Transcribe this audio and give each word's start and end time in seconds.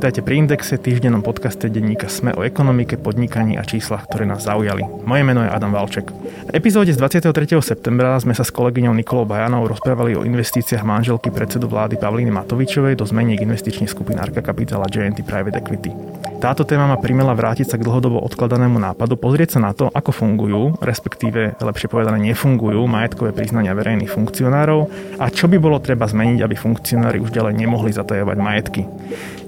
Vítajte 0.00 0.24
pri 0.24 0.40
Indexe, 0.40 0.80
týždennom 0.80 1.20
podcaste 1.20 1.68
denníka 1.68 2.08
Sme 2.08 2.32
o 2.32 2.40
ekonomike, 2.40 2.96
podnikaní 2.96 3.60
a 3.60 3.62
číslach, 3.68 4.08
ktoré 4.08 4.24
nás 4.24 4.48
zaujali. 4.48 4.80
Moje 5.04 5.20
meno 5.28 5.44
je 5.44 5.52
Adam 5.52 5.76
Valček. 5.76 6.08
V 6.48 6.56
epizóde 6.56 6.88
z 6.88 6.96
23. 6.96 7.60
septembra 7.60 8.16
sme 8.16 8.32
sa 8.32 8.40
s 8.40 8.48
kolegyňou 8.48 8.96
Nikolou 8.96 9.28
Bajanou 9.28 9.68
rozprávali 9.68 10.16
o 10.16 10.24
investíciách 10.24 10.88
manželky 10.88 11.28
predsedu 11.28 11.68
vlády 11.68 12.00
Pavlíny 12.00 12.32
Matovičovej 12.32 12.96
do 12.96 13.04
zmeniek 13.04 13.44
investičných 13.44 13.92
skupín 13.92 14.16
Arka 14.16 14.40
Capital 14.40 14.80
a 14.80 14.88
JNT 14.88 15.20
Private 15.20 15.60
Equity. 15.60 15.92
Táto 16.40 16.64
téma 16.64 16.88
ma 16.88 16.96
primela 16.96 17.36
vrátiť 17.36 17.68
sa 17.68 17.76
k 17.76 17.84
dlhodobo 17.84 18.16
odkladanému 18.24 18.80
nápadu, 18.80 19.20
pozrieť 19.20 19.60
sa 19.60 19.60
na 19.60 19.76
to, 19.76 19.92
ako 19.92 20.08
fungujú, 20.08 20.72
respektíve 20.80 21.60
lepšie 21.60 21.92
povedané 21.92 22.16
nefungujú 22.32 22.80
majetkové 22.88 23.36
priznania 23.36 23.76
verejných 23.76 24.08
funkcionárov 24.08 24.88
a 25.20 25.28
čo 25.28 25.52
by 25.52 25.60
bolo 25.60 25.76
treba 25.84 26.08
zmeniť, 26.08 26.40
aby 26.40 26.56
funkcionári 26.56 27.20
už 27.20 27.28
ďalej 27.28 27.60
nemohli 27.60 27.92
zatajovať 27.92 28.36
majetky. 28.40 28.88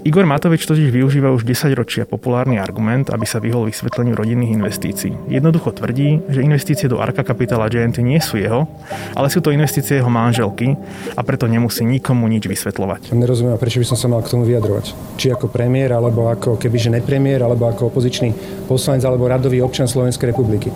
Igor 0.03 0.27
Matovič 0.27 0.67
totiž 0.67 0.91
využíva 0.91 1.31
už 1.31 1.47
10 1.47 1.79
ročia 1.79 2.03
populárny 2.03 2.59
argument, 2.59 3.07
aby 3.07 3.23
sa 3.23 3.39
vyhol 3.39 3.71
vysvetleniu 3.71 4.19
rodinných 4.19 4.51
investícií. 4.51 5.15
Jednoducho 5.31 5.71
tvrdí, 5.71 6.19
že 6.27 6.43
investície 6.43 6.91
do 6.91 6.99
Arka 6.99 7.23
Capital 7.23 7.63
a 7.63 7.71
nie 7.71 8.19
sú 8.19 8.35
jeho, 8.35 8.67
ale 9.15 9.31
sú 9.31 9.39
to 9.39 9.55
investície 9.55 10.03
jeho 10.03 10.11
manželky 10.11 10.75
a 11.15 11.23
preto 11.23 11.47
nemusí 11.47 11.87
nikomu 11.87 12.27
nič 12.27 12.51
vysvetľovať. 12.51 13.15
Nerozumiem, 13.15 13.55
prečo 13.55 13.79
by 13.79 13.87
som 13.87 13.97
sa 13.97 14.11
mal 14.11 14.19
k 14.19 14.35
tomu 14.35 14.43
vyjadrovať. 14.43 14.91
Či 15.15 15.31
ako 15.31 15.47
premiér, 15.47 15.95
alebo 15.95 16.27
ako 16.27 16.59
kebyže 16.83 16.99
nepremiér, 16.99 17.47
alebo 17.47 17.71
ako 17.71 17.87
opozičný 17.87 18.35
poslanec, 18.67 19.07
alebo 19.07 19.31
radový 19.31 19.63
občan 19.63 19.87
Slovenskej 19.87 20.35
republiky. 20.35 20.67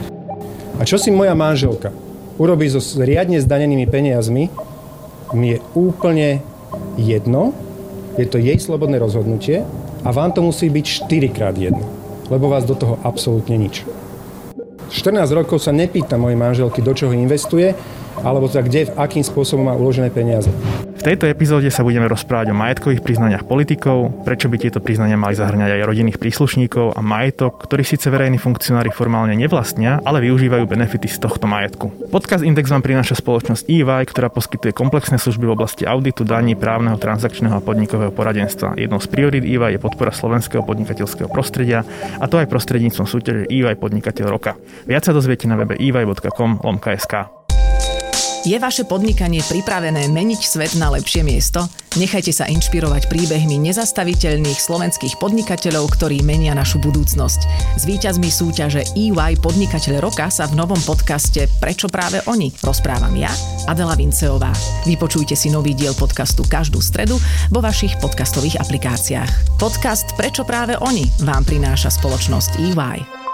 A 0.80 0.88
čo 0.88 0.96
si 0.96 1.12
moja 1.12 1.36
manželka 1.36 1.92
urobí 2.40 2.72
so 2.72 2.80
riadne 3.04 3.44
zdanenými 3.44 3.84
peniazmi, 3.92 4.48
mi 5.36 5.48
je 5.52 5.60
úplne 5.76 6.40
jedno, 6.96 7.52
je 8.16 8.24
to 8.24 8.40
jej 8.40 8.56
slobodné 8.56 9.04
rozhodnutie 9.04 9.68
a 10.08 10.10
vám 10.16 10.32
to 10.32 10.40
musí 10.40 10.72
byť 10.72 11.12
4 11.12 11.36
krát 11.36 11.56
jedno, 11.60 11.84
lebo 12.32 12.48
vás 12.48 12.64
do 12.64 12.78
toho 12.78 12.96
absolútne 13.04 13.60
nič. 13.60 13.84
14 14.88 15.28
rokov 15.36 15.60
sa 15.60 15.76
nepýta 15.76 16.16
mojej 16.16 16.40
manželky, 16.40 16.80
do 16.80 16.96
čoho 16.96 17.12
investuje, 17.12 17.76
alebo 18.24 18.48
teda 18.48 18.64
kde, 18.64 18.82
akým 18.96 19.26
spôsobom 19.28 19.68
má 19.68 19.76
uložené 19.76 20.08
peniaze. 20.08 20.48
V 20.98 21.06
tejto 21.06 21.30
epizóde 21.30 21.70
sa 21.70 21.86
budeme 21.86 22.10
rozprávať 22.10 22.50
o 22.52 22.58
majetkových 22.58 23.06
priznaniach 23.06 23.46
politikov, 23.46 24.26
prečo 24.26 24.50
by 24.50 24.58
tieto 24.58 24.82
priznania 24.82 25.14
mali 25.14 25.38
zahrňať 25.38 25.78
aj 25.78 25.86
rodinných 25.86 26.18
príslušníkov 26.18 26.98
a 26.98 27.00
majetok, 27.06 27.62
ktorý 27.70 27.86
síce 27.86 28.10
verejní 28.10 28.42
funkcionári 28.42 28.90
formálne 28.90 29.38
nevlastnia, 29.38 30.02
ale 30.02 30.26
využívajú 30.26 30.66
benefity 30.66 31.06
z 31.06 31.22
tohto 31.22 31.46
majetku. 31.46 32.10
Podcast 32.10 32.42
Index 32.42 32.74
vám 32.74 32.82
prináša 32.82 33.14
spoločnosť 33.14 33.70
EY, 33.70 34.10
ktorá 34.10 34.34
poskytuje 34.34 34.74
komplexné 34.74 35.22
služby 35.22 35.46
v 35.46 35.54
oblasti 35.54 35.86
auditu, 35.86 36.26
daní, 36.26 36.58
právneho, 36.58 36.98
transakčného 36.98 37.62
a 37.62 37.64
podnikového 37.64 38.10
poradenstva. 38.10 38.74
Jednou 38.76 38.98
z 38.98 39.08
priorít 39.08 39.46
EY 39.46 39.78
je 39.78 39.80
podpora 39.80 40.10
slovenského 40.10 40.66
podnikateľského 40.66 41.30
prostredia, 41.30 41.86
a 42.18 42.26
to 42.26 42.42
aj 42.42 42.50
prostredníctvom 42.50 43.06
súťaže 43.06 43.46
EY 43.54 43.78
Podnikateľ 43.78 44.26
roka. 44.28 44.58
Viac 44.90 45.06
sa 45.06 45.14
dozviete 45.14 45.46
na 45.46 45.62
webe 45.62 45.78
ey.com.sk. 45.78 47.47
Je 48.48 48.56
vaše 48.56 48.88
podnikanie 48.88 49.44
pripravené 49.44 50.08
meniť 50.08 50.40
svet 50.40 50.80
na 50.80 50.88
lepšie 50.96 51.20
miesto? 51.20 51.68
Nechajte 52.00 52.32
sa 52.32 52.48
inšpirovať 52.48 53.12
príbehmi 53.12 53.60
nezastaviteľných 53.60 54.56
slovenských 54.56 55.20
podnikateľov, 55.20 55.92
ktorí 55.92 56.24
menia 56.24 56.56
našu 56.56 56.80
budúcnosť. 56.80 57.44
S 57.76 57.84
víťazmi 57.84 58.32
súťaže 58.32 58.88
EY 58.96 59.44
Podnikateľ 59.44 60.00
roka 60.00 60.32
sa 60.32 60.48
v 60.48 60.64
novom 60.64 60.80
podcaste 60.88 61.44
Prečo 61.60 61.92
práve 61.92 62.24
oni 62.32 62.48
rozprávam 62.64 63.12
ja, 63.20 63.36
Adela 63.68 64.00
Vinceová. 64.00 64.56
Vypočujte 64.88 65.36
si 65.36 65.52
nový 65.52 65.76
diel 65.76 65.92
podcastu 66.00 66.48
každú 66.48 66.80
stredu 66.80 67.20
vo 67.52 67.60
vašich 67.60 68.00
podcastových 68.00 68.64
aplikáciách. 68.64 69.60
Podcast 69.60 70.16
Prečo 70.16 70.48
práve 70.48 70.80
oni 70.80 71.04
vám 71.20 71.44
prináša 71.44 71.92
spoločnosť 71.92 72.64
EY. 72.64 73.27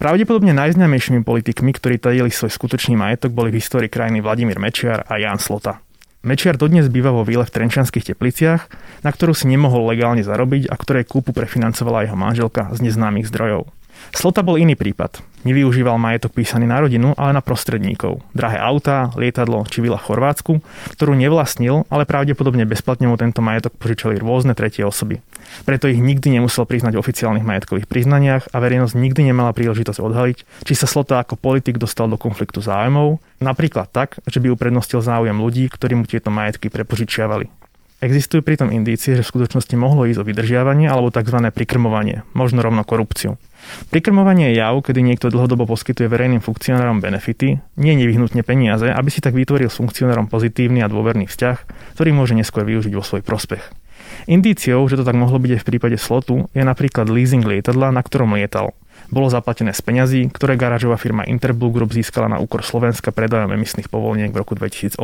Pravdepodobne 0.00 0.56
najznámejšími 0.56 1.28
politikmi, 1.28 1.76
ktorí 1.76 2.00
tajili 2.00 2.32
svoj 2.32 2.48
skutočný 2.48 2.96
majetok, 2.96 3.36
boli 3.36 3.52
v 3.52 3.60
histórii 3.60 3.92
krajiny 3.92 4.24
Vladimír 4.24 4.56
Mečiar 4.56 5.04
a 5.04 5.20
Jan 5.20 5.36
Slota. 5.36 5.84
Mečiar 6.24 6.56
dodnes 6.56 6.88
býva 6.88 7.12
vo 7.12 7.20
výle 7.20 7.44
v 7.44 7.52
Trenčanských 7.52 8.08
tepliciach, 8.08 8.64
na 9.04 9.10
ktorú 9.12 9.36
si 9.36 9.44
nemohol 9.44 9.92
legálne 9.92 10.24
zarobiť 10.24 10.72
a 10.72 10.74
ktorej 10.80 11.04
kúpu 11.04 11.36
prefinancovala 11.36 12.08
jeho 12.08 12.16
manželka 12.16 12.72
z 12.72 12.80
neznámych 12.80 13.28
zdrojov. 13.28 13.68
Slota 14.10 14.42
bol 14.42 14.58
iný 14.58 14.74
prípad. 14.76 15.22
Nevyužíval 15.40 15.96
majetok 15.96 16.36
písaný 16.36 16.68
na 16.68 16.84
rodinu, 16.84 17.16
ale 17.16 17.32
na 17.32 17.40
prostredníkov. 17.40 18.20
Drahé 18.36 18.60
autá, 18.60 19.08
lietadlo 19.16 19.64
či 19.64 19.80
vila 19.80 19.96
v 19.96 20.04
Chorvátsku, 20.12 20.52
ktorú 20.96 21.16
nevlastnil, 21.16 21.88
ale 21.88 22.04
pravdepodobne 22.04 22.68
bezplatne 22.68 23.08
mu 23.08 23.16
tento 23.16 23.40
majetok 23.40 23.72
požičali 23.80 24.20
rôzne 24.20 24.52
tretie 24.52 24.84
osoby. 24.84 25.24
Preto 25.64 25.88
ich 25.88 25.96
nikdy 25.96 26.36
nemusel 26.36 26.68
priznať 26.68 26.92
v 26.92 27.02
oficiálnych 27.02 27.46
majetkových 27.48 27.88
priznaniach 27.88 28.52
a 28.52 28.56
verejnosť 28.60 28.94
nikdy 29.00 29.32
nemala 29.32 29.56
príležitosť 29.56 30.00
odhaliť, 30.04 30.38
či 30.68 30.72
sa 30.76 30.84
Slota 30.84 31.24
ako 31.24 31.40
politik 31.40 31.80
dostal 31.80 32.12
do 32.12 32.20
konfliktu 32.20 32.60
záujmov, 32.60 33.16
napríklad 33.40 33.88
tak, 33.88 34.20
že 34.28 34.44
by 34.44 34.52
uprednostil 34.52 35.00
záujem 35.00 35.40
ľudí, 35.40 35.72
ktorí 35.72 35.96
mu 35.96 36.04
tieto 36.04 36.28
majetky 36.28 36.68
prepožičiavali. 36.68 37.48
Existujú 38.00 38.40
pritom 38.40 38.72
indície, 38.72 39.12
že 39.12 39.20
v 39.20 39.28
skutočnosti 39.28 39.76
mohlo 39.76 40.08
ísť 40.08 40.24
o 40.24 40.26
vydržiavanie 40.26 40.88
alebo 40.88 41.12
tzv. 41.12 41.36
prikrmovanie, 41.52 42.24
možno 42.32 42.64
rovno 42.64 42.80
korupciu. 42.80 43.36
Prikrmovanie 43.92 44.56
je 44.56 44.64
jav, 44.64 44.72
kedy 44.80 45.04
niekto 45.04 45.28
dlhodobo 45.28 45.68
poskytuje 45.68 46.08
verejným 46.08 46.40
funkcionárom 46.40 47.04
benefity, 47.04 47.60
nie 47.76 47.92
nevyhnutne 48.00 48.40
peniaze, 48.40 48.88
aby 48.88 49.12
si 49.12 49.20
tak 49.20 49.36
vytvoril 49.36 49.68
s 49.68 49.76
funkcionárom 49.76 50.32
pozitívny 50.32 50.80
a 50.80 50.88
dôverný 50.88 51.28
vzťah, 51.28 51.56
ktorý 52.00 52.10
môže 52.16 52.32
neskôr 52.32 52.64
využiť 52.64 52.96
vo 52.96 53.04
svoj 53.04 53.20
prospech. 53.20 53.68
Indíciou, 54.32 54.80
že 54.88 54.96
to 54.96 55.04
tak 55.04 55.20
mohlo 55.20 55.36
byť 55.36 55.50
aj 55.56 55.60
v 55.60 55.68
prípade 55.68 55.96
slotu, 56.00 56.48
je 56.56 56.64
napríklad 56.64 57.12
leasing 57.12 57.44
lietadla, 57.44 57.92
na 57.92 58.00
ktorom 58.00 58.32
lietal. 58.32 58.72
Bolo 59.10 59.26
zaplatené 59.26 59.74
z 59.74 59.82
peňazí, 59.82 60.30
ktoré 60.30 60.54
garážová 60.54 60.94
firma 60.94 61.26
Interblue 61.26 61.74
Group 61.74 61.90
získala 61.90 62.30
na 62.30 62.38
úkor 62.38 62.62
Slovenska 62.62 63.10
predajom 63.10 63.50
emisných 63.50 63.90
povoleniek 63.90 64.30
v 64.30 64.38
roku 64.38 64.54
2008. 64.54 65.02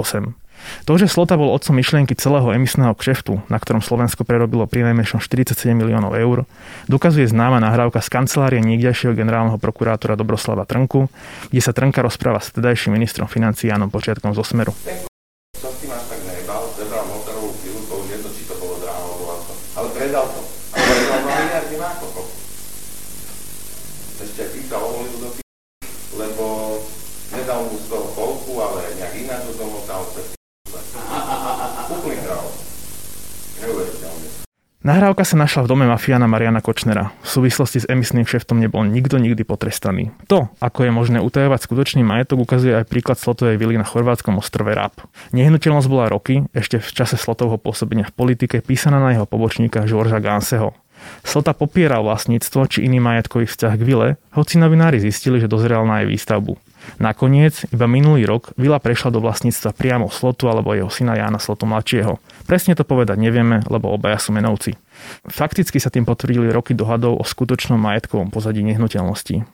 To, 0.87 0.93
že 0.94 1.11
Slota 1.11 1.34
bol 1.34 1.50
otcom 1.50 1.75
myšlienky 1.75 2.15
celého 2.15 2.55
emisného 2.55 2.95
kšeftu, 2.95 3.43
na 3.50 3.59
ktorom 3.59 3.83
Slovensko 3.83 4.22
prerobilo 4.22 4.71
pri 4.71 4.87
najmenšom 4.87 5.19
47 5.19 5.75
miliónov 5.75 6.15
eur, 6.15 6.47
dokazuje 6.87 7.27
známa 7.27 7.59
nahrávka 7.59 7.99
z 7.99 8.09
kancelárie 8.15 8.62
niekdejšieho 8.62 9.11
generálneho 9.19 9.59
prokurátora 9.59 10.15
Dobroslava 10.15 10.71
Trnku, 10.71 11.11
kde 11.50 11.61
sa 11.61 11.75
Trnka 11.75 11.99
rozpráva 11.99 12.39
s 12.39 12.55
vtedajším 12.55 12.95
ministrom 12.95 13.27
financií 13.27 13.75
Janom 13.75 13.91
Počiatkom 13.91 14.31
zo 14.39 14.47
Smeru. 14.47 14.71
ale 19.77 19.89
predal 19.93 20.25
to. 20.25 20.41
A 20.72 20.77
predal 20.81 21.21
miliardy 21.21 21.77
nákupov 21.77 22.47
ešte 24.37 24.41
aj 24.43 24.50
písal 24.53 24.81
Ohlidu 24.84 25.16
do 25.16 25.28
lebo 26.16 26.45
nedal 27.33 27.69
mu 27.69 27.77
z 27.77 27.89
toho 27.89 28.09
polku, 28.12 28.53
ale 28.60 28.84
nejak 29.01 29.16
ináč 29.16 29.49
do 29.49 29.53
toho 29.56 29.71
motal 29.81 30.05
cez 30.12 30.37
Úplný 31.87 32.19
král. 32.21 32.47
Neuveriteľne. 33.65 34.28
Nahrávka 34.86 35.26
sa 35.26 35.34
našla 35.34 35.66
v 35.66 35.70
dome 35.74 35.84
mafiána 35.91 36.30
Mariana 36.30 36.62
Kočnera. 36.62 37.10
V 37.19 37.26
súvislosti 37.26 37.82
s 37.82 37.91
emisným 37.91 38.22
šeftom 38.22 38.62
nebol 38.62 38.86
nikto 38.86 39.19
nikdy 39.19 39.42
potrestaný. 39.42 40.14
To, 40.30 40.47
ako 40.62 40.86
je 40.86 40.94
možné 40.94 41.19
utajovať 41.19 41.58
skutočný 41.58 42.06
majetok, 42.06 42.47
ukazuje 42.47 42.70
aj 42.70 42.86
príklad 42.86 43.19
slotovej 43.19 43.58
vily 43.58 43.74
na 43.74 43.82
chorvátskom 43.82 44.38
ostrove 44.38 44.70
Rab. 44.70 44.94
Nehnuteľnosť 45.34 45.91
bola 45.91 46.06
roky, 46.06 46.47
ešte 46.54 46.78
v 46.78 46.86
čase 46.86 47.19
slotovho 47.19 47.58
pôsobenia 47.58 48.06
v 48.06 48.14
politike, 48.14 48.62
písaná 48.62 49.03
na 49.03 49.10
jeho 49.10 49.27
pobočníka 49.27 49.91
Žorža 49.91 50.22
Ganseho. 50.22 50.71
Slota 51.27 51.50
popieral 51.50 52.06
vlastníctvo 52.06 52.71
či 52.71 52.86
iný 52.86 53.03
majetkový 53.03 53.50
vzťah 53.50 53.74
k 53.74 53.82
vile, 53.82 54.09
hoci 54.39 54.54
novinári 54.62 55.03
zistili, 55.03 55.42
že 55.42 55.50
dozrel 55.50 55.82
na 55.82 56.06
jej 56.06 56.15
výstavbu. 56.15 56.54
Nakoniec, 57.03 57.68
iba 57.71 57.86
minulý 57.91 58.24
rok, 58.24 58.56
vila 58.56 58.80
prešla 58.80 59.12
do 59.12 59.21
vlastníctva 59.21 59.77
priamo 59.77 60.06
Slotu 60.09 60.48
alebo 60.48 60.72
jeho 60.72 60.88
syna 60.88 61.18
Jána 61.18 61.38
Slotu 61.38 61.68
mladšieho. 61.68 62.18
Presne 62.48 62.78
to 62.78 62.86
povedať 62.86 63.21
nevieme, 63.21 63.62
lebo 63.66 63.92
obaja 63.92 64.16
sú 64.22 64.33
menovci. 64.33 64.78
Fakticky 65.28 65.77
sa 65.77 65.92
tým 65.92 66.09
potvrdili 66.09 66.48
roky 66.48 66.72
dohadov 66.72 67.21
o 67.21 67.24
skutočnom 67.24 67.77
majetkovom 67.77 68.33
pozadí 68.33 68.65
nehnuteľností. 68.65 69.44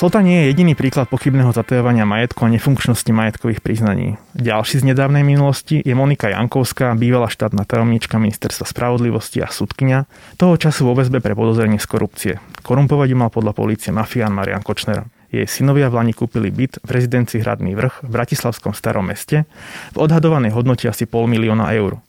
Slota 0.00 0.24
nie 0.24 0.32
je 0.32 0.56
jediný 0.56 0.72
príklad 0.72 1.12
pochybného 1.12 1.52
zatajovania 1.52 2.08
majetku 2.08 2.40
a 2.40 2.48
nefunkčnosti 2.48 3.12
majetkových 3.12 3.60
priznaní. 3.60 4.16
Ďalší 4.32 4.80
z 4.80 4.88
nedávnej 4.88 5.20
minulosti 5.20 5.76
je 5.76 5.92
Monika 5.92 6.32
Jankovská, 6.32 6.96
bývalá 6.96 7.28
štátna 7.28 7.68
tajomníčka 7.68 8.16
ministerstva 8.16 8.64
spravodlivosti 8.64 9.44
a 9.44 9.52
sudkynia, 9.52 10.08
toho 10.40 10.56
času 10.56 10.88
vo 10.88 10.96
väzbe 10.96 11.20
pre 11.20 11.36
podozrenie 11.36 11.76
z 11.76 11.84
korupcie. 11.84 12.32
Korumpovať 12.64 13.12
ju 13.12 13.16
mal 13.20 13.28
podľa 13.28 13.52
polície 13.52 13.92
mafián 13.92 14.32
Marian 14.32 14.64
Kočner. 14.64 15.04
Jej 15.36 15.44
synovia 15.44 15.92
v 15.92 16.00
Lani 16.00 16.16
kúpili 16.16 16.48
byt 16.48 16.80
v 16.80 16.90
rezidencii 16.96 17.44
Hradný 17.44 17.76
vrch 17.76 18.00
v 18.00 18.08
Bratislavskom 18.08 18.72
starom 18.72 19.04
meste 19.04 19.44
v 19.92 20.00
odhadovanej 20.00 20.56
hodnote 20.56 20.88
asi 20.88 21.04
pol 21.04 21.28
milióna 21.28 21.76
eur. 21.76 22.00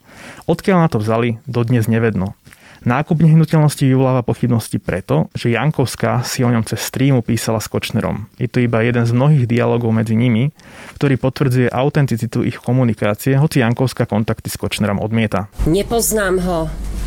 Odkiaľ 0.47 0.77
na 0.79 0.87
to 0.87 1.03
vzali, 1.03 1.43
dodnes 1.43 1.91
nevedno. 1.91 2.39
Nákup 2.81 3.21
nehnuteľnosti 3.21 3.85
vyvoláva 3.85 4.25
pochybnosti 4.25 4.81
preto, 4.81 5.29
že 5.37 5.53
Jankovská 5.53 6.25
si 6.25 6.41
o 6.41 6.49
ňom 6.49 6.65
cez 6.65 6.81
streamu 6.81 7.21
písala 7.21 7.61
s 7.61 7.69
Kočnerom. 7.69 8.25
Je 8.41 8.49
to 8.49 8.57
iba 8.57 8.81
jeden 8.81 9.05
z 9.05 9.13
mnohých 9.13 9.45
dialogov 9.45 9.93
medzi 9.93 10.17
nimi, 10.17 10.49
ktorý 10.97 11.21
potvrdzuje 11.21 11.69
autenticitu 11.69 12.41
ich 12.41 12.57
komunikácie, 12.57 13.37
hoci 13.37 13.61
Jankovská 13.61 14.09
kontakty 14.09 14.49
s 14.49 14.57
Kočnerom 14.57 14.97
odmieta. 14.97 15.45
Nepoznám 15.69 16.41
ho, 16.41 16.59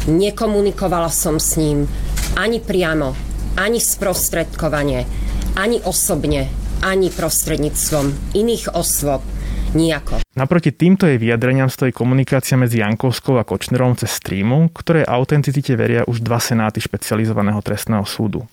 nekomunikovala 0.06 1.11
som 1.11 1.43
s 1.43 1.59
ním 1.59 1.91
ani 2.38 2.62
priamo, 2.62 3.11
ani 3.59 3.82
sprostredkovane, 3.82 5.03
ani 5.59 5.82
osobne, 5.82 6.55
ani 6.87 7.11
prostredníctvom 7.11 8.38
iných 8.38 8.79
osôb 8.79 9.34
Nijako. 9.75 10.23
Naproti 10.38 10.71
týmto 10.71 11.06
jej 11.11 11.19
vyjadreniam 11.19 11.67
stojí 11.67 11.91
komunikácia 11.91 12.55
medzi 12.55 12.79
Jankovskou 12.79 13.38
a 13.38 13.44
Kočnerom 13.47 13.99
cez 13.99 14.15
streamu, 14.15 14.71
ktoré 14.71 15.03
autenticite 15.03 15.75
veria 15.75 16.06
už 16.06 16.23
dva 16.23 16.38
senáty 16.38 16.79
špecializovaného 16.79 17.59
trestného 17.59 18.06
súdu. 18.06 18.47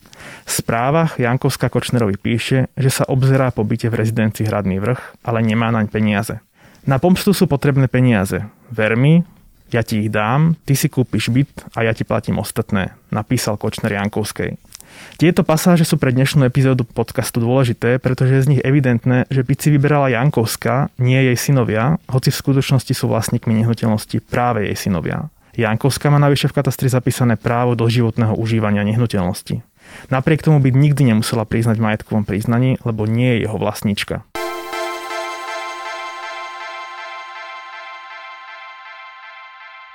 V 0.45 0.51
správach 0.51 1.21
Jankovská 1.21 1.69
Kočnerovi 1.69 2.17
píše, 2.17 2.73
že 2.73 2.89
sa 2.89 3.05
obzerá 3.05 3.53
po 3.53 3.61
byte 3.61 3.89
v 3.89 3.97
rezidencii 4.01 4.49
Hradný 4.49 4.81
vrch, 4.81 5.21
ale 5.21 5.45
nemá 5.45 5.69
naň 5.69 5.89
peniaze. 5.89 6.41
Na 6.89 6.97
pomstu 6.97 7.33
sú 7.37 7.45
potrebné 7.45 7.85
peniaze. 7.85 8.41
Ver 8.73 8.97
mi, 8.97 9.21
ja 9.69 9.85
ti 9.85 10.01
ich 10.01 10.09
dám, 10.09 10.57
ty 10.65 10.73
si 10.73 10.89
kúpiš 10.89 11.29
byt 11.29 11.77
a 11.77 11.85
ja 11.85 11.93
ti 11.93 12.01
platím 12.01 12.41
ostatné, 12.41 12.97
napísal 13.13 13.61
Kočner 13.61 13.93
Jankovskej. 13.93 14.57
Tieto 15.21 15.45
pasáže 15.45 15.85
sú 15.85 16.01
pre 16.01 16.09
dnešnú 16.09 16.41
epizódu 16.47 16.81
podcastu 16.81 17.43
dôležité, 17.43 18.01
pretože 18.01 18.41
je 18.41 18.45
z 18.45 18.49
nich 18.57 18.61
evidentné, 18.65 19.29
že 19.29 19.45
byť 19.45 19.57
si 19.57 19.69
vyberala 19.73 20.09
Jankovská, 20.09 20.89
nie 20.97 21.19
jej 21.31 21.37
synovia, 21.37 22.01
hoci 22.09 22.33
v 22.33 22.39
skutočnosti 22.41 22.93
sú 22.95 23.05
vlastníkmi 23.11 23.61
nehnuteľnosti 23.61 24.17
práve 24.25 24.65
jej 24.65 24.77
synovia. 24.89 25.29
Jankovská 25.53 26.07
má 26.07 26.17
navyše 26.17 26.47
v 26.47 26.57
katastri 26.63 26.87
zapísané 26.87 27.35
právo 27.35 27.75
do 27.75 27.83
životného 27.85 28.33
užívania 28.39 28.87
nehnuteľnosti. 28.87 29.61
Napriek 30.07 30.41
tomu 30.41 30.63
by 30.63 30.71
nikdy 30.71 31.11
nemusela 31.11 31.43
priznať 31.43 31.75
v 31.77 31.85
majetkovom 31.85 32.23
priznaní, 32.23 32.79
lebo 32.87 33.03
nie 33.03 33.35
je 33.35 33.49
jeho 33.49 33.57
vlastníčka. 33.59 34.23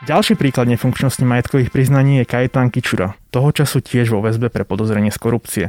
Ďalší 0.06 0.38
príklad 0.38 0.70
nefunkčnosti 0.70 1.26
majetkových 1.26 1.74
priznaní 1.74 2.22
je 2.22 2.30
Kajetán 2.30 2.70
Kičura, 2.70 3.18
toho 3.34 3.50
času 3.50 3.82
tiež 3.82 4.14
vo 4.14 4.22
väzbe 4.22 4.54
pre 4.54 4.62
podozrenie 4.62 5.10
z 5.10 5.18
korupcie. 5.18 5.64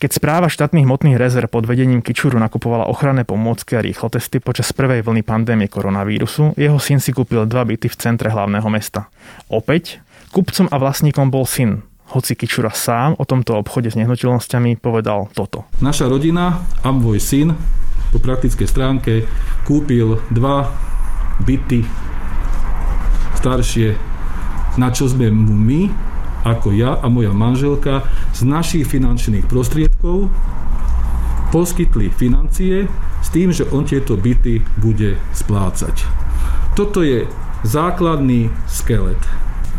Keď 0.00 0.16
správa 0.16 0.48
štátnych 0.48 0.88
hmotných 0.88 1.20
rezerv 1.20 1.52
pod 1.52 1.68
vedením 1.68 2.00
Kičuru 2.00 2.40
nakupovala 2.40 2.88
ochranné 2.88 3.28
pomôcky 3.28 3.76
a 3.76 3.84
rýchlotesty 3.84 4.40
počas 4.40 4.72
prvej 4.72 5.04
vlny 5.04 5.20
pandémie 5.20 5.68
koronavírusu, 5.68 6.56
jeho 6.56 6.80
syn 6.80 7.04
si 7.04 7.12
kúpil 7.12 7.44
dva 7.44 7.68
byty 7.68 7.92
v 7.92 8.00
centre 8.00 8.32
hlavného 8.32 8.64
mesta. 8.72 9.12
Opäť, 9.52 10.00
kupcom 10.32 10.72
a 10.72 10.76
vlastníkom 10.80 11.28
bol 11.28 11.44
syn, 11.44 11.84
hoci 12.16 12.32
Kičura 12.32 12.72
sám 12.72 13.20
o 13.20 13.28
tomto 13.28 13.60
obchode 13.60 13.92
s 13.92 13.98
nehnuteľnosťami 14.00 14.80
povedal 14.80 15.28
toto. 15.36 15.68
Naša 15.84 16.08
rodina 16.08 16.64
a 16.80 16.88
môj 16.96 17.20
syn 17.20 17.52
po 18.08 18.24
praktickej 18.24 18.68
stránke 18.72 19.28
kúpil 19.68 20.16
dva 20.32 20.72
byty 21.44 21.84
staršie, 23.38 23.88
na 24.80 24.92
čo 24.92 25.08
sme 25.08 25.32
my, 25.32 25.88
ako 26.46 26.70
ja 26.72 26.96
a 27.00 27.06
moja 27.10 27.34
manželka, 27.34 28.06
z 28.32 28.46
našich 28.46 28.86
finančných 28.86 29.48
prostriedkov 29.50 30.30
poskytli 31.50 32.10
financie 32.12 32.86
s 33.22 33.28
tým, 33.32 33.50
že 33.50 33.66
on 33.72 33.86
tieto 33.86 34.14
byty 34.14 34.62
bude 34.78 35.18
splácať. 35.34 36.06
Toto 36.76 37.00
je 37.00 37.24
základný 37.64 38.52
skelet. 38.68 39.18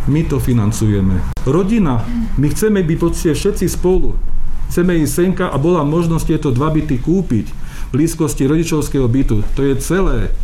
My 0.07 0.23
to 0.23 0.39
financujeme. 0.39 1.19
Rodina, 1.43 2.03
my 2.39 2.47
chceme 2.51 2.83
byť 2.83 2.97
pocite 2.97 3.31
všetci 3.35 3.65
spolu. 3.67 4.15
Chceme 4.67 4.99
ísť 4.99 5.13
senka 5.13 5.45
a 5.47 5.55
bola 5.59 5.87
možnosť 5.87 6.25
tieto 6.27 6.49
dva 6.51 6.71
byty 6.71 6.99
kúpiť 6.99 7.45
v 7.51 7.89
blízkosti 7.91 8.43
rodičovského 8.47 9.07
bytu. 9.07 9.43
To 9.55 9.61
je 9.63 9.73
celé 9.79 10.35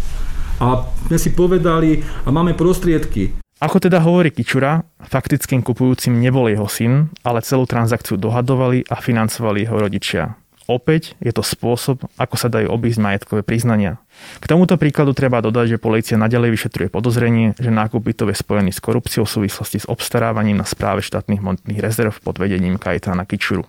a 0.59 0.85
sme 1.09 1.17
si 1.17 1.33
povedali 1.33 2.03
a 2.25 2.29
máme 2.29 2.53
prostriedky. 2.53 3.33
Ako 3.63 3.79
teda 3.79 4.03
hovorí 4.03 4.27
Kičura, 4.27 4.83
faktickým 5.07 5.63
kupujúcim 5.63 6.19
nebol 6.19 6.51
jeho 6.51 6.67
syn, 6.67 7.07
ale 7.23 7.39
celú 7.39 7.63
transakciu 7.63 8.19
dohadovali 8.19 8.83
a 8.91 8.99
financovali 8.99 9.63
jeho 9.63 9.77
rodičia. 9.79 10.35
Opäť 10.67 11.19
je 11.19 11.31
to 11.35 11.43
spôsob, 11.43 12.07
ako 12.15 12.35
sa 12.39 12.47
dajú 12.47 12.71
obísť 12.71 12.99
majetkové 13.03 13.43
priznania. 13.43 13.99
K 14.39 14.47
tomuto 14.47 14.79
príkladu 14.79 15.11
treba 15.11 15.43
dodať, 15.43 15.75
že 15.75 15.83
policia 15.83 16.15
nadalej 16.15 16.55
vyšetruje 16.55 16.87
podozrenie, 16.87 17.51
že 17.59 17.67
nákup 17.67 17.99
bytov 17.99 18.31
je 18.31 18.37
spojený 18.39 18.71
s 18.71 18.79
korupciou 18.79 19.27
v 19.27 19.33
súvislosti 19.43 19.83
s 19.83 19.89
obstarávaním 19.91 20.59
na 20.59 20.67
správe 20.67 21.03
štátnych 21.03 21.43
montných 21.43 21.83
rezerv 21.83 22.15
pod 22.23 22.39
vedením 22.39 22.79
Kajetána 22.79 23.27
Kičuru. 23.27 23.67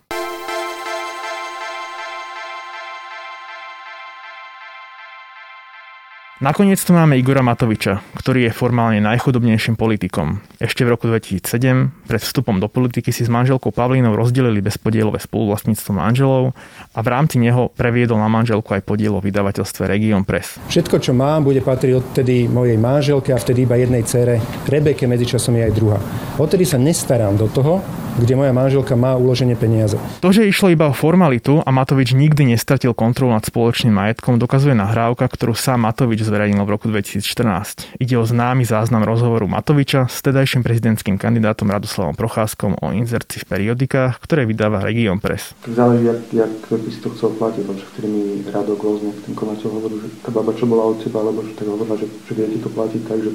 Nakoniec 6.42 6.82
tu 6.82 6.90
máme 6.90 7.14
Igora 7.14 7.46
Matoviča, 7.46 8.02
ktorý 8.18 8.50
je 8.50 8.58
formálne 8.58 8.98
najchudobnejším 8.98 9.78
politikom. 9.78 10.42
Ešte 10.58 10.82
v 10.82 10.98
roku 10.98 11.06
2007, 11.06 12.10
pred 12.10 12.18
vstupom 12.18 12.58
do 12.58 12.66
politiky 12.66 13.14
si 13.14 13.22
s 13.22 13.30
manželkou 13.30 13.70
Pavlínou 13.70 14.18
rozdelili 14.18 14.58
bezpodielové 14.58 15.22
spoluvlastníctvo 15.22 15.94
manželov 15.94 16.50
a 16.90 16.98
v 17.06 17.08
rámci 17.14 17.38
neho 17.38 17.70
previedol 17.78 18.18
na 18.18 18.26
manželku 18.26 18.66
aj 18.74 18.82
podiel 18.82 19.14
o 19.14 19.22
vydavateľstve 19.22 19.86
Region 19.86 20.26
Press. 20.26 20.58
Všetko, 20.74 20.98
čo 20.98 21.14
mám, 21.14 21.46
bude 21.46 21.62
patriť 21.62 22.02
odtedy 22.02 22.50
mojej 22.50 22.82
manželke 22.82 23.30
a 23.30 23.38
vtedy 23.38 23.62
iba 23.62 23.78
jednej 23.78 24.02
cére, 24.02 24.42
Rebeke, 24.66 25.06
medzičasom 25.06 25.54
je 25.54 25.70
aj 25.70 25.72
druhá. 25.78 26.02
Odtedy 26.42 26.66
sa 26.66 26.82
nestarám 26.82 27.38
do 27.38 27.46
toho, 27.46 27.78
kde 28.14 28.34
moja 28.38 28.54
manželka 28.54 28.94
má 28.94 29.18
uloženie 29.18 29.58
peniaze. 29.58 29.98
To, 30.22 30.30
že 30.30 30.46
išlo 30.46 30.70
iba 30.70 30.86
o 30.86 30.94
formalitu 30.94 31.58
a 31.62 31.70
Matovič 31.74 32.14
nikdy 32.14 32.54
nestratil 32.54 32.94
kontrolu 32.94 33.34
nad 33.34 33.42
spoločným 33.42 33.90
majetkom, 33.90 34.38
dokazuje 34.38 34.74
nahrávka, 34.74 35.26
ktorú 35.26 35.54
sám 35.58 35.82
Matovič 35.86 36.22
zverejnil 36.24 36.64
v 36.64 36.72
roku 36.72 36.88
2014. 36.88 38.00
Ide 38.00 38.16
o 38.16 38.24
známy 38.24 38.64
záznam 38.64 39.04
rozhovoru 39.04 39.44
Matoviča 39.44 40.08
s 40.08 40.24
tedajším 40.24 40.64
prezidentským 40.64 41.20
kandidátom 41.20 41.68
Radoslavom 41.68 42.16
Procházkom 42.16 42.80
o 42.80 42.96
inzercii 42.96 43.44
v 43.44 43.48
periodikách, 43.52 44.16
ktoré 44.24 44.48
vydáva 44.48 44.80
Region 44.80 45.20
Press. 45.20 45.52
Záleží, 45.68 46.08
jak, 46.08 46.20
jak 46.32 46.54
by 46.72 46.88
si 46.88 47.00
to 47.04 47.12
chcel 47.12 47.36
platiť, 47.36 47.62
lebo 47.68 47.76
vtedy 47.76 48.08
mi 48.08 48.24
Rado 48.48 48.74
Glozne, 48.80 49.12
ten 49.28 49.36
konateľ 49.36 49.68
hovoril, 49.68 49.98
že 50.00 50.08
tá 50.24 50.32
baba, 50.32 50.56
čo 50.56 50.64
bola 50.64 50.88
od 50.88 51.04
teba, 51.04 51.20
alebo 51.20 51.44
že 51.44 51.52
tak 51.52 51.68
hovorila, 51.68 52.00
že, 52.00 52.08
že 52.08 52.32
vie 52.32 52.56
to 52.56 52.72
platiť, 52.72 53.02
takže 53.04 53.30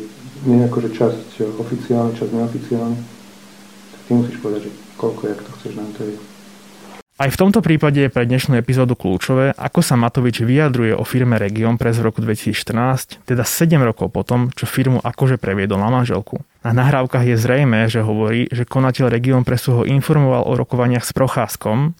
nie 0.49 0.65
akože 0.65 0.89
časť 0.97 1.45
oficiálne, 1.61 2.17
časť 2.17 2.31
neoficiálne 2.33 3.19
ty 4.09 4.17
musíš 4.17 4.41
povedať, 4.41 4.61
že 4.65 4.71
koľko, 4.97 5.21
jak 5.29 5.41
to 5.45 5.51
chceš, 5.61 5.73
nám 5.77 5.93
to 5.93 6.01
je. 6.09 6.17
Aj 7.19 7.27
v 7.27 7.35
tomto 7.35 7.59
prípade 7.59 7.99
je 7.99 8.07
pre 8.07 8.23
dnešnú 8.23 8.55
epizódu 8.55 8.95
kľúčové, 8.95 9.51
ako 9.59 9.83
sa 9.83 9.99
Matovič 9.99 10.39
vyjadruje 10.39 10.95
o 10.95 11.03
firme 11.03 11.35
Region 11.35 11.75
Press 11.75 11.99
v 11.99 12.07
roku 12.07 12.23
2014, 12.23 13.27
teda 13.27 13.43
7 13.43 13.75
rokov 13.83 14.07
potom, 14.15 14.47
čo 14.55 14.63
firmu 14.63 15.03
akože 15.03 15.35
previedol 15.35 15.83
na 15.83 15.91
manželku. 15.91 16.39
Na 16.63 16.71
nahrávkach 16.71 17.27
je 17.27 17.35
zrejme, 17.35 17.91
že 17.91 18.07
hovorí, 18.07 18.47
že 18.47 18.63
konateľ 18.63 19.11
Region 19.11 19.43
Pressu 19.43 19.75
ho 19.75 19.83
informoval 19.83 20.47
o 20.47 20.55
rokovaniach 20.55 21.03
s 21.03 21.11
Procházkom, 21.11 21.91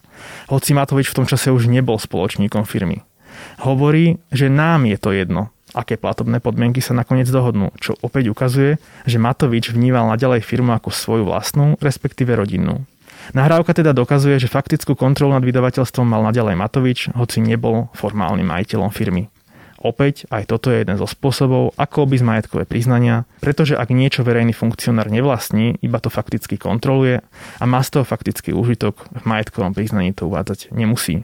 hoci 0.55 0.71
Matovič 0.71 1.11
v 1.11 1.17
tom 1.19 1.27
čase 1.27 1.51
už 1.51 1.67
nebol 1.67 1.99
spoločníkom 1.99 2.63
firmy. 2.63 3.03
Hovorí, 3.59 4.23
že 4.31 4.47
nám 4.47 4.87
je 4.87 4.95
to 4.95 5.11
jedno, 5.11 5.51
aké 5.75 5.99
platobné 5.99 6.39
podmienky 6.39 6.79
sa 6.79 6.95
nakoniec 6.95 7.27
dohodnú, 7.27 7.75
čo 7.83 7.91
opäť 7.99 8.31
ukazuje, 8.31 8.79
že 9.03 9.19
Matovič 9.19 9.75
vníval 9.75 10.07
naďalej 10.15 10.47
firmu 10.47 10.71
ako 10.71 10.95
svoju 10.95 11.27
vlastnú, 11.27 11.75
respektíve 11.83 12.39
rodinnú. 12.39 12.87
Nahrávka 13.29 13.77
teda 13.77 13.93
dokazuje, 13.93 14.41
že 14.41 14.49
faktickú 14.49 14.97
kontrolu 14.97 15.37
nad 15.37 15.45
vydavateľstvom 15.45 16.05
mal 16.05 16.25
naďalej 16.25 16.55
Matovič, 16.57 16.99
hoci 17.13 17.45
nebol 17.45 17.93
formálnym 17.93 18.45
majiteľom 18.49 18.89
firmy. 18.89 19.29
Opäť, 19.79 20.27
aj 20.27 20.51
toto 20.51 20.67
je 20.73 20.83
jeden 20.83 20.99
zo 20.99 21.07
spôsobov, 21.07 21.71
ako 21.79 22.03
obísť 22.03 22.27
majetkové 22.27 22.63
priznania, 22.67 23.23
pretože 23.39 23.79
ak 23.79 23.95
niečo 23.95 24.27
verejný 24.27 24.51
funkcionár 24.51 25.07
nevlastní, 25.07 25.79
iba 25.79 26.03
to 26.03 26.11
fakticky 26.11 26.59
kontroluje 26.59 27.23
a 27.61 27.63
má 27.63 27.79
z 27.79 27.95
toho 27.95 28.03
faktický 28.03 28.51
úžitok, 28.51 29.07
v 29.07 29.23
majetkovom 29.23 29.71
priznaní 29.71 30.11
to 30.11 30.27
uvádzať 30.27 30.75
nemusí. 30.75 31.23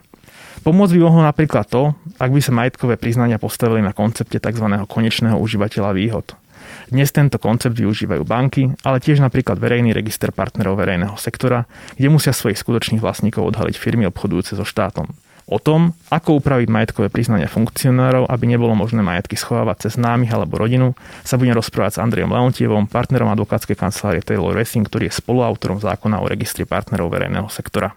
Pomôcť 0.64 0.96
by 0.96 1.02
mohlo 1.04 1.22
napríklad 1.28 1.68
to, 1.68 1.92
ak 2.16 2.32
by 2.32 2.40
sa 2.40 2.56
majetkové 2.56 2.96
priznania 2.96 3.36
postavili 3.36 3.84
na 3.84 3.92
koncepte 3.92 4.40
tzv. 4.40 4.66
konečného 4.88 5.36
užívateľa 5.36 5.92
výhod. 5.92 6.40
Dnes 6.86 7.10
tento 7.10 7.42
koncept 7.42 7.74
využívajú 7.74 8.22
banky, 8.22 8.70
ale 8.86 9.02
tiež 9.02 9.18
napríklad 9.18 9.58
verejný 9.58 9.90
register 9.90 10.30
partnerov 10.30 10.78
verejného 10.78 11.18
sektora, 11.18 11.66
kde 11.98 12.14
musia 12.14 12.30
svojich 12.30 12.62
skutočných 12.62 13.02
vlastníkov 13.02 13.42
odhaliť 13.50 13.74
firmy 13.74 14.06
obchodujúce 14.14 14.54
so 14.54 14.62
štátom. 14.62 15.10
O 15.46 15.62
tom, 15.62 15.94
ako 16.10 16.42
upraviť 16.42 16.70
majetkové 16.70 17.14
priznania 17.14 17.46
funkcionárov, 17.46 18.26
aby 18.26 18.50
nebolo 18.50 18.74
možné 18.74 19.06
majetky 19.06 19.38
schovávať 19.38 19.90
cez 19.90 19.98
známych 19.98 20.34
alebo 20.34 20.58
rodinu, 20.58 20.98
sa 21.22 21.38
budem 21.38 21.54
rozprávať 21.54 21.98
s 21.98 22.02
Andrejom 22.02 22.34
Leontievom, 22.34 22.90
partnerom 22.90 23.30
advokátskej 23.30 23.78
kancelárie 23.78 24.26
Taylor 24.26 24.58
Racing, 24.58 24.90
ktorý 24.90 25.10
je 25.10 25.22
spoluautorom 25.22 25.78
zákona 25.78 26.22
o 26.22 26.26
registri 26.26 26.66
partnerov 26.66 27.14
verejného 27.14 27.50
sektora. 27.54 27.94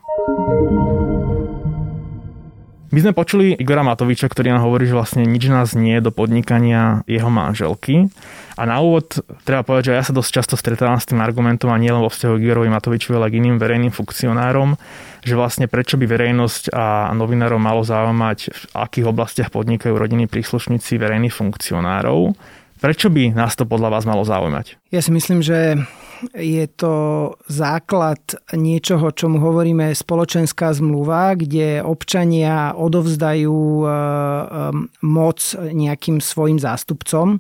My 2.89 3.05
sme 3.05 3.13
počuli 3.13 3.53
Igora 3.53 3.85
Matoviča, 3.85 4.33
ktorý 4.33 4.57
nám 4.57 4.65
hovorí, 4.65 4.89
že 4.89 4.97
vlastne 4.97 5.29
nič 5.29 5.45
nás 5.53 5.77
nie 5.77 6.01
do 6.01 6.09
podnikania 6.09 7.05
jeho 7.05 7.29
manželky. 7.29 8.09
A 8.57 8.65
na 8.65 8.81
úvod 8.81 9.21
treba 9.45 9.61
povedať, 9.61 9.93
že 9.93 9.97
ja 10.01 10.05
sa 10.09 10.17
dosť 10.17 10.31
často 10.33 10.55
stretávam 10.57 10.97
s 10.97 11.05
tým 11.05 11.21
argumentom 11.21 11.69
a 11.69 11.77
nielen 11.77 12.01
vo 12.01 12.09
vzťahu 12.09 12.41
k 12.41 12.45
Igorovi 12.49 12.73
Matovičovi, 12.73 13.15
ale 13.21 13.29
k 13.29 13.45
iným 13.45 13.61
verejným 13.61 13.93
funkcionárom, 13.93 14.81
že 15.21 15.37
vlastne 15.37 15.69
prečo 15.69 16.01
by 16.01 16.09
verejnosť 16.09 16.73
a 16.73 17.13
novinárov 17.13 17.61
malo 17.61 17.85
zaujímať, 17.85 18.39
v 18.57 18.63
akých 18.73 19.05
oblastiach 19.05 19.53
podnikajú 19.53 19.93
rodiny 19.93 20.25
príslušníci 20.25 20.97
verejných 20.97 21.37
funkcionárov. 21.37 22.33
Prečo 22.79 23.11
by 23.11 23.35
nás 23.35 23.59
to 23.59 23.67
podľa 23.67 23.99
vás 23.99 24.05
malo 24.07 24.23
zaujímať? 24.23 24.79
Ja 24.95 25.03
si 25.03 25.11
myslím, 25.11 25.43
že 25.43 25.83
je 26.35 26.67
to 26.67 26.95
základ 27.47 28.19
niečoho, 28.55 29.15
čomu 29.15 29.39
hovoríme 29.39 29.95
spoločenská 29.95 30.75
zmluva, 30.75 31.39
kde 31.39 31.83
občania 31.83 32.75
odovzdajú 32.75 33.55
e, 33.55 33.87
e, 33.87 33.93
moc 35.07 35.39
nejakým 35.59 36.19
svojim 36.19 36.59
zástupcom. 36.59 37.39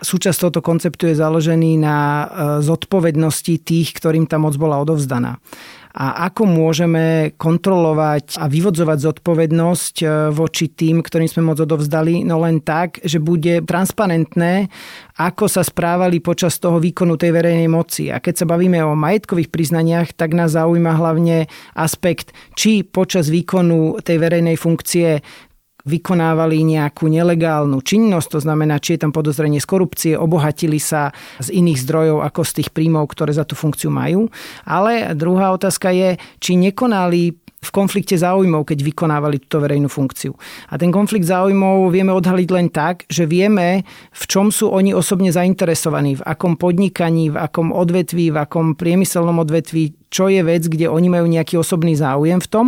Súčasť 0.00 0.48
tohoto 0.48 0.60
konceptu 0.64 1.12
je 1.12 1.20
založený 1.20 1.80
na 1.80 1.98
e, 2.00 2.26
zodpovednosti 2.64 3.60
tých, 3.60 3.92
ktorým 3.96 4.24
tá 4.24 4.40
moc 4.40 4.56
bola 4.56 4.80
odovzdaná 4.80 5.36
a 5.96 6.28
ako 6.28 6.44
môžeme 6.44 7.32
kontrolovať 7.40 8.36
a 8.36 8.52
vyvodzovať 8.52 8.98
zodpovednosť 9.00 9.94
e, 10.04 10.06
voči 10.28 10.68
tým, 10.68 11.00
ktorým 11.00 11.24
sme 11.24 11.48
moc 11.48 11.56
odovzdali, 11.56 12.20
no 12.20 12.36
len 12.44 12.60
tak, 12.60 13.00
že 13.00 13.16
bude 13.16 13.64
transparentné, 13.64 14.68
ako 15.16 15.48
sa 15.48 15.64
správali 15.64 16.20
počas 16.20 16.60
toho 16.60 16.76
výkonu 16.76 17.16
tej 17.16 17.32
verejnej 17.32 17.72
moci. 17.72 18.12
A 18.12 18.20
keď 18.20 18.44
sa 18.44 18.46
bavíme 18.46 18.84
o 18.84 18.92
majetkových 18.92 19.48
priznaniach, 19.48 20.12
tak 20.12 20.36
nás 20.36 20.52
zaujíma 20.52 20.92
hlavne 20.92 21.48
aspekt, 21.72 22.36
či 22.52 22.84
počas 22.84 23.32
výkonu 23.32 24.04
tej 24.04 24.20
verejnej 24.20 24.60
funkcie 24.60 25.24
vykonávali 25.86 26.66
nejakú 26.66 27.06
nelegálnu 27.06 27.78
činnosť, 27.80 28.28
to 28.36 28.40
znamená, 28.42 28.82
či 28.82 28.98
je 28.98 29.06
tam 29.06 29.14
podozrenie 29.14 29.62
z 29.62 29.70
korupcie, 29.70 30.12
obohatili 30.18 30.82
sa 30.82 31.14
z 31.38 31.54
iných 31.54 31.78
zdrojov 31.86 32.26
ako 32.26 32.40
z 32.42 32.52
tých 32.60 32.68
príjmov, 32.74 33.06
ktoré 33.14 33.30
za 33.30 33.46
tú 33.46 33.54
funkciu 33.54 33.88
majú. 33.88 34.26
Ale 34.66 35.14
druhá 35.14 35.54
otázka 35.54 35.94
je, 35.94 36.18
či 36.42 36.58
nekonali 36.58 37.38
v 37.66 37.70
konflikte 37.74 38.14
záujmov, 38.14 38.62
keď 38.62 38.78
vykonávali 38.84 39.42
túto 39.42 39.58
verejnú 39.58 39.90
funkciu. 39.90 40.30
A 40.70 40.78
ten 40.78 40.94
konflikt 40.94 41.26
záujmov 41.26 41.90
vieme 41.90 42.14
odhaliť 42.14 42.48
len 42.54 42.68
tak, 42.70 43.02
že 43.10 43.26
vieme, 43.26 43.82
v 44.14 44.24
čom 44.30 44.54
sú 44.54 44.70
oni 44.70 44.94
osobne 44.94 45.34
zainteresovaní, 45.34 46.22
v 46.22 46.26
akom 46.26 46.54
podnikaní, 46.54 47.34
v 47.34 47.40
akom 47.42 47.74
odvetví, 47.74 48.30
v 48.30 48.38
akom 48.38 48.78
priemyselnom 48.78 49.42
odvetví, 49.42 49.98
čo 50.12 50.30
je 50.30 50.46
vec, 50.46 50.70
kde 50.70 50.86
oni 50.86 51.08
majú 51.10 51.26
nejaký 51.26 51.58
osobný 51.58 51.98
záujem 51.98 52.38
v 52.38 52.48
tom. 52.48 52.66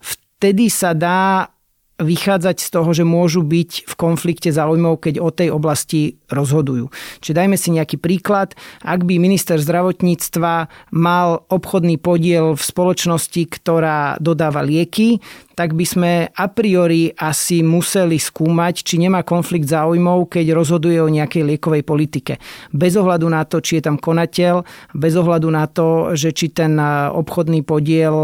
Vtedy 0.00 0.72
sa 0.72 0.96
dá 0.96 1.52
vychádzať 2.00 2.56
z 2.64 2.68
toho, 2.72 2.90
že 2.96 3.04
môžu 3.04 3.44
byť 3.44 3.86
v 3.86 3.94
konflikte 3.94 4.48
záujmov, 4.48 5.04
keď 5.04 5.20
o 5.20 5.28
tej 5.28 5.52
oblasti 5.52 6.16
rozhodujú. 6.32 6.88
Čiže 7.20 7.36
dajme 7.36 7.56
si 7.60 7.76
nejaký 7.76 8.00
príklad. 8.00 8.56
Ak 8.80 9.04
by 9.04 9.20
minister 9.20 9.60
zdravotníctva 9.60 10.66
mal 10.96 11.44
obchodný 11.52 12.00
podiel 12.00 12.56
v 12.56 12.62
spoločnosti, 12.62 13.42
ktorá 13.46 14.16
dodáva 14.16 14.64
lieky, 14.64 15.20
tak 15.54 15.76
by 15.76 15.84
sme 15.84 16.12
a 16.32 16.46
priori 16.48 17.12
asi 17.12 17.60
museli 17.60 18.16
skúmať, 18.16 18.80
či 18.80 18.96
nemá 18.96 19.20
konflikt 19.20 19.68
záujmov, 19.68 20.32
keď 20.32 20.56
rozhoduje 20.56 20.96
o 21.04 21.12
nejakej 21.12 21.44
liekovej 21.44 21.84
politike. 21.84 22.40
Bez 22.72 22.96
ohľadu 22.96 23.28
na 23.28 23.44
to, 23.44 23.60
či 23.60 23.76
je 23.76 23.84
tam 23.84 24.00
konateľ, 24.00 24.64
bez 24.96 25.12
ohľadu 25.20 25.48
na 25.52 25.68
to, 25.68 26.16
že 26.16 26.32
či 26.32 26.48
ten 26.48 26.80
obchodný 27.12 27.60
podiel 27.60 28.16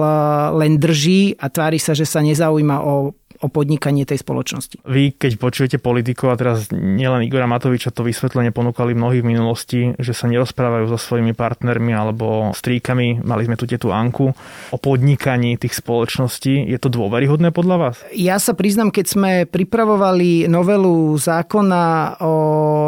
len 0.56 0.80
drží 0.80 1.36
a 1.36 1.52
tvári 1.52 1.76
sa, 1.76 1.92
že 1.92 2.08
sa 2.08 2.24
nezaujíma 2.24 2.80
o 2.80 3.12
o 3.40 3.48
podnikanie 3.48 4.08
tej 4.08 4.22
spoločnosti. 4.22 4.82
Vy, 4.86 5.16
keď 5.16 5.32
počujete 5.36 5.76
politikov, 5.80 6.32
a 6.32 6.40
teraz 6.40 6.68
nielen 6.72 7.24
Igora 7.26 7.48
Matoviča, 7.48 7.92
to 7.92 8.06
vysvetlenie 8.06 8.54
ponúkali 8.54 8.96
mnohí 8.96 9.20
v 9.20 9.30
minulosti, 9.36 9.80
že 10.00 10.12
sa 10.16 10.28
nerozprávajú 10.30 10.88
so 10.92 10.98
svojimi 10.98 11.36
partnermi 11.36 11.92
alebo 11.92 12.52
stríkami, 12.56 13.20
mali 13.24 13.42
sme 13.44 13.58
tu 13.58 13.68
tietu 13.68 13.92
Anku, 13.92 14.32
o 14.72 14.76
podnikaní 14.80 15.60
tých 15.60 15.78
spoločností. 15.78 16.68
Je 16.68 16.78
to 16.80 16.88
dôveryhodné 16.92 17.52
podľa 17.52 17.76
vás? 17.76 17.94
Ja 18.14 18.40
sa 18.40 18.56
priznam, 18.56 18.92
keď 18.92 19.06
sme 19.06 19.30
pripravovali 19.46 20.48
novelu 20.48 21.16
zákona 21.16 21.84
o 22.22 22.34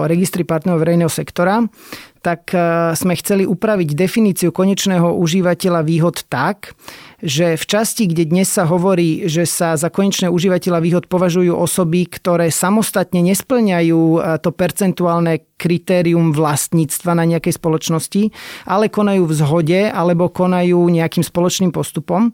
registri 0.07 0.43
partnerov 0.43 0.81
verejného 0.81 1.12
sektora, 1.12 1.64
tak 2.19 2.50
e, 2.52 2.59
sme 2.99 3.14
chceli 3.17 3.47
upraviť 3.47 3.95
definíciu 3.95 4.50
konečného 4.50 5.14
užívateľa 5.17 5.81
výhod 5.87 6.26
tak, 6.26 6.75
že 7.18 7.58
v 7.58 7.64
časti, 7.66 8.06
kde 8.06 8.30
dnes 8.30 8.46
sa 8.46 8.62
hovorí, 8.62 9.26
že 9.26 9.42
sa 9.42 9.75
za 9.75 9.90
konečné 9.90 10.30
užívateľa 10.30 10.78
výhod 10.78 11.04
považujú 11.10 11.50
osoby, 11.50 12.06
ktoré 12.06 12.54
samostatne 12.54 13.18
nesplňajú 13.26 14.00
e, 14.00 14.18
to 14.38 14.50
percentuálne 14.54 15.42
kritérium 15.58 16.30
vlastníctva 16.30 17.18
na 17.18 17.26
nejakej 17.26 17.58
spoločnosti, 17.58 18.30
ale 18.70 18.87
konajú 18.87 19.26
v 19.26 19.34
zhode 19.34 19.80
alebo 19.90 20.30
konajú 20.30 20.78
nejakým 20.87 21.26
spoločným 21.26 21.75
postupom, 21.75 22.30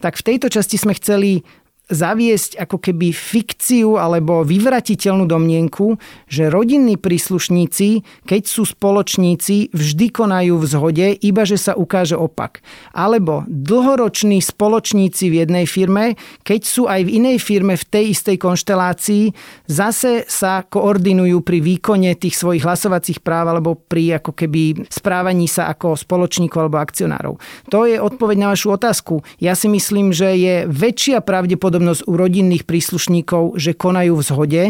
tak 0.00 0.16
v 0.16 0.24
tejto 0.32 0.48
časti 0.48 0.80
sme 0.80 0.96
chceli 0.96 1.44
zaviesť 1.90 2.62
ako 2.62 2.78
keby 2.78 3.10
fikciu 3.10 3.98
alebo 3.98 4.46
vyvratiteľnú 4.46 5.26
domnienku, 5.26 5.98
že 6.30 6.46
rodinní 6.46 6.94
príslušníci, 6.94 8.06
keď 8.22 8.42
sú 8.46 8.62
spoločníci, 8.62 9.74
vždy 9.74 10.06
konajú 10.14 10.62
v 10.62 10.66
zhode, 10.70 11.06
iba 11.18 11.42
že 11.42 11.58
sa 11.58 11.74
ukáže 11.74 12.14
opak. 12.14 12.62
Alebo 12.94 13.42
dlhoroční 13.50 14.38
spoločníci 14.38 15.28
v 15.28 15.42
jednej 15.42 15.66
firme, 15.66 16.14
keď 16.46 16.60
sú 16.62 16.86
aj 16.86 17.02
v 17.02 17.18
inej 17.18 17.42
firme 17.42 17.74
v 17.74 17.84
tej 17.84 18.04
istej 18.14 18.36
konštelácii, 18.38 19.34
zase 19.66 20.24
sa 20.30 20.62
koordinujú 20.62 21.42
pri 21.42 21.58
výkone 21.60 22.14
tých 22.14 22.38
svojich 22.38 22.62
hlasovacích 22.62 23.20
práv 23.20 23.52
alebo 23.52 23.74
pri 23.74 24.22
ako 24.22 24.32
keby 24.32 24.86
správaní 24.86 25.50
sa 25.50 25.68
ako 25.68 25.98
spoločníkov 25.98 26.68
alebo 26.70 26.78
akcionárov. 26.78 27.34
To 27.74 27.84
je 27.84 27.98
odpoveď 27.98 28.36
na 28.38 28.48
vašu 28.54 28.72
otázku. 28.72 29.20
Ja 29.42 29.58
si 29.58 29.66
myslím, 29.66 30.14
že 30.14 30.38
je 30.38 30.54
väčšia 30.70 31.20
pravdepodobnosť 31.20 31.71
pravdepodobnosť 31.72 32.04
u 32.04 32.14
rodinných 32.20 32.64
príslušníkov, 32.68 33.56
že 33.56 33.72
konajú 33.72 34.20
v 34.20 34.26
zhode 34.28 34.62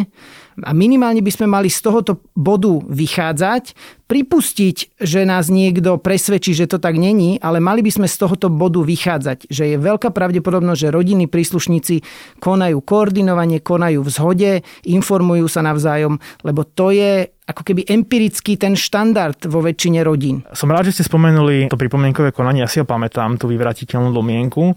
a 0.62 0.70
minimálne 0.76 1.24
by 1.24 1.32
sme 1.32 1.46
mali 1.50 1.66
z 1.72 1.80
tohoto 1.82 2.22
bodu 2.36 2.78
vychádzať, 2.86 3.74
pripustiť, 4.06 5.00
že 5.00 5.24
nás 5.24 5.48
niekto 5.48 5.96
presvedčí, 5.98 6.52
že 6.52 6.68
to 6.68 6.76
tak 6.78 7.00
není, 7.00 7.40
ale 7.40 7.58
mali 7.58 7.80
by 7.82 7.90
sme 7.90 8.06
z 8.06 8.20
tohoto 8.20 8.52
bodu 8.52 8.84
vychádzať, 8.84 9.48
že 9.48 9.74
je 9.74 9.76
veľká 9.80 10.12
pravdepodobnosť, 10.12 10.78
že 10.78 10.94
rodinní 10.94 11.26
príslušníci 11.26 12.04
konajú 12.38 12.78
koordinovanie, 12.84 13.64
konajú 13.64 14.04
v 14.04 14.10
zhode, 14.12 14.52
informujú 14.86 15.48
sa 15.48 15.64
navzájom, 15.64 16.20
lebo 16.44 16.62
to 16.62 16.94
je 16.94 17.32
ako 17.42 17.66
keby 17.66 17.82
empirický 17.90 18.54
ten 18.54 18.78
štandard 18.78 19.40
vo 19.50 19.64
väčšine 19.64 20.04
rodín. 20.06 20.46
Som 20.54 20.70
rád, 20.70 20.92
že 20.92 21.00
ste 21.00 21.08
spomenuli 21.10 21.66
to 21.66 21.80
pripomienkové 21.80 22.30
konanie, 22.30 22.62
ja 22.62 22.70
si 22.70 22.78
ho 22.78 22.86
pamätám, 22.86 23.40
tú 23.40 23.50
vyvratiteľnú 23.50 24.14
domienku. 24.14 24.76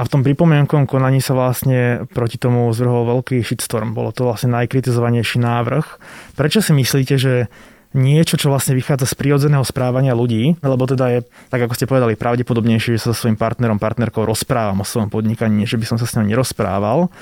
A 0.00 0.08
v 0.08 0.12
tom 0.16 0.24
pripomienkovom 0.24 0.88
konaní 0.88 1.20
sa 1.20 1.36
vlastne 1.36 2.08
proti 2.16 2.40
tomu 2.40 2.72
zvrhol 2.72 3.20
veľký 3.20 3.44
shitstorm. 3.44 3.92
Bolo 3.92 4.16
to 4.16 4.24
vlastne 4.24 4.56
najkritizovanejší 4.56 5.44
návrh. 5.44 5.84
Prečo 6.40 6.64
si 6.64 6.72
myslíte, 6.72 7.20
že 7.20 7.52
niečo, 7.92 8.40
čo 8.40 8.48
vlastne 8.48 8.72
vychádza 8.72 9.04
z 9.12 9.18
prírodzeného 9.20 9.60
správania 9.60 10.16
ľudí, 10.16 10.56
lebo 10.64 10.88
teda 10.88 11.04
je, 11.12 11.20
tak 11.52 11.68
ako 11.68 11.76
ste 11.76 11.84
povedali, 11.84 12.16
pravdepodobnejšie, 12.16 12.96
že 12.96 13.02
sa 13.04 13.12
so 13.12 13.28
svojím 13.28 13.36
partnerom, 13.36 13.76
partnerkou 13.76 14.24
rozprávam 14.24 14.80
o 14.80 14.88
svojom 14.88 15.12
podnikaní, 15.12 15.68
že 15.68 15.76
by 15.76 15.84
som 15.84 15.96
sa 16.00 16.08
s 16.08 16.16
ňou 16.16 16.24
nerozprával. 16.24 17.12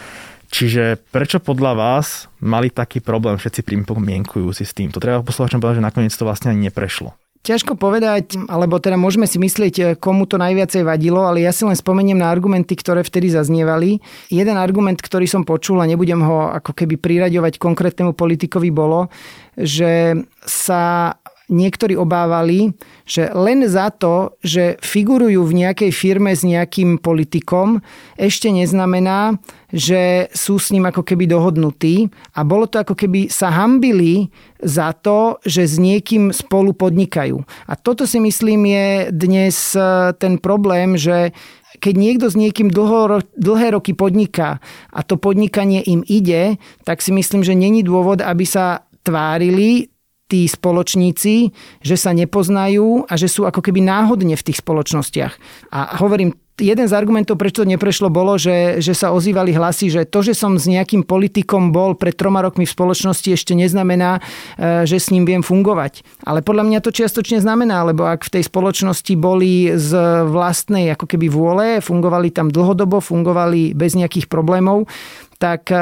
Čiže 0.54 1.02
prečo 1.10 1.42
podľa 1.42 1.74
vás 1.74 2.30
mali 2.38 2.70
taký 2.70 3.02
problém 3.02 3.42
všetci 3.42 3.66
pripomienkujúci 3.66 4.62
s 4.62 4.70
tým? 4.70 4.94
To 4.94 5.02
treba 5.02 5.26
poslucháčom 5.26 5.58
povedať, 5.58 5.82
že 5.82 5.88
nakoniec 5.90 6.14
to 6.14 6.22
vlastne 6.22 6.54
ani 6.54 6.70
neprešlo. 6.70 7.10
Ťažko 7.48 7.80
povedať, 7.80 8.36
alebo 8.44 8.76
teda 8.76 9.00
môžeme 9.00 9.24
si 9.24 9.40
myslieť, 9.40 9.74
eh, 9.80 9.86
komu 9.96 10.28
to 10.28 10.36
najviacej 10.36 10.84
vadilo, 10.84 11.24
ale 11.24 11.40
ja 11.40 11.48
si 11.48 11.64
len 11.64 11.72
spomeniem 11.72 12.20
na 12.20 12.28
argumenty, 12.28 12.76
ktoré 12.76 13.00
vtedy 13.00 13.32
zaznievali. 13.32 14.04
Jeden 14.28 14.60
argument, 14.60 15.00
ktorý 15.00 15.24
som 15.24 15.48
počul 15.48 15.80
a 15.80 15.88
nebudem 15.88 16.20
ho 16.20 16.52
ako 16.52 16.76
keby 16.76 17.00
priraďovať 17.00 17.56
konkrétnemu 17.56 18.12
politikovi, 18.12 18.68
bolo, 18.68 19.08
že 19.56 20.12
sa 20.44 21.16
niektorí 21.48 21.96
obávali, 21.96 22.76
že 23.08 23.32
len 23.32 23.64
za 23.64 23.88
to, 23.88 24.36
že 24.44 24.76
figurujú 24.84 25.44
v 25.48 25.66
nejakej 25.66 25.90
firme 25.90 26.36
s 26.36 26.44
nejakým 26.44 27.00
politikom, 27.00 27.80
ešte 28.20 28.52
neznamená, 28.52 29.40
že 29.72 30.32
sú 30.32 30.56
s 30.56 30.72
ním 30.72 30.88
ako 30.88 31.04
keby 31.04 31.28
dohodnutí 31.28 32.08
a 32.36 32.40
bolo 32.44 32.64
to 32.68 32.80
ako 32.80 32.96
keby 32.96 33.28
sa 33.28 33.52
hambili 33.52 34.32
za 34.60 34.96
to, 34.96 35.40
že 35.44 35.68
s 35.68 35.76
niekým 35.76 36.32
spolu 36.32 36.72
podnikajú. 36.72 37.40
A 37.68 37.72
toto 37.76 38.08
si 38.08 38.20
myslím 38.20 38.68
je 38.68 38.86
dnes 39.12 39.56
e, 39.76 40.12
ten 40.16 40.40
problém, 40.40 40.96
že 40.96 41.36
keď 41.78 41.94
niekto 41.94 42.26
s 42.32 42.36
niekým 42.36 42.72
dlho, 42.72 43.20
dlhé 43.36 43.76
roky 43.76 43.92
podniká 43.92 44.58
a 44.88 45.00
to 45.04 45.20
podnikanie 45.20 45.84
im 45.84 46.00
ide, 46.08 46.56
tak 46.88 47.04
si 47.04 47.12
myslím, 47.12 47.44
že 47.44 47.52
není 47.52 47.84
dôvod, 47.84 48.24
aby 48.24 48.48
sa 48.48 48.88
tvárili 49.04 49.92
tí 50.28 50.44
spoločníci, 50.44 51.50
že 51.80 51.96
sa 51.96 52.12
nepoznajú 52.12 53.08
a 53.08 53.14
že 53.16 53.26
sú 53.32 53.48
ako 53.48 53.64
keby 53.64 53.80
náhodne 53.80 54.36
v 54.36 54.46
tých 54.46 54.60
spoločnostiach. 54.60 55.34
A 55.72 55.98
hovorím, 55.98 56.36
jeden 56.58 56.86
z 56.90 56.92
argumentov, 56.92 57.38
prečo 57.38 57.62
to 57.62 57.70
neprešlo, 57.70 58.10
bolo, 58.10 58.34
že, 58.36 58.82
že 58.82 58.92
sa 58.92 59.14
ozývali 59.14 59.54
hlasy, 59.54 59.90
že 59.90 60.02
to, 60.04 60.26
že 60.26 60.34
som 60.34 60.58
s 60.58 60.66
nejakým 60.66 61.06
politikom 61.06 61.70
bol 61.70 61.94
pred 61.94 62.14
troma 62.14 62.42
rokmi 62.42 62.66
v 62.66 62.74
spoločnosti, 62.74 63.30
ešte 63.30 63.54
neznamená, 63.54 64.18
e, 64.58 64.84
že 64.84 64.98
s 64.98 65.10
ním 65.14 65.24
viem 65.24 65.42
fungovať. 65.42 66.02
Ale 66.26 66.42
podľa 66.42 66.66
mňa 66.66 66.78
to 66.82 66.94
čiastočne 66.94 67.38
znamená, 67.38 67.86
lebo 67.86 68.04
ak 68.06 68.26
v 68.26 68.38
tej 68.38 68.44
spoločnosti 68.50 69.14
boli 69.14 69.72
z 69.78 69.90
vlastnej 70.26 70.90
ako 70.92 71.06
keby 71.06 71.26
vôle, 71.30 71.66
fungovali 71.78 72.34
tam 72.34 72.50
dlhodobo, 72.50 72.98
fungovali 72.98 73.72
bez 73.72 73.94
nejakých 73.94 74.26
problémov, 74.26 74.90
tak 75.38 75.70
e, 75.70 75.78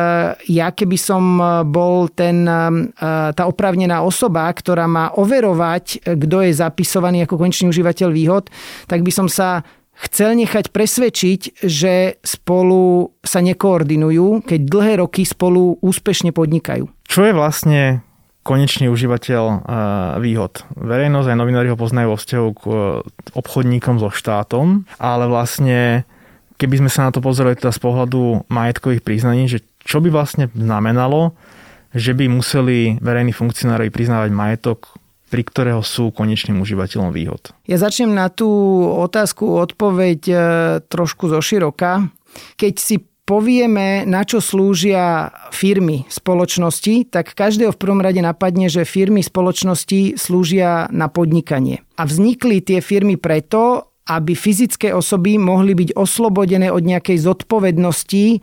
ja 0.53 0.69
keby 0.69 0.97
som 1.01 1.41
bol 1.73 2.13
ten, 2.13 2.45
e, 2.45 2.61
tá 3.33 3.43
oprávnená 3.49 4.05
osoba, 4.05 4.53
ktorá 4.53 4.85
má 4.85 5.17
overovať, 5.17 6.05
kto 6.05 6.45
je 6.45 6.53
zapisovaný 6.53 7.25
ako 7.25 7.41
konečný 7.41 7.73
užívateľ 7.73 8.09
výhod, 8.13 8.53
tak 8.85 9.01
by 9.01 9.13
som 9.13 9.33
sa 9.33 9.65
chcel 9.97 10.37
nechať 10.37 10.71
presvedčiť, 10.71 11.65
že 11.65 12.21
spolu 12.21 13.17
sa 13.25 13.41
nekoordinujú, 13.41 14.45
keď 14.45 14.61
dlhé 14.69 14.93
roky 15.01 15.25
spolu 15.25 15.81
úspešne 15.81 16.37
podnikajú. 16.37 16.89
Čo 17.09 17.21
je 17.25 17.33
vlastne 17.33 18.07
konečný 18.47 18.87
užívateľ 18.87 19.43
eh, 19.51 19.59
výhod. 20.23 20.63
Verejnosť 20.79 21.29
aj 21.35 21.39
novinári 21.41 21.69
ho 21.75 21.81
poznajú 21.81 22.15
vo 22.15 22.21
vzťahu 22.21 22.49
k 22.55 22.63
eh, 22.71 22.79
obchodníkom 23.35 23.99
so 23.99 24.15
štátom, 24.15 24.87
ale 25.03 25.27
vlastne 25.27 26.07
keby 26.61 26.87
sme 26.87 26.91
sa 26.93 27.09
na 27.09 27.11
to 27.11 27.19
pozreli 27.19 27.59
teda 27.59 27.75
z 27.75 27.81
pohľadu 27.83 28.47
majetkových 28.47 29.03
priznaní, 29.03 29.51
že 29.51 29.67
čo 29.83 29.99
by 29.99 30.09
vlastne 30.15 30.47
znamenalo, 30.55 31.35
že 31.97 32.15
by 32.15 32.31
museli 32.31 33.03
verejní 33.03 33.35
funkcionári 33.35 33.91
priznávať 33.91 34.31
majetok 34.31 34.95
pri 35.27 35.43
ktorého 35.43 35.83
sú 35.83 36.15
konečným 36.15 36.63
užívateľom 36.63 37.11
výhod? 37.11 37.51
Ja 37.67 37.77
začnem 37.77 38.15
na 38.15 38.31
tú 38.31 38.49
otázku 38.87 39.59
odpoveď 39.59 40.21
e, 40.27 40.37
trošku 40.87 41.27
zo 41.31 41.43
široka. 41.43 42.09
Keď 42.57 42.75
si 42.79 42.97
povieme, 43.27 44.07
na 44.07 44.23
čo 44.23 44.39
slúžia 44.39 45.35
firmy 45.51 46.07
spoločnosti, 46.07 47.11
tak 47.11 47.35
každého 47.35 47.75
v 47.75 47.81
prvom 47.83 47.99
rade 47.99 48.23
napadne, 48.23 48.71
že 48.71 48.87
firmy 48.87 49.21
spoločnosti 49.21 50.15
slúžia 50.15 50.87
na 50.95 51.11
podnikanie. 51.11 51.83
A 51.99 52.07
vznikli 52.07 52.63
tie 52.63 52.79
firmy 52.79 53.19
preto, 53.19 53.91
aby 54.07 54.39
fyzické 54.39 54.95
osoby 54.95 55.35
mohli 55.35 55.75
byť 55.75 55.99
oslobodené 55.99 56.71
od 56.71 56.87
nejakej 56.87 57.19
zodpovednosti 57.19 58.25
e, 58.33 58.39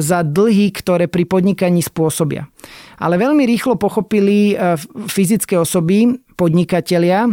za 0.00 0.20
dlhy, 0.24 0.72
ktoré 0.72 1.04
pri 1.04 1.28
podnikaní 1.28 1.84
spôsobia. 1.84 2.48
Ale 2.96 3.20
veľmi 3.20 3.44
rýchlo 3.44 3.76
pochopili 3.76 4.56
e, 4.56 4.80
fyzické 5.06 5.60
osoby, 5.60 6.16
podnikatelia, 6.36 7.28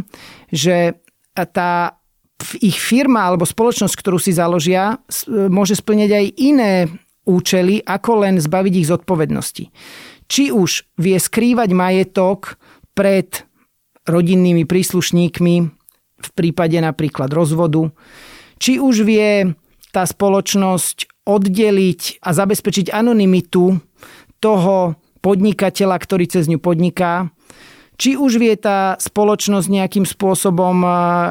že 0.51 1.00
tá 1.34 2.00
ich 2.60 2.75
firma 2.75 3.32
alebo 3.32 3.48
spoločnosť, 3.48 3.96
ktorú 3.96 4.20
si 4.20 4.36
založia, 4.36 5.00
e, 5.24 5.48
môže 5.48 5.79
splňať 5.79 6.12
aj 6.12 6.25
iné 6.36 6.74
účely, 7.24 7.79
ako 7.79 8.27
len 8.27 8.43
zbaviť 8.43 8.74
ich 8.84 8.89
zodpovednosti. 8.91 9.72
Či 10.27 10.51
už 10.51 11.00
vie 11.00 11.15
skrývať 11.15 11.72
majetok 11.72 12.60
pred 12.91 13.48
rodinnými 14.03 14.67
príslušníkmi, 14.67 15.82
v 16.30 16.34
prípade 16.36 16.77
napríklad 16.80 17.27
rozvodu. 17.34 17.92
Či 18.62 18.80
už 18.80 19.03
vie 19.03 19.51
tá 19.92 20.08
spoločnosť 20.08 21.25
oddeliť 21.27 22.24
a 22.24 22.30
zabezpečiť 22.32 22.92
anonymitu 22.92 23.80
toho 24.44 25.00
podnikateľa, 25.24 25.96
ktorý 26.03 26.25
cez 26.27 26.51
ňu 26.51 26.60
podniká, 26.60 27.32
či 27.97 28.17
už 28.17 28.41
vie 28.41 28.57
tá 28.57 28.97
spoločnosť 28.97 29.67
nejakým 29.69 30.05
spôsobom 30.05 30.83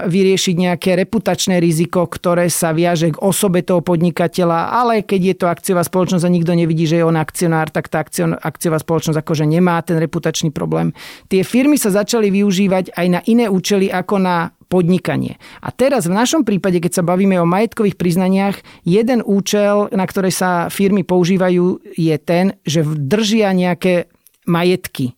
vyriešiť 0.06 0.54
nejaké 0.56 0.94
reputačné 0.94 1.58
riziko, 1.58 2.06
ktoré 2.06 2.46
sa 2.48 2.70
viaže 2.70 3.12
k 3.12 3.20
osobe 3.22 3.66
toho 3.66 3.82
podnikateľa, 3.82 4.72
ale 4.72 5.02
keď 5.02 5.20
je 5.20 5.34
to 5.36 5.46
akciová 5.50 5.82
spoločnosť 5.82 6.24
a 6.24 6.34
nikto 6.34 6.52
nevidí, 6.54 6.86
že 6.86 7.02
je 7.02 7.06
on 7.06 7.18
akcionár, 7.18 7.68
tak 7.74 7.90
tá 7.90 8.02
akciová 8.02 8.78
spoločnosť 8.78 9.18
akože 9.18 9.44
nemá 9.46 9.82
ten 9.82 9.98
reputačný 9.98 10.54
problém. 10.54 10.94
Tie 11.26 11.42
firmy 11.42 11.76
sa 11.76 11.90
začali 11.90 12.30
využívať 12.30 12.94
aj 12.94 13.06
na 13.10 13.20
iné 13.26 13.50
účely 13.50 13.90
ako 13.90 14.22
na 14.22 14.54
podnikanie. 14.72 15.36
A 15.60 15.68
teraz 15.68 16.08
v 16.08 16.16
našom 16.16 16.48
prípade, 16.48 16.80
keď 16.80 17.02
sa 17.02 17.04
bavíme 17.04 17.36
o 17.36 17.44
majetkových 17.44 18.00
priznaniach, 18.00 18.56
jeden 18.88 19.20
účel, 19.20 19.92
na 19.92 20.08
ktoré 20.08 20.32
sa 20.32 20.72
firmy 20.72 21.04
používajú, 21.04 21.92
je 21.92 22.16
ten, 22.16 22.56
že 22.64 22.80
držia 22.80 23.52
nejaké 23.52 24.08
majetky. 24.48 25.12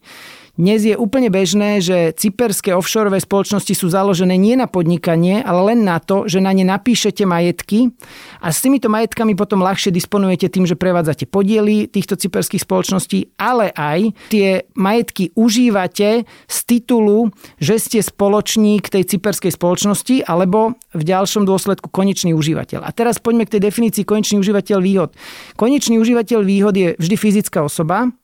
Dnes 0.54 0.86
je 0.86 0.94
úplne 0.94 1.34
bežné, 1.34 1.82
že 1.82 2.14
cyperské 2.14 2.78
offshoreové 2.78 3.18
spoločnosti 3.18 3.74
sú 3.74 3.90
založené 3.90 4.38
nie 4.38 4.54
na 4.54 4.70
podnikanie, 4.70 5.42
ale 5.42 5.74
len 5.74 5.82
na 5.82 5.98
to, 5.98 6.30
že 6.30 6.38
na 6.38 6.54
ne 6.54 6.62
napíšete 6.62 7.26
majetky 7.26 7.90
a 8.38 8.54
s 8.54 8.62
týmito 8.62 8.86
majetkami 8.86 9.34
potom 9.34 9.66
ľahšie 9.66 9.90
disponujete 9.90 10.46
tým, 10.46 10.62
že 10.62 10.78
prevádzate 10.78 11.26
podiely 11.26 11.90
týchto 11.90 12.14
cyperských 12.14 12.62
spoločností, 12.62 13.34
ale 13.34 13.74
aj 13.74 14.14
tie 14.30 14.62
majetky 14.78 15.34
užívate 15.34 16.22
z 16.22 16.58
titulu, 16.70 17.34
že 17.58 17.82
ste 17.82 17.98
spoločník 17.98 18.86
tej 18.86 19.10
cyperskej 19.10 19.58
spoločnosti 19.58 20.22
alebo 20.22 20.78
v 20.94 21.02
ďalšom 21.02 21.50
dôsledku 21.50 21.90
konečný 21.90 22.30
užívateľ. 22.30 22.86
A 22.86 22.94
teraz 22.94 23.18
poďme 23.18 23.50
k 23.50 23.58
tej 23.58 23.74
definícii 23.74 24.06
konečný 24.06 24.38
užívateľ 24.38 24.78
výhod. 24.78 25.18
Konečný 25.58 25.98
užívateľ 25.98 26.46
výhod 26.46 26.78
je 26.78 26.94
vždy 26.94 27.16
fyzická 27.18 27.66
osoba, 27.66 28.14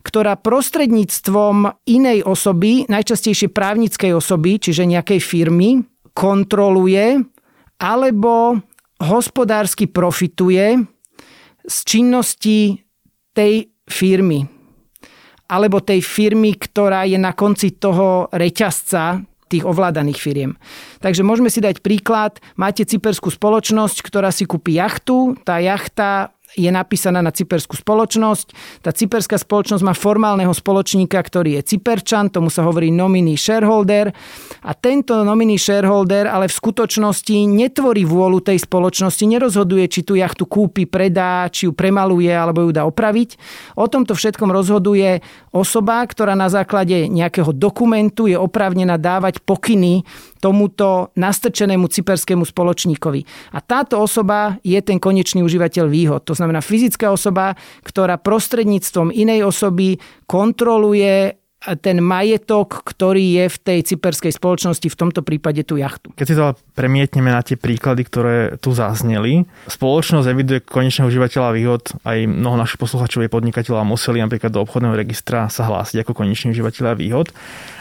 ktorá 0.00 0.36
prostredníctvom 0.40 1.84
inej 1.84 2.24
osoby, 2.24 2.88
najčastejšie 2.88 3.52
právnickej 3.52 4.16
osoby, 4.16 4.56
čiže 4.56 4.88
nejakej 4.88 5.20
firmy, 5.20 5.84
kontroluje 6.16 7.20
alebo 7.80 8.60
hospodársky 9.00 9.88
profituje 9.88 10.84
z 11.64 11.76
činnosti 11.84 12.84
tej 13.32 13.72
firmy 13.88 14.60
alebo 15.50 15.82
tej 15.82 15.98
firmy, 15.98 16.54
ktorá 16.54 17.02
je 17.10 17.18
na 17.18 17.34
konci 17.34 17.74
toho 17.74 18.30
reťazca 18.30 19.18
tých 19.50 19.66
ovládaných 19.66 20.22
firiem. 20.22 20.54
Takže 21.02 21.26
môžeme 21.26 21.50
si 21.50 21.58
dať 21.58 21.82
príklad. 21.82 22.38
Máte 22.54 22.86
cyperskú 22.86 23.34
spoločnosť, 23.34 23.98
ktorá 24.06 24.30
si 24.30 24.46
kúpi 24.46 24.78
jachtu. 24.78 25.34
Tá 25.42 25.58
jachta 25.58 26.30
je 26.58 26.70
napísaná 26.70 27.22
na 27.22 27.30
cyperskú 27.30 27.78
spoločnosť. 27.78 28.46
Tá 28.82 28.90
cyperská 28.90 29.38
spoločnosť 29.38 29.82
má 29.86 29.94
formálneho 29.94 30.50
spoločníka, 30.50 31.20
ktorý 31.22 31.60
je 31.60 31.76
cyperčan, 31.76 32.32
tomu 32.32 32.50
sa 32.50 32.66
hovorí 32.66 32.90
nominee 32.90 33.38
shareholder. 33.38 34.10
A 34.66 34.72
tento 34.74 35.22
nominee 35.22 35.60
shareholder 35.60 36.26
ale 36.26 36.50
v 36.50 36.58
skutočnosti 36.58 37.36
netvorí 37.46 38.02
vôľu 38.02 38.42
tej 38.42 38.58
spoločnosti, 38.62 39.24
nerozhoduje, 39.26 39.86
či 39.86 40.00
tú 40.02 40.18
jachtu 40.18 40.46
kúpi, 40.46 40.90
predá, 40.90 41.46
či 41.52 41.70
ju 41.70 41.72
premaluje 41.72 42.30
alebo 42.30 42.66
ju 42.66 42.70
dá 42.74 42.82
opraviť. 42.86 43.38
O 43.78 43.86
tomto 43.86 44.18
všetkom 44.18 44.50
rozhoduje 44.50 45.22
osoba, 45.54 46.02
ktorá 46.02 46.34
na 46.34 46.50
základe 46.50 47.06
nejakého 47.06 47.54
dokumentu 47.54 48.26
je 48.26 48.34
oprávnená 48.34 48.98
dávať 48.98 49.42
pokyny 49.42 50.02
tomuto 50.40 51.12
nastrčenému 51.14 51.86
cyperskému 51.86 52.48
spoločníkovi. 52.48 53.20
A 53.54 53.58
táto 53.60 54.00
osoba 54.00 54.56
je 54.64 54.80
ten 54.80 54.96
konečný 54.96 55.44
užívateľ 55.44 55.86
výhod. 55.86 56.24
To 56.26 56.34
znamená 56.34 56.64
fyzická 56.64 57.12
osoba, 57.12 57.54
ktorá 57.84 58.16
prostredníctvom 58.16 59.12
inej 59.12 59.44
osoby 59.46 60.00
kontroluje 60.24 61.39
ten 61.60 62.00
majetok, 62.00 62.88
ktorý 62.88 63.36
je 63.36 63.44
v 63.52 63.56
tej 63.60 63.78
cyperskej 63.92 64.32
spoločnosti, 64.32 64.88
v 64.88 64.96
tomto 64.96 65.20
prípade 65.20 65.60
tú 65.60 65.76
jachtu. 65.76 66.08
Keď 66.16 66.26
si 66.26 66.32
to 66.32 66.56
premietneme 66.72 67.28
na 67.28 67.44
tie 67.44 67.60
príklady, 67.60 68.08
ktoré 68.08 68.56
tu 68.56 68.72
zazneli, 68.72 69.44
spoločnosť 69.68 70.26
eviduje 70.26 70.64
konečného 70.64 71.12
užívateľa 71.12 71.50
výhod, 71.52 71.82
aj 72.08 72.18
mnoho 72.24 72.56
našich 72.56 72.80
posluchačov 72.80 73.28
je 73.28 73.30
podnikateľov 73.32 73.84
a 73.84 73.90
museli 73.92 74.24
napríklad 74.24 74.56
do 74.56 74.64
obchodného 74.64 74.96
registra 74.96 75.52
sa 75.52 75.68
hlásiť 75.68 76.00
ako 76.00 76.16
konečný 76.16 76.56
užívateľa 76.56 76.96
výhod. 76.96 77.28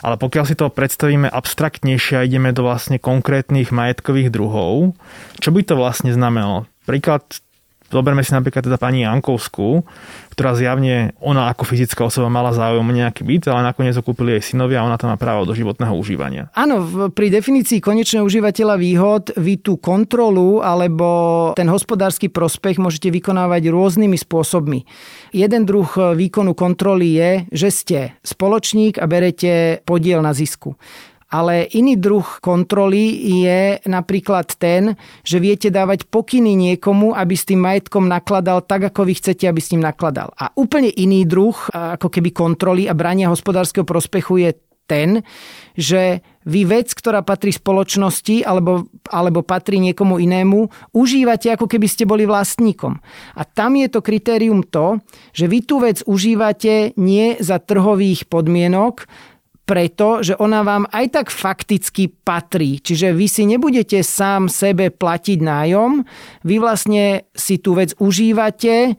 Ale 0.04 0.20
pokiaľ 0.20 0.44
si 0.44 0.60
to 0.60 0.68
predstavíme 0.68 1.32
abstraktnejšie 1.32 2.16
a 2.20 2.28
ideme 2.28 2.52
do 2.52 2.68
vlastne 2.68 3.00
konkrétnych 3.00 3.72
majetkových 3.72 4.28
druhov, 4.28 5.00
čo 5.40 5.56
by 5.56 5.64
to 5.64 5.80
vlastne 5.80 6.12
znamenalo? 6.12 6.68
Príklad 6.84 7.24
Zoberme 7.90 8.22
si 8.22 8.32
napríklad 8.32 8.70
teda 8.70 8.78
pani 8.78 9.02
Jankovskú, 9.02 9.82
ktorá 10.38 10.56
zjavne, 10.56 11.18
ona 11.20 11.52
ako 11.52 11.68
fyzická 11.68 12.06
osoba 12.06 12.30
mala 12.32 12.56
záujem 12.56 12.86
nejaký 12.86 13.28
byt, 13.28 13.52
ale 13.52 13.66
nakoniec 13.66 13.98
ho 13.98 14.06
kúpili 14.06 14.38
jej 14.40 14.54
synovia 14.54 14.80
a 14.80 14.88
ona 14.88 14.96
tam 14.96 15.12
má 15.12 15.18
právo 15.20 15.44
do 15.44 15.58
životného 15.58 15.92
užívania. 15.98 16.48
Áno, 16.56 17.10
pri 17.12 17.28
definícii 17.34 17.84
konečného 17.84 18.24
užívateľa 18.24 18.76
výhod 18.80 19.24
vy 19.36 19.60
tú 19.60 19.82
kontrolu 19.82 20.62
alebo 20.64 21.52
ten 21.58 21.68
hospodársky 21.68 22.32
prospech 22.32 22.80
môžete 22.80 23.12
vykonávať 23.12 23.68
rôznymi 23.68 24.16
spôsobmi. 24.16 24.86
Jeden 25.34 25.68
druh 25.68 25.90
výkonu 26.16 26.54
kontroly 26.54 27.20
je, 27.20 27.32
že 27.52 27.70
ste 27.74 28.00
spoločník 28.24 29.02
a 29.02 29.10
berete 29.10 29.82
podiel 29.84 30.24
na 30.24 30.32
zisku. 30.32 30.78
Ale 31.30 31.70
iný 31.78 31.94
druh 31.94 32.26
kontroly 32.42 33.14
je 33.46 33.78
napríklad 33.86 34.50
ten, 34.58 34.98
že 35.22 35.38
viete 35.38 35.70
dávať 35.70 36.10
pokyny 36.10 36.58
niekomu, 36.58 37.14
aby 37.14 37.38
s 37.38 37.46
tým 37.46 37.62
majetkom 37.62 38.10
nakladal 38.10 38.66
tak, 38.66 38.90
ako 38.90 39.06
vy 39.06 39.14
chcete, 39.22 39.46
aby 39.46 39.62
s 39.62 39.70
ním 39.70 39.86
nakladal. 39.86 40.34
A 40.42 40.50
úplne 40.58 40.90
iný 40.90 41.30
druh, 41.30 41.54
ako 41.70 42.10
keby 42.10 42.34
kontroly 42.34 42.90
a 42.90 42.98
brania 42.98 43.30
hospodárskeho 43.30 43.86
prospechu 43.86 44.42
je 44.42 44.58
ten, 44.90 45.22
že 45.78 46.26
vy 46.50 46.66
vec, 46.66 46.90
ktorá 46.98 47.22
patrí 47.22 47.54
spoločnosti 47.54 48.42
alebo, 48.42 48.90
alebo 49.14 49.46
patrí 49.46 49.78
niekomu 49.78 50.18
inému, 50.18 50.66
užívate 50.98 51.54
ako 51.54 51.70
keby 51.70 51.86
ste 51.86 52.10
boli 52.10 52.26
vlastníkom. 52.26 52.98
A 53.38 53.46
tam 53.46 53.78
je 53.78 53.86
to 53.86 54.02
kritérium 54.02 54.66
to, 54.66 54.98
že 55.30 55.46
vy 55.46 55.62
tú 55.62 55.78
vec 55.86 56.02
užívate 56.10 56.98
nie 56.98 57.38
za 57.38 57.62
trhových 57.62 58.26
podmienok, 58.26 59.06
preto, 59.70 60.26
že 60.26 60.34
ona 60.42 60.66
vám 60.66 60.90
aj 60.90 61.06
tak 61.14 61.28
fakticky 61.30 62.10
patrí. 62.10 62.82
Čiže 62.82 63.14
vy 63.14 63.28
si 63.30 63.46
nebudete 63.46 64.02
sám 64.02 64.50
sebe 64.50 64.90
platiť 64.90 65.38
nájom, 65.46 66.02
vy 66.42 66.56
vlastne 66.58 67.30
si 67.38 67.62
tú 67.62 67.78
vec 67.78 67.94
užívate, 68.02 68.98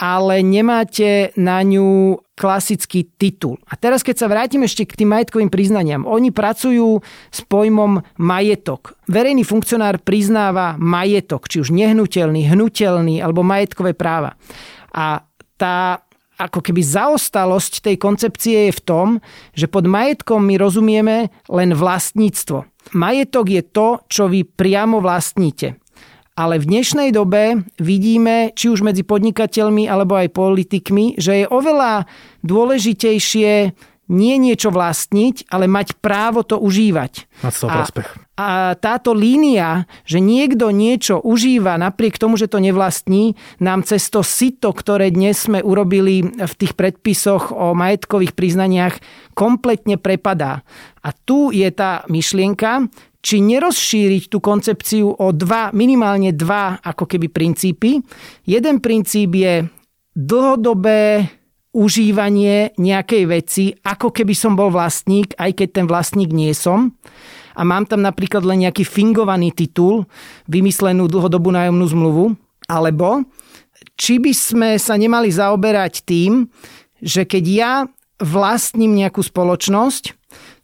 ale 0.00 0.40
nemáte 0.40 1.36
na 1.36 1.60
ňu 1.60 2.16
klasický 2.36 3.08
titul. 3.16 3.56
A 3.68 3.80
teraz, 3.80 4.04
keď 4.04 4.16
sa 4.24 4.28
vrátim 4.28 4.60
ešte 4.64 4.84
k 4.84 5.04
tým 5.04 5.08
majetkovým 5.08 5.48
priznaniam. 5.48 6.04
Oni 6.04 6.28
pracujú 6.28 7.00
s 7.32 7.40
pojmom 7.48 8.04
majetok. 8.20 8.96
Verejný 9.08 9.40
funkcionár 9.40 10.04
priznáva 10.04 10.76
majetok, 10.76 11.48
či 11.48 11.64
už 11.64 11.72
nehnuteľný, 11.72 12.44
hnutelný 12.44 13.24
alebo 13.24 13.40
majetkové 13.40 13.96
práva. 13.96 14.36
A 14.92 15.24
tá 15.56 16.05
ako 16.36 16.60
keby 16.60 16.84
zaostalosť 16.84 17.80
tej 17.80 17.96
koncepcie 17.96 18.68
je 18.68 18.72
v 18.76 18.84
tom, 18.84 19.08
že 19.56 19.68
pod 19.68 19.88
majetkom 19.88 20.44
my 20.44 20.60
rozumieme 20.60 21.32
len 21.48 21.70
vlastníctvo. 21.72 22.68
Majetok 22.92 23.46
je 23.50 23.62
to, 23.64 23.88
čo 24.06 24.28
vy 24.28 24.44
priamo 24.44 25.00
vlastníte. 25.02 25.80
Ale 26.36 26.60
v 26.60 26.68
dnešnej 26.68 27.16
dobe 27.16 27.64
vidíme, 27.80 28.52
či 28.52 28.68
už 28.68 28.84
medzi 28.84 29.00
podnikateľmi 29.08 29.88
alebo 29.88 30.20
aj 30.20 30.36
politikmi, 30.36 31.16
že 31.16 31.42
je 31.42 31.46
oveľa 31.48 32.04
dôležitejšie 32.44 33.72
nie 34.06 34.34
niečo 34.38 34.68
vlastniť, 34.68 35.48
ale 35.48 35.66
mať 35.66 35.96
právo 35.98 36.44
to 36.44 36.60
užívať. 36.60 37.26
Mať 37.40 37.54
to 37.56 37.66
prospech. 37.66 38.25
A 38.36 38.76
táto 38.76 39.16
línia, 39.16 39.88
že 40.04 40.20
niekto 40.20 40.68
niečo 40.68 41.24
užíva 41.24 41.80
napriek 41.80 42.20
tomu, 42.20 42.36
že 42.36 42.52
to 42.52 42.60
nevlastní, 42.60 43.32
nám 43.64 43.80
cez 43.80 44.12
to 44.12 44.20
sito, 44.20 44.76
ktoré 44.76 45.08
dnes 45.08 45.48
sme 45.48 45.64
urobili 45.64 46.20
v 46.24 46.52
tých 46.52 46.76
predpisoch 46.76 47.48
o 47.48 47.72
majetkových 47.72 48.36
priznaniach, 48.36 49.00
kompletne 49.32 49.96
prepadá. 49.96 50.60
A 51.00 51.16
tu 51.16 51.48
je 51.48 51.64
tá 51.72 52.04
myšlienka, 52.12 52.92
či 53.24 53.40
nerozšíriť 53.40 54.28
tú 54.28 54.38
koncepciu 54.38 55.10
o 55.10 55.32
dva, 55.32 55.72
minimálne 55.72 56.30
dva 56.36 56.78
ako 56.78 57.08
keby 57.08 57.32
princípy. 57.32 57.98
Jeden 58.44 58.84
princíp 58.84 59.32
je 59.32 59.66
dlhodobé 60.14 61.26
užívanie 61.76 62.72
nejakej 62.80 63.24
veci, 63.28 63.64
ako 63.84 64.08
keby 64.08 64.32
som 64.32 64.56
bol 64.56 64.72
vlastník, 64.72 65.36
aj 65.36 65.58
keď 65.58 65.68
ten 65.72 65.86
vlastník 65.90 66.32
nie 66.32 66.56
som. 66.56 66.96
A 67.56 67.64
mám 67.64 67.88
tam 67.88 68.04
napríklad 68.04 68.44
len 68.44 68.68
nejaký 68.68 68.84
fingovaný 68.84 69.50
titul, 69.56 70.04
vymyslenú 70.46 71.08
dlhodobú 71.08 71.48
nájomnú 71.48 71.86
zmluvu. 71.88 72.24
Alebo 72.68 73.24
či 73.96 74.20
by 74.20 74.32
sme 74.36 74.70
sa 74.76 74.94
nemali 75.00 75.32
zaoberať 75.32 76.04
tým, 76.04 76.52
že 77.00 77.24
keď 77.24 77.44
ja 77.48 77.72
vlastním 78.20 78.96
nejakú 78.96 79.20
spoločnosť, 79.24 80.12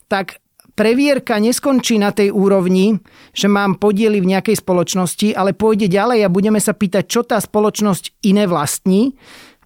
tak 0.08 0.40
previerka 0.72 1.36
neskončí 1.36 2.00
na 2.00 2.12
tej 2.12 2.32
úrovni, 2.32 2.96
že 3.36 3.48
mám 3.48 3.76
podiely 3.76 4.20
v 4.20 4.36
nejakej 4.36 4.60
spoločnosti, 4.64 5.36
ale 5.36 5.52
pôjde 5.52 5.88
ďalej 5.88 6.24
a 6.24 6.32
budeme 6.32 6.60
sa 6.60 6.72
pýtať, 6.72 7.04
čo 7.08 7.20
tá 7.24 7.36
spoločnosť 7.36 8.24
iné 8.24 8.48
vlastní 8.48 9.16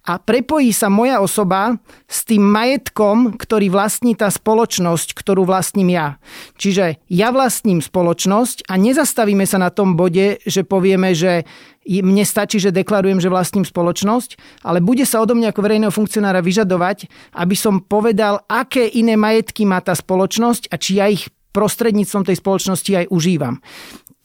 a 0.07 0.15
prepojí 0.15 0.71
sa 0.71 0.87
moja 0.87 1.19
osoba 1.19 1.75
s 2.07 2.23
tým 2.23 2.39
majetkom, 2.39 3.35
ktorý 3.35 3.67
vlastní 3.67 4.15
tá 4.15 4.31
spoločnosť, 4.31 5.11
ktorú 5.11 5.43
vlastním 5.43 5.91
ja. 5.91 6.15
Čiže 6.55 7.03
ja 7.11 7.35
vlastním 7.35 7.83
spoločnosť 7.83 8.71
a 8.71 8.79
nezastavíme 8.79 9.43
sa 9.43 9.59
na 9.59 9.67
tom 9.67 9.99
bode, 9.99 10.39
že 10.47 10.63
povieme, 10.63 11.11
že 11.11 11.43
mne 11.87 12.23
stačí, 12.23 12.59
že 12.59 12.71
deklarujem, 12.71 13.19
že 13.19 13.31
vlastním 13.31 13.67
spoločnosť, 13.67 14.63
ale 14.63 14.79
bude 14.79 15.03
sa 15.03 15.19
odo 15.19 15.35
mňa 15.35 15.51
ako 15.51 15.61
verejného 15.63 15.91
funkcionára 15.91 16.39
vyžadovať, 16.39 17.07
aby 17.35 17.55
som 17.55 17.83
povedal, 17.83 18.43
aké 18.47 18.87
iné 18.87 19.19
majetky 19.19 19.67
má 19.67 19.83
tá 19.83 19.95
spoločnosť 19.95 20.71
a 20.71 20.75
či 20.79 20.99
ja 20.99 21.11
ich 21.11 21.27
prostredníctvom 21.55 22.27
tej 22.27 22.37
spoločnosti 22.39 22.91
aj 22.91 23.05
užívam. 23.11 23.59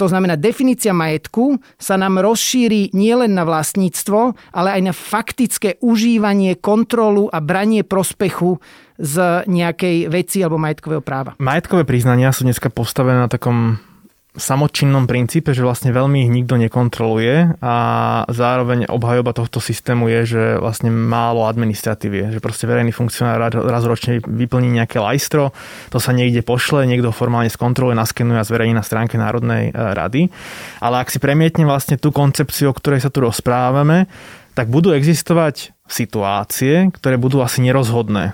To 0.01 0.09
znamená, 0.09 0.41
definícia 0.41 0.97
majetku 0.97 1.61
sa 1.77 2.01
nám 2.01 2.19
rozšíri 2.25 2.97
nielen 2.97 3.37
na 3.37 3.45
vlastníctvo, 3.45 4.35
ale 4.57 4.69
aj 4.81 4.83
na 4.89 4.95
faktické 4.97 5.77
užívanie, 5.85 6.57
kontrolu 6.57 7.29
a 7.29 7.45
branie 7.45 7.85
prospechu 7.85 8.57
z 8.97 9.47
nejakej 9.47 10.09
veci 10.09 10.41
alebo 10.41 10.57
majetkového 10.57 11.05
práva. 11.05 11.37
Majetkové 11.37 11.85
priznania 11.85 12.33
sú 12.33 12.49
dneska 12.49 12.73
postavené 12.73 13.21
na 13.21 13.31
takom 13.31 13.77
samočinnom 14.33 15.05
princípe, 15.05 15.53
že 15.53 15.61
vlastne 15.61 15.93
veľmi 15.93 16.25
ich 16.25 16.33
nikto 16.33 16.57
nekontroluje 16.57 17.61
a 17.61 17.75
zároveň 18.33 18.89
obhajoba 18.89 19.37
tohto 19.37 19.61
systému 19.61 20.09
je, 20.09 20.21
že 20.25 20.43
vlastne 20.57 20.89
málo 20.89 21.45
administratívy 21.45 22.33
že 22.33 22.41
proste 22.41 22.65
verejný 22.65 22.97
funkcionár 22.97 23.53
raz 23.53 23.85
ročne 23.85 24.25
vyplní 24.25 24.73
nejaké 24.73 24.97
lajstro, 25.05 25.53
to 25.93 26.01
sa 26.01 26.17
niekde 26.17 26.41
pošle, 26.41 26.89
niekto 26.89 27.13
formálne 27.13 27.53
skontroluje, 27.53 27.93
naskenuje 27.93 28.41
a 28.41 28.49
zverejní 28.49 28.73
na 28.73 28.85
stránke 28.85 29.21
Národnej 29.21 29.69
e, 29.69 29.73
rady. 29.73 30.33
Ale 30.81 31.05
ak 31.05 31.13
si 31.13 31.21
premietne 31.21 31.69
vlastne 31.69 32.01
tú 32.01 32.09
koncepciu, 32.09 32.73
o 32.73 32.77
ktorej 32.77 33.05
sa 33.05 33.13
tu 33.13 33.21
rozprávame, 33.21 34.09
tak 34.57 34.73
budú 34.73 34.97
existovať 34.97 35.77
situácie, 35.85 36.89
ktoré 36.93 37.21
budú 37.21 37.45
asi 37.45 37.61
nerozhodné 37.61 38.33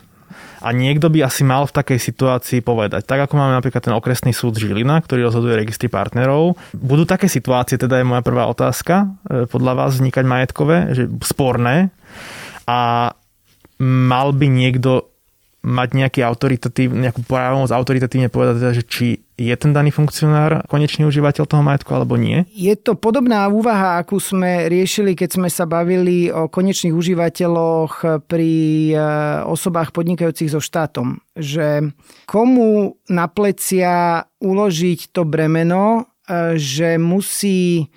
a 0.58 0.68
niekto 0.74 1.06
by 1.10 1.26
asi 1.26 1.46
mal 1.46 1.66
v 1.66 1.76
takej 1.76 1.98
situácii 1.98 2.60
povedať. 2.62 3.06
Tak 3.06 3.28
ako 3.28 3.34
máme 3.38 3.54
napríklad 3.58 3.82
ten 3.82 3.94
okresný 3.94 4.34
súd 4.34 4.58
Žilina, 4.58 4.98
ktorý 5.02 5.30
rozhoduje 5.30 5.58
registry 5.58 5.86
partnerov. 5.86 6.58
Budú 6.74 7.06
také 7.06 7.30
situácie, 7.30 7.78
teda 7.78 7.98
je 8.00 8.08
moja 8.08 8.22
prvá 8.22 8.50
otázka, 8.50 9.14
e, 9.26 9.46
podľa 9.46 9.72
vás 9.74 9.98
vznikať 9.98 10.24
majetkové, 10.26 10.76
že 10.94 11.04
sporné 11.22 11.94
a 12.66 13.12
mal 13.78 14.28
by 14.34 14.46
niekto 14.50 15.06
mať 15.68 15.88
nejaký 15.92 16.20
autoritatív, 16.24 16.96
nejakú 16.96 17.20
právomoc 17.28 17.68
autoritatívne 17.68 18.32
povedať, 18.32 18.54
teda, 18.56 18.72
že 18.72 18.84
či 18.88 19.06
je 19.38 19.54
ten 19.54 19.70
daný 19.70 19.94
funkcionár 19.94 20.66
konečný 20.66 21.06
užívateľ 21.06 21.44
toho 21.46 21.62
majetku 21.62 21.92
alebo 21.92 22.16
nie? 22.18 22.48
Je 22.56 22.74
to 22.74 22.96
podobná 22.96 23.46
úvaha, 23.46 24.00
akú 24.00 24.18
sme 24.18 24.66
riešili, 24.66 25.14
keď 25.14 25.38
sme 25.38 25.48
sa 25.52 25.68
bavili 25.68 26.32
o 26.32 26.50
konečných 26.50 26.96
užívateľoch 26.96 28.24
pri 28.26 28.52
e, 28.90 28.98
osobách 29.46 29.94
podnikajúcich 29.94 30.50
so 30.50 30.58
štátom. 30.58 31.22
Že 31.38 31.94
komu 32.26 32.98
na 33.06 33.30
plecia 33.30 34.26
uložiť 34.42 35.14
to 35.14 35.22
bremeno, 35.22 36.02
e, 36.26 36.58
že 36.58 36.98
musí 36.98 37.92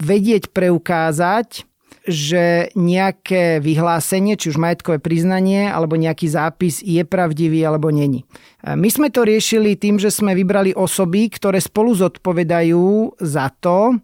vedieť 0.00 0.52
preukázať, 0.52 1.75
že 2.06 2.70
nejaké 2.78 3.58
vyhlásenie, 3.58 4.38
či 4.38 4.54
už 4.54 4.62
majetkové 4.62 5.02
priznanie 5.02 5.66
alebo 5.66 5.98
nejaký 5.98 6.30
zápis 6.30 6.78
je 6.80 7.02
pravdivý 7.02 7.66
alebo 7.66 7.90
není. 7.90 8.22
My 8.62 8.86
sme 8.86 9.10
to 9.10 9.26
riešili 9.26 9.74
tým, 9.74 9.98
že 9.98 10.14
sme 10.14 10.38
vybrali 10.38 10.70
osoby, 10.70 11.26
ktoré 11.26 11.58
spolu 11.58 11.98
zodpovedajú 11.98 13.18
za 13.18 13.50
to, 13.58 13.98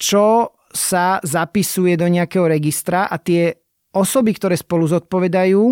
čo 0.00 0.56
sa 0.72 1.20
zapisuje 1.20 1.96
do 1.96 2.08
nejakého 2.08 2.48
registra 2.48 3.08
a 3.08 3.16
tie 3.20 3.52
osoby, 3.96 4.36
ktoré 4.36 4.56
spolu 4.60 4.84
zodpovedajú, 4.84 5.62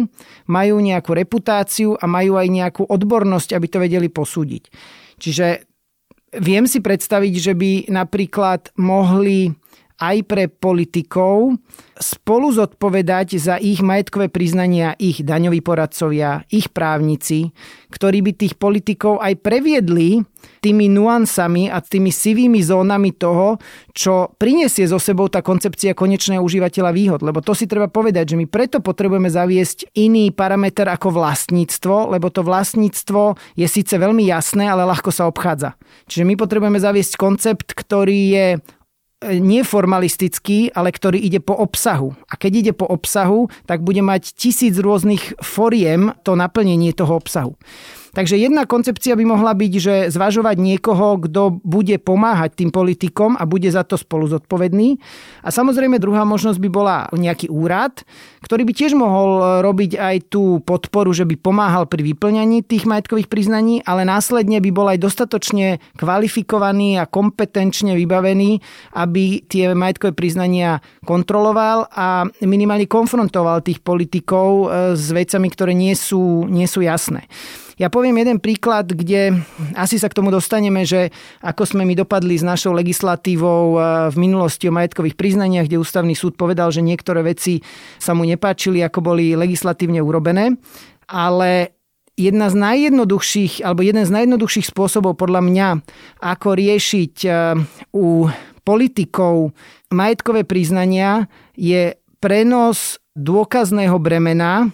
majú 0.48 0.74
nejakú 0.80 1.12
reputáciu 1.12 1.92
a 1.96 2.08
majú 2.08 2.40
aj 2.40 2.48
nejakú 2.48 2.82
odbornosť, 2.88 3.52
aby 3.52 3.66
to 3.68 3.78
vedeli 3.84 4.08
posúdiť. 4.08 4.72
Čiže 5.20 5.46
viem 6.40 6.64
si 6.64 6.80
predstaviť, 6.80 7.34
že 7.36 7.52
by 7.52 7.92
napríklad 7.92 8.72
mohli 8.80 9.52
aj 10.00 10.16
pre 10.26 10.50
politikov 10.50 11.54
spolu 11.94 12.50
zodpovedať 12.50 13.38
za 13.38 13.54
ich 13.62 13.78
majetkové 13.78 14.26
priznania 14.26 14.98
ich 14.98 15.22
daňoví 15.22 15.62
poradcovia, 15.62 16.42
ich 16.50 16.66
právnici, 16.74 17.54
ktorí 17.94 18.18
by 18.26 18.32
tých 18.34 18.54
politikov 18.58 19.22
aj 19.22 19.38
previedli 19.38 20.26
tými 20.60 20.90
nuansami 20.90 21.70
a 21.70 21.78
tými 21.80 22.10
sivými 22.10 22.60
zónami 22.60 23.14
toho, 23.14 23.56
čo 23.94 24.34
prinesie 24.36 24.84
so 24.84 24.98
sebou 24.98 25.30
tá 25.30 25.40
koncepcia 25.40 25.96
konečného 25.96 26.42
užívateľa 26.42 26.90
výhod. 26.90 27.20
Lebo 27.22 27.40
to 27.40 27.54
si 27.54 27.70
treba 27.70 27.86
povedať, 27.88 28.34
že 28.34 28.38
my 28.42 28.46
preto 28.50 28.82
potrebujeme 28.82 29.30
zaviesť 29.30 29.94
iný 29.94 30.34
parameter 30.34 30.90
ako 30.90 31.14
vlastníctvo, 31.14 32.12
lebo 32.12 32.28
to 32.28 32.42
vlastníctvo 32.42 33.38
je 33.54 33.66
síce 33.70 33.94
veľmi 33.94 34.26
jasné, 34.26 34.66
ale 34.68 34.84
ľahko 34.84 35.14
sa 35.14 35.30
obchádza. 35.30 35.78
Čiže 36.10 36.26
my 36.26 36.34
potrebujeme 36.34 36.82
zaviesť 36.82 37.14
koncept, 37.16 37.72
ktorý 37.72 38.20
je 38.34 38.46
nie 39.40 39.64
formalistický, 39.64 40.72
ale 40.74 40.92
ktorý 40.92 41.18
ide 41.20 41.40
po 41.40 41.56
obsahu. 41.56 42.12
A 42.28 42.36
keď 42.36 42.52
ide 42.60 42.72
po 42.76 42.84
obsahu, 42.88 43.48
tak 43.64 43.80
bude 43.80 44.04
mať 44.04 44.36
tisíc 44.36 44.76
rôznych 44.76 45.40
foriem 45.40 46.12
to 46.26 46.36
naplnenie 46.36 46.92
toho 46.92 47.16
obsahu. 47.16 47.56
Takže 48.14 48.38
jedna 48.38 48.62
koncepcia 48.62 49.18
by 49.18 49.24
mohla 49.26 49.58
byť, 49.58 49.72
že 49.74 49.94
zvažovať 50.14 50.56
niekoho, 50.62 51.18
kto 51.18 51.58
bude 51.66 51.98
pomáhať 51.98 52.62
tým 52.62 52.70
politikom 52.70 53.34
a 53.34 53.42
bude 53.42 53.66
za 53.74 53.82
to 53.82 53.98
spolu 53.98 54.30
zodpovedný. 54.30 55.02
A 55.42 55.50
samozrejme 55.50 55.98
druhá 55.98 56.22
možnosť 56.22 56.62
by 56.62 56.70
bola 56.70 56.96
nejaký 57.10 57.50
úrad, 57.50 58.06
ktorý 58.46 58.62
by 58.70 58.72
tiež 58.72 58.94
mohol 58.94 59.60
robiť 59.66 59.98
aj 59.98 60.16
tú 60.30 60.62
podporu, 60.62 61.10
že 61.10 61.26
by 61.26 61.34
pomáhal 61.42 61.90
pri 61.90 62.06
vyplňaní 62.14 62.62
tých 62.62 62.86
majetkových 62.86 63.26
priznaní, 63.26 63.82
ale 63.82 64.06
následne 64.06 64.62
by 64.62 64.70
bol 64.70 64.86
aj 64.86 65.02
dostatočne 65.02 65.82
kvalifikovaný 65.98 67.02
a 67.02 67.10
kompetenčne 67.10 67.98
vybavený, 67.98 68.62
aby 68.94 69.42
tie 69.50 69.74
majetkové 69.74 70.14
priznania 70.14 70.78
kontroloval 71.02 71.90
a 71.90 72.30
minimálne 72.46 72.86
konfrontoval 72.86 73.66
tých 73.66 73.82
politikov 73.82 74.48
e, 74.48 74.66
s 74.94 75.10
vecami, 75.10 75.50
ktoré 75.50 75.74
nie 75.74 75.98
sú, 75.98 76.46
nie 76.46 76.70
sú 76.70 76.86
jasné. 76.86 77.26
Ja 77.74 77.90
poviem 77.90 78.22
jeden 78.22 78.38
príklad, 78.38 78.94
kde 78.94 79.42
asi 79.74 79.98
sa 79.98 80.06
k 80.06 80.16
tomu 80.16 80.30
dostaneme, 80.30 80.86
že 80.86 81.10
ako 81.42 81.66
sme 81.66 81.82
my 81.82 81.98
dopadli 81.98 82.38
s 82.38 82.46
našou 82.46 82.70
legislatívou 82.70 83.64
e, 83.74 83.78
v 84.14 84.16
minulosti 84.18 84.70
o 84.70 84.76
majetkových 84.76 85.18
priznaniach, 85.18 85.66
kde 85.66 85.82
ústavný 85.82 86.14
súd 86.14 86.38
povedal, 86.38 86.70
že 86.70 86.86
niektoré 86.86 87.26
veci 87.26 87.58
sa 87.98 88.14
mu 88.14 88.22
nepáčili, 88.22 88.78
ako 88.78 89.02
boli 89.02 89.34
legislatívne 89.34 89.98
urobené. 89.98 90.54
Ale 91.10 91.74
jedna 92.14 92.46
z 92.46 92.56
najjednoduchších, 92.62 93.66
alebo 93.66 93.82
jeden 93.82 94.06
z 94.06 94.10
najjednoduchších 94.14 94.70
spôsobov 94.70 95.18
podľa 95.18 95.42
mňa, 95.42 95.68
ako 96.22 96.48
riešiť 96.54 97.14
e, 97.26 97.30
u 97.90 98.30
politikov 98.64 99.52
majetkové 99.92 100.46
priznania 100.46 101.28
je 101.58 101.98
prenos 102.22 102.96
dôkazného 103.14 104.00
bremena 104.00 104.72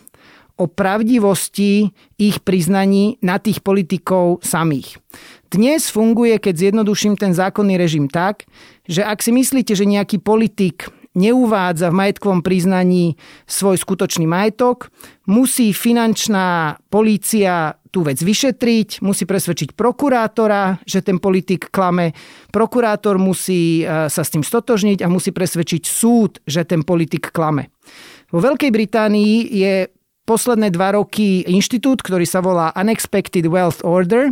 o 0.61 0.69
pravdivosti 0.69 1.89
ich 2.21 2.45
priznaní 2.45 3.17
na 3.25 3.41
tých 3.41 3.65
politikov 3.65 4.45
samých. 4.45 5.01
Dnes 5.49 5.89
funguje, 5.89 6.37
keď 6.37 6.69
zjednoduším 6.69 7.17
ten 7.17 7.33
zákonný 7.33 7.81
režim 7.81 8.13
tak, 8.13 8.45
že 8.85 9.01
ak 9.01 9.25
si 9.25 9.33
myslíte, 9.33 9.73
že 9.73 9.89
nejaký 9.89 10.21
politik 10.21 10.93
neuvádza 11.17 11.91
v 11.91 11.99
majetkovom 11.99 12.45
priznaní 12.45 13.19
svoj 13.49 13.81
skutočný 13.81 14.31
majetok, 14.31 14.95
musí 15.27 15.75
finančná 15.75 16.79
polícia 16.87 17.75
tú 17.91 18.07
vec 18.07 18.23
vyšetriť, 18.23 19.03
musí 19.03 19.27
presvedčiť 19.27 19.75
prokurátora, 19.75 20.79
že 20.87 21.03
ten 21.03 21.19
politik 21.19 21.75
klame, 21.75 22.15
prokurátor 22.55 23.19
musí 23.19 23.83
e, 23.83 24.07
sa 24.07 24.23
s 24.23 24.31
tým 24.31 24.47
stotožniť 24.47 25.03
a 25.03 25.11
musí 25.11 25.35
presvedčiť 25.35 25.83
súd, 25.83 26.39
že 26.47 26.63
ten 26.63 26.87
politik 26.87 27.35
klame. 27.35 27.75
Vo 28.31 28.39
Veľkej 28.39 28.71
Británii 28.71 29.51
je 29.51 29.91
posledné 30.31 30.71
dva 30.71 30.95
roky 30.95 31.43
inštitút, 31.43 32.07
ktorý 32.07 32.23
sa 32.23 32.39
volá 32.39 32.71
Unexpected 32.79 33.51
Wealth 33.51 33.83
Order. 33.83 34.31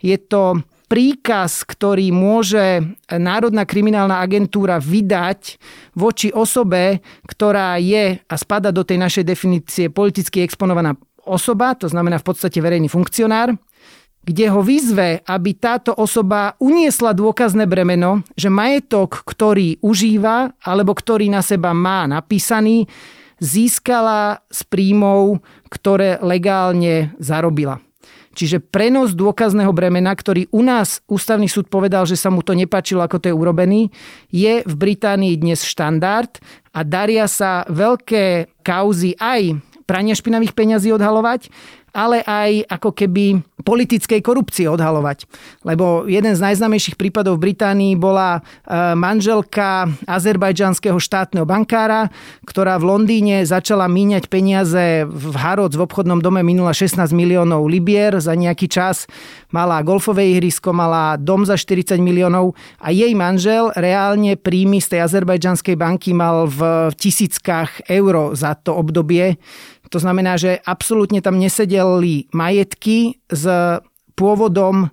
Je 0.00 0.16
to 0.16 0.64
príkaz, 0.88 1.68
ktorý 1.68 2.08
môže 2.16 2.80
Národná 3.12 3.68
kriminálna 3.68 4.24
agentúra 4.24 4.80
vydať 4.80 5.60
voči 5.92 6.32
osobe, 6.32 7.04
ktorá 7.28 7.76
je 7.76 8.16
a 8.24 8.34
spada 8.40 8.72
do 8.72 8.88
tej 8.88 8.96
našej 8.96 9.24
definície 9.28 9.92
politicky 9.92 10.40
exponovaná 10.40 10.96
osoba, 11.28 11.76
to 11.76 11.92
znamená 11.92 12.16
v 12.20 12.26
podstate 12.32 12.64
verejný 12.64 12.88
funkcionár, 12.88 13.52
kde 14.24 14.48
ho 14.48 14.64
vyzve, 14.64 15.20
aby 15.28 15.50
táto 15.60 15.92
osoba 15.92 16.56
uniesla 16.56 17.12
dôkazné 17.12 17.68
bremeno, 17.68 18.24
že 18.32 18.48
majetok, 18.48 19.28
ktorý 19.28 19.76
užíva 19.84 20.56
alebo 20.64 20.96
ktorý 20.96 21.28
na 21.28 21.44
seba 21.44 21.76
má 21.76 22.08
napísaný, 22.08 22.88
získala 23.42 24.42
z 24.50 24.60
príjmov, 24.66 25.42
ktoré 25.70 26.18
legálne 26.22 27.14
zarobila. 27.18 27.80
Čiže 28.34 28.58
prenos 28.58 29.14
dôkazného 29.14 29.70
bremena, 29.70 30.10
ktorý 30.10 30.50
u 30.50 30.66
nás 30.66 30.98
ústavný 31.06 31.46
súd 31.46 31.70
povedal, 31.70 32.02
že 32.02 32.18
sa 32.18 32.34
mu 32.34 32.42
to 32.42 32.50
nepačilo, 32.52 33.06
ako 33.06 33.22
to 33.22 33.30
je 33.30 33.34
urobený, 33.34 33.94
je 34.34 34.66
v 34.66 34.74
Británii 34.74 35.38
dnes 35.38 35.62
štandard 35.62 36.42
a 36.74 36.82
daria 36.82 37.30
sa 37.30 37.62
veľké 37.70 38.58
kauzy 38.66 39.14
aj 39.22 39.54
prania 39.86 40.18
špinavých 40.18 40.56
peňazí 40.56 40.90
odhalovať, 40.90 41.46
ale 41.94 42.26
aj 42.26 42.66
ako 42.66 42.90
keby 42.90 43.38
politickej 43.64 44.20
korupcie 44.20 44.66
odhalovať. 44.68 45.24
Lebo 45.64 46.04
jeden 46.04 46.36
z 46.36 46.44
najznámejších 46.44 47.00
prípadov 47.00 47.40
v 47.40 47.50
Británii 47.50 47.94
bola 47.96 48.38
e, 48.38 48.40
manželka 48.98 49.88
azerbajdžanského 50.04 51.00
štátneho 51.00 51.48
bankára, 51.48 52.12
ktorá 52.44 52.76
v 52.76 52.92
Londýne 52.92 53.46
začala 53.48 53.88
míňať 53.88 54.28
peniaze 54.28 55.08
v 55.08 55.34
Haroc 55.38 55.72
v 55.72 55.84
obchodnom 55.86 56.20
dome 56.20 56.44
minula 56.44 56.76
16 56.76 57.14
miliónov 57.16 57.64
libier 57.64 58.18
za 58.20 58.36
nejaký 58.36 58.68
čas. 58.68 59.08
Mala 59.54 59.80
golfové 59.86 60.34
ihrisko, 60.34 60.74
mala 60.74 61.14
dom 61.16 61.46
za 61.46 61.54
40 61.56 61.96
miliónov 62.02 62.58
a 62.82 62.90
jej 62.90 63.14
manžel 63.14 63.70
reálne 63.78 64.34
príjmy 64.34 64.82
z 64.82 64.98
tej 64.98 65.00
azerbajdžanskej 65.06 65.78
banky 65.78 66.10
mal 66.10 66.50
v 66.50 66.90
tisíckach 66.98 67.86
eur 67.86 68.34
za 68.34 68.58
to 68.58 68.74
obdobie 68.76 69.38
to 69.94 70.02
znamená, 70.02 70.34
že 70.34 70.58
absolútne 70.66 71.22
tam 71.22 71.38
nesedeli 71.38 72.26
majetky 72.34 73.22
s 73.30 73.46
pôvodom 74.18 74.86
e, 74.86 74.88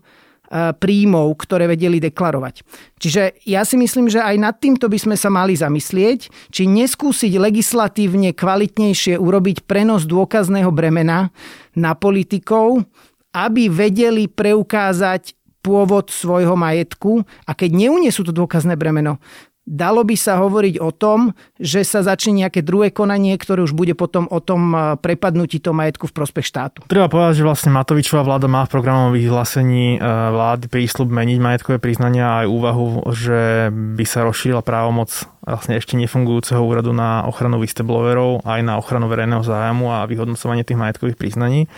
príjmov, 0.78 1.42
ktoré 1.42 1.66
vedeli 1.66 1.98
deklarovať. 1.98 2.62
Čiže 3.02 3.42
ja 3.50 3.66
si 3.66 3.82
myslím, 3.82 4.14
že 4.14 4.22
aj 4.22 4.38
nad 4.38 4.62
týmto 4.62 4.86
by 4.86 5.02
sme 5.02 5.18
sa 5.18 5.34
mali 5.34 5.58
zamyslieť, 5.58 6.54
či 6.54 6.70
neskúsiť 6.70 7.34
legislatívne 7.34 8.38
kvalitnejšie 8.38 9.18
urobiť 9.18 9.66
prenos 9.66 10.06
dôkazného 10.06 10.70
bremena 10.70 11.34
na 11.74 11.98
politikov, 11.98 12.86
aby 13.34 13.74
vedeli 13.74 14.30
preukázať 14.30 15.34
pôvod 15.66 16.14
svojho 16.14 16.54
majetku 16.54 17.26
a 17.46 17.58
keď 17.58 17.70
neunesú 17.74 18.22
to 18.26 18.34
dôkazné 18.34 18.78
bremeno, 18.78 19.18
Dalo 19.62 20.02
by 20.02 20.18
sa 20.18 20.42
hovoriť 20.42 20.82
o 20.82 20.90
tom, 20.90 21.38
že 21.62 21.86
sa 21.86 22.02
začne 22.02 22.42
nejaké 22.42 22.66
druhé 22.66 22.90
konanie, 22.90 23.38
ktoré 23.38 23.62
už 23.62 23.78
bude 23.78 23.94
potom 23.94 24.26
o 24.34 24.42
tom 24.42 24.74
e, 24.74 24.78
prepadnutí 24.98 25.62
toho 25.62 25.78
majetku 25.78 26.10
v 26.10 26.18
prospech 26.18 26.50
štátu. 26.50 26.82
Treba 26.90 27.06
povedať, 27.06 27.40
že 27.40 27.46
vlastne 27.46 27.70
Matovičová 27.70 28.26
vláda 28.26 28.50
má 28.50 28.66
v 28.66 28.74
programovom 28.74 29.14
vyhlásení 29.14 29.96
e, 29.96 30.10
vlády 30.34 30.66
prísľub 30.66 31.14
meniť 31.14 31.38
majetkové 31.38 31.78
priznania 31.78 32.42
aj 32.42 32.46
úvahu, 32.50 33.06
že 33.14 33.70
by 33.70 34.02
sa 34.02 34.26
rozšírila 34.26 34.66
právomoc 34.66 35.14
vlastne 35.46 35.78
ešte 35.78 35.94
nefungujúceho 35.94 36.58
úradu 36.58 36.90
na 36.90 37.30
ochranu 37.30 37.62
whistleblowerov 37.62 38.42
aj 38.42 38.66
na 38.66 38.82
ochranu 38.82 39.06
verejného 39.14 39.46
zájmu 39.46 39.94
a 39.94 40.10
vyhodnocovanie 40.10 40.66
tých 40.66 40.82
majetkových 40.82 41.22
priznaní. 41.22 41.70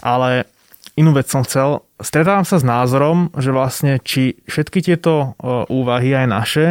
Ale 0.00 0.48
inú 0.96 1.14
vec 1.14 1.30
som 1.30 1.46
chcel. 1.46 1.84
Stretávam 2.00 2.48
sa 2.48 2.58
s 2.58 2.64
názorom, 2.64 3.30
že 3.36 3.52
vlastne 3.52 4.00
či 4.00 4.40
všetky 4.48 4.80
tieto 4.82 5.36
úvahy 5.68 6.16
aj 6.16 6.26
naše 6.26 6.66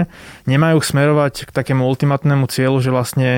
nemajú 0.50 0.82
smerovať 0.82 1.48
k 1.48 1.54
takému 1.54 1.86
ultimatnému 1.86 2.50
cieľu, 2.50 2.82
že 2.82 2.92
vlastne 2.92 3.30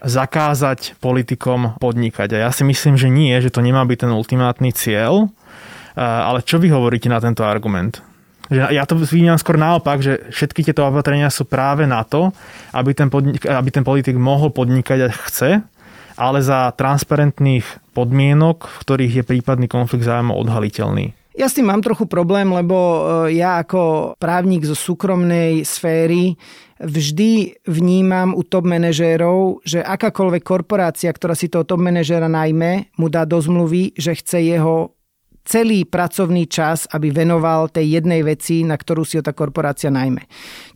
zakázať 0.00 0.96
politikom 1.00 1.76
podnikať. 1.76 2.36
A 2.36 2.48
ja 2.48 2.50
si 2.52 2.64
myslím, 2.64 2.96
že 2.96 3.12
nie, 3.12 3.36
že 3.40 3.52
to 3.52 3.60
nemá 3.60 3.84
byť 3.84 4.08
ten 4.08 4.12
ultimátny 4.12 4.72
cieľ. 4.72 5.28
Ale 5.98 6.40
čo 6.46 6.56
vy 6.56 6.72
hovoríte 6.72 7.12
na 7.12 7.20
tento 7.20 7.44
argument? 7.44 8.00
Že 8.48 8.72
ja 8.72 8.82
to 8.88 8.96
vnímam 8.96 9.38
skôr 9.38 9.60
naopak, 9.60 10.00
že 10.00 10.26
všetky 10.32 10.64
tieto 10.66 10.82
opatrenia 10.82 11.28
sú 11.28 11.44
práve 11.46 11.84
na 11.84 12.02
to, 12.02 12.32
aby 12.74 12.96
ten, 12.96 13.06
podnik, 13.06 13.44
aby 13.44 13.68
ten 13.70 13.84
politik 13.84 14.16
mohol 14.16 14.50
podnikať 14.50 14.98
a 15.04 15.08
chce, 15.12 15.50
ale 16.20 16.44
za 16.44 16.68
transparentných 16.76 17.64
podmienok, 17.96 18.68
v 18.68 18.80
ktorých 18.84 19.14
je 19.16 19.24
prípadný 19.24 19.66
konflikt 19.72 20.04
zájmov 20.04 20.36
odhaliteľný. 20.44 21.16
Ja 21.32 21.48
s 21.48 21.56
tým 21.56 21.72
mám 21.72 21.80
trochu 21.80 22.04
problém, 22.04 22.52
lebo 22.52 22.76
e, 22.76 23.00
ja 23.40 23.64
ako 23.64 24.12
právnik 24.20 24.68
zo 24.68 24.76
súkromnej 24.76 25.64
sféry 25.64 26.36
vždy 26.76 27.64
vnímam 27.64 28.36
u 28.36 28.44
top 28.44 28.68
manažérov, 28.68 29.64
že 29.64 29.80
akákoľvek 29.80 30.42
korporácia, 30.44 31.08
ktorá 31.08 31.32
si 31.32 31.48
toho 31.48 31.64
top 31.64 31.80
manažéra 31.80 32.28
najmä, 32.28 32.92
mu 33.00 33.08
dá 33.08 33.24
do 33.24 33.40
zmluvy, 33.40 33.96
že 33.96 34.20
chce 34.20 34.52
jeho 34.52 34.99
celý 35.44 35.88
pracovný 35.88 36.46
čas, 36.46 36.86
aby 36.92 37.10
venoval 37.10 37.72
tej 37.72 38.00
jednej 38.00 38.22
veci, 38.22 38.62
na 38.62 38.76
ktorú 38.76 39.02
si 39.02 39.18
ho 39.18 39.24
tá 39.24 39.32
korporácia 39.32 39.88
najmä. 39.88 40.24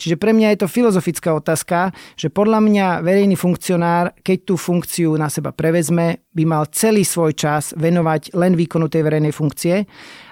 Čiže 0.00 0.16
pre 0.18 0.32
mňa 0.34 0.54
je 0.54 0.58
to 0.64 0.72
filozofická 0.72 1.30
otázka, 1.36 1.92
že 2.18 2.32
podľa 2.32 2.60
mňa 2.64 2.86
verejný 3.04 3.36
funkcionár, 3.38 4.16
keď 4.24 4.38
tú 4.48 4.54
funkciu 4.58 5.14
na 5.20 5.28
seba 5.28 5.54
prevezme, 5.54 6.24
by 6.34 6.44
mal 6.48 6.64
celý 6.72 7.06
svoj 7.06 7.36
čas 7.36 7.76
venovať 7.76 8.34
len 8.34 8.58
výkonu 8.58 8.90
tej 8.90 9.04
verejnej 9.06 9.32
funkcie 9.32 9.86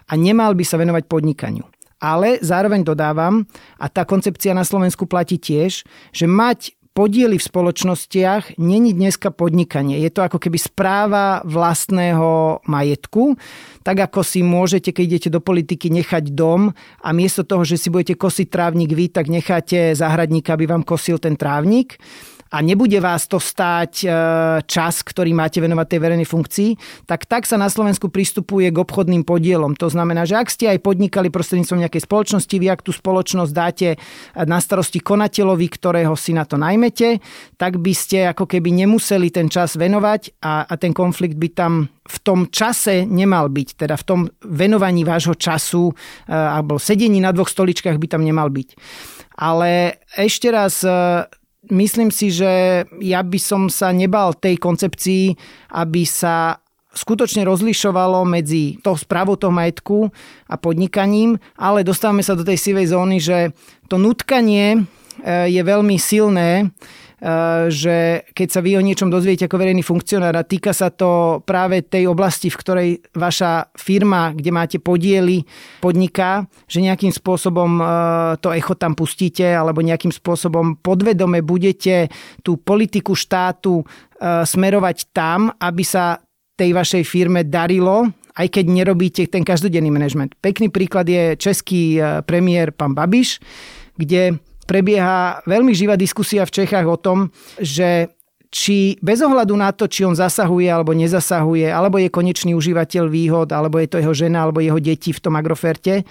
a 0.08 0.12
nemal 0.18 0.56
by 0.58 0.64
sa 0.66 0.80
venovať 0.80 1.06
podnikaniu. 1.06 1.64
Ale 2.02 2.42
zároveň 2.42 2.82
dodávam, 2.82 3.46
a 3.78 3.86
tá 3.86 4.02
koncepcia 4.02 4.50
na 4.58 4.66
Slovensku 4.66 5.06
platí 5.06 5.38
tiež, 5.38 5.86
že 6.10 6.26
mať 6.26 6.74
podiely 6.92 7.40
v 7.40 7.48
spoločnostiach 7.48 8.60
není 8.60 8.92
dneska 8.92 9.32
podnikanie. 9.32 10.00
Je 10.00 10.12
to 10.12 10.24
ako 10.24 10.38
keby 10.38 10.60
správa 10.60 11.40
vlastného 11.48 12.60
majetku. 12.68 13.36
Tak 13.82 14.12
ako 14.12 14.20
si 14.22 14.44
môžete, 14.44 14.92
keď 14.92 15.04
idete 15.16 15.28
do 15.32 15.40
politiky, 15.40 15.88
nechať 15.88 16.36
dom 16.36 16.72
a 17.02 17.08
miesto 17.10 17.42
toho, 17.42 17.64
že 17.64 17.80
si 17.80 17.88
budete 17.88 18.14
kosiť 18.14 18.46
trávnik 18.46 18.92
vy, 18.92 19.10
tak 19.10 19.32
necháte 19.32 19.96
záhradníka, 19.96 20.54
aby 20.54 20.68
vám 20.68 20.84
kosil 20.84 21.18
ten 21.18 21.34
trávnik. 21.34 21.98
A 22.52 22.60
nebude 22.60 23.00
vás 23.00 23.24
to 23.24 23.40
stáť 23.40 23.92
e, 24.04 24.06
čas, 24.68 25.00
ktorý 25.00 25.32
máte 25.32 25.56
venovať 25.56 25.86
tej 25.88 26.00
verejnej 26.04 26.28
funkcii, 26.28 26.70
tak 27.08 27.24
tak 27.24 27.48
sa 27.48 27.56
na 27.56 27.72
Slovensku 27.72 28.12
pristupuje 28.12 28.68
k 28.68 28.76
obchodným 28.76 29.24
podielom. 29.24 29.72
To 29.80 29.88
znamená, 29.88 30.28
že 30.28 30.36
ak 30.36 30.52
ste 30.52 30.68
aj 30.68 30.84
podnikali 30.84 31.32
prostredníctvom 31.32 31.88
nejakej 31.88 32.04
spoločnosti, 32.04 32.52
vy 32.52 32.66
ak 32.68 32.84
tú 32.84 32.92
spoločnosť 32.92 33.52
dáte 33.56 33.96
na 34.36 34.60
starosti 34.60 35.00
konateľovi, 35.00 35.66
ktorého 35.72 36.12
si 36.12 36.36
na 36.36 36.44
to 36.44 36.60
najmete, 36.60 37.24
tak 37.56 37.80
by 37.80 37.92
ste 37.96 38.28
ako 38.28 38.44
keby 38.44 38.68
nemuseli 38.84 39.32
ten 39.32 39.48
čas 39.48 39.80
venovať 39.80 40.44
a, 40.44 40.68
a 40.68 40.74
ten 40.76 40.92
konflikt 40.92 41.40
by 41.40 41.48
tam 41.56 41.88
v 42.02 42.18
tom 42.20 42.50
čase 42.52 43.08
nemal 43.08 43.48
byť, 43.48 43.68
teda 43.80 43.94
v 43.96 44.04
tom 44.04 44.20
venovaní 44.44 45.06
vášho 45.06 45.38
času 45.38 45.88
e, 45.88 45.94
alebo 46.28 46.76
sedení 46.76 47.22
na 47.22 47.32
dvoch 47.32 47.48
stoličkách 47.48 47.96
by 47.96 48.06
tam 48.10 48.26
nemal 48.26 48.52
byť. 48.52 48.68
Ale 49.38 50.02
ešte 50.12 50.52
raz 50.52 50.84
e, 50.84 50.90
myslím 51.72 52.12
si, 52.12 52.28
že 52.28 52.84
ja 53.00 53.20
by 53.24 53.38
som 53.40 53.72
sa 53.72 53.90
nebal 53.90 54.36
tej 54.36 54.60
koncepcii, 54.60 55.32
aby 55.72 56.04
sa 56.04 56.60
skutočne 56.92 57.48
rozlišovalo 57.48 58.22
medzi 58.28 58.76
to 58.84 58.92
správou 58.94 59.40
toho 59.40 59.48
majetku 59.48 60.12
a 60.46 60.54
podnikaním, 60.60 61.40
ale 61.56 61.80
dostávame 61.82 62.20
sa 62.20 62.36
do 62.36 62.44
tej 62.44 62.60
sivej 62.60 62.92
zóny, 62.92 63.16
že 63.16 63.56
to 63.88 63.96
nutkanie 63.96 64.76
e, 64.76 64.80
je 65.48 65.62
veľmi 65.64 65.96
silné 65.96 66.68
že 67.70 68.26
keď 68.34 68.48
sa 68.50 68.58
vy 68.58 68.74
o 68.74 68.82
niečom 68.82 69.06
dozviete 69.06 69.46
ako 69.46 69.62
verejný 69.62 69.86
funkcionár 69.86 70.34
a 70.34 70.42
týka 70.42 70.74
sa 70.74 70.90
to 70.90 71.38
práve 71.46 71.86
tej 71.86 72.10
oblasti, 72.10 72.50
v 72.50 72.58
ktorej 72.58 72.90
vaša 73.14 73.70
firma, 73.78 74.34
kde 74.34 74.50
máte 74.50 74.78
podiely, 74.82 75.46
podniká, 75.78 76.50
že 76.66 76.82
nejakým 76.82 77.14
spôsobom 77.14 77.78
eh, 77.78 77.86
to 78.42 78.50
echo 78.50 78.74
tam 78.74 78.98
pustíte 78.98 79.46
alebo 79.46 79.86
nejakým 79.86 80.10
spôsobom 80.10 80.82
podvedome 80.82 81.46
budete 81.46 82.10
tú 82.42 82.58
politiku 82.58 83.14
štátu 83.14 83.86
eh, 83.86 84.42
smerovať 84.42 85.14
tam, 85.14 85.54
aby 85.62 85.86
sa 85.86 86.18
tej 86.58 86.74
vašej 86.74 87.06
firme 87.06 87.46
darilo, 87.46 88.10
aj 88.34 88.50
keď 88.50 88.64
nerobíte 88.66 89.22
ten 89.30 89.46
každodenný 89.46 89.94
manažment. 89.94 90.34
Pekný 90.42 90.74
príklad 90.74 91.06
je 91.06 91.38
český 91.38 91.96
premiér 92.28 92.76
pán 92.76 92.92
Babiš, 92.92 93.40
kde 93.96 94.42
prebieha 94.64 95.42
veľmi 95.44 95.72
živá 95.74 95.98
diskusia 95.98 96.46
v 96.46 96.54
Čechách 96.62 96.86
o 96.86 96.98
tom, 96.98 97.30
že 97.58 98.12
či 98.52 99.00
bez 99.00 99.24
ohľadu 99.24 99.56
na 99.56 99.72
to, 99.72 99.88
či 99.88 100.04
on 100.04 100.12
zasahuje 100.12 100.68
alebo 100.68 100.92
nezasahuje, 100.92 101.72
alebo 101.72 101.96
je 101.96 102.12
konečný 102.12 102.52
užívateľ 102.52 103.08
výhod, 103.08 103.48
alebo 103.48 103.80
je 103.80 103.88
to 103.88 103.96
jeho 103.96 104.12
žena, 104.12 104.44
alebo 104.44 104.60
jeho 104.60 104.76
deti 104.76 105.10
v 105.16 105.22
tom 105.24 105.40
agroferte, 105.40 106.04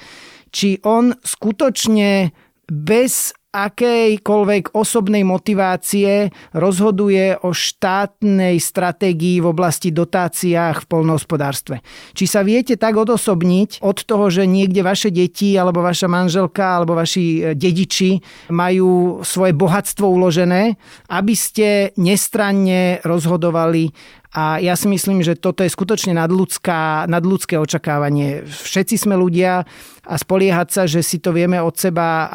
či 0.49 0.81
on 0.81 1.13
skutočne 1.21 2.33
bez 2.65 3.37
akejkoľvek 3.51 4.71
osobnej 4.71 5.27
motivácie 5.27 6.31
rozhoduje 6.55 7.35
o 7.43 7.51
štátnej 7.51 8.55
stratégii 8.63 9.43
v 9.43 9.47
oblasti 9.51 9.91
dotáciách 9.91 10.87
v 10.87 10.89
polnohospodárstve. 10.89 11.83
Či 12.15 12.25
sa 12.31 12.47
viete 12.47 12.79
tak 12.79 12.95
odosobniť 12.95 13.83
od 13.83 13.97
toho, 14.07 14.31
že 14.31 14.47
niekde 14.47 14.87
vaše 14.87 15.11
deti 15.11 15.59
alebo 15.59 15.83
vaša 15.83 16.07
manželka 16.07 16.79
alebo 16.79 16.95
vaši 16.95 17.25
e, 17.27 17.39
dediči 17.51 18.23
majú 18.55 19.19
svoje 19.27 19.51
bohatstvo 19.51 20.07
uložené, 20.07 20.79
aby 21.11 21.35
ste 21.35 21.91
nestranne 21.99 23.03
rozhodovali 23.03 23.91
a 24.31 24.63
ja 24.63 24.79
si 24.79 24.87
myslím, 24.87 25.19
že 25.19 25.35
toto 25.35 25.59
je 25.59 25.71
skutočne 25.71 26.15
nadľudská, 26.15 27.03
nadľudské 27.11 27.59
očakávanie. 27.59 28.47
Všetci 28.47 29.03
sme 29.03 29.19
ľudia 29.19 29.67
a 30.07 30.13
spoliehať 30.15 30.67
sa, 30.71 30.83
že 30.87 31.03
si 31.03 31.19
to 31.19 31.35
vieme 31.35 31.59
od 31.59 31.75
seba 31.75 32.31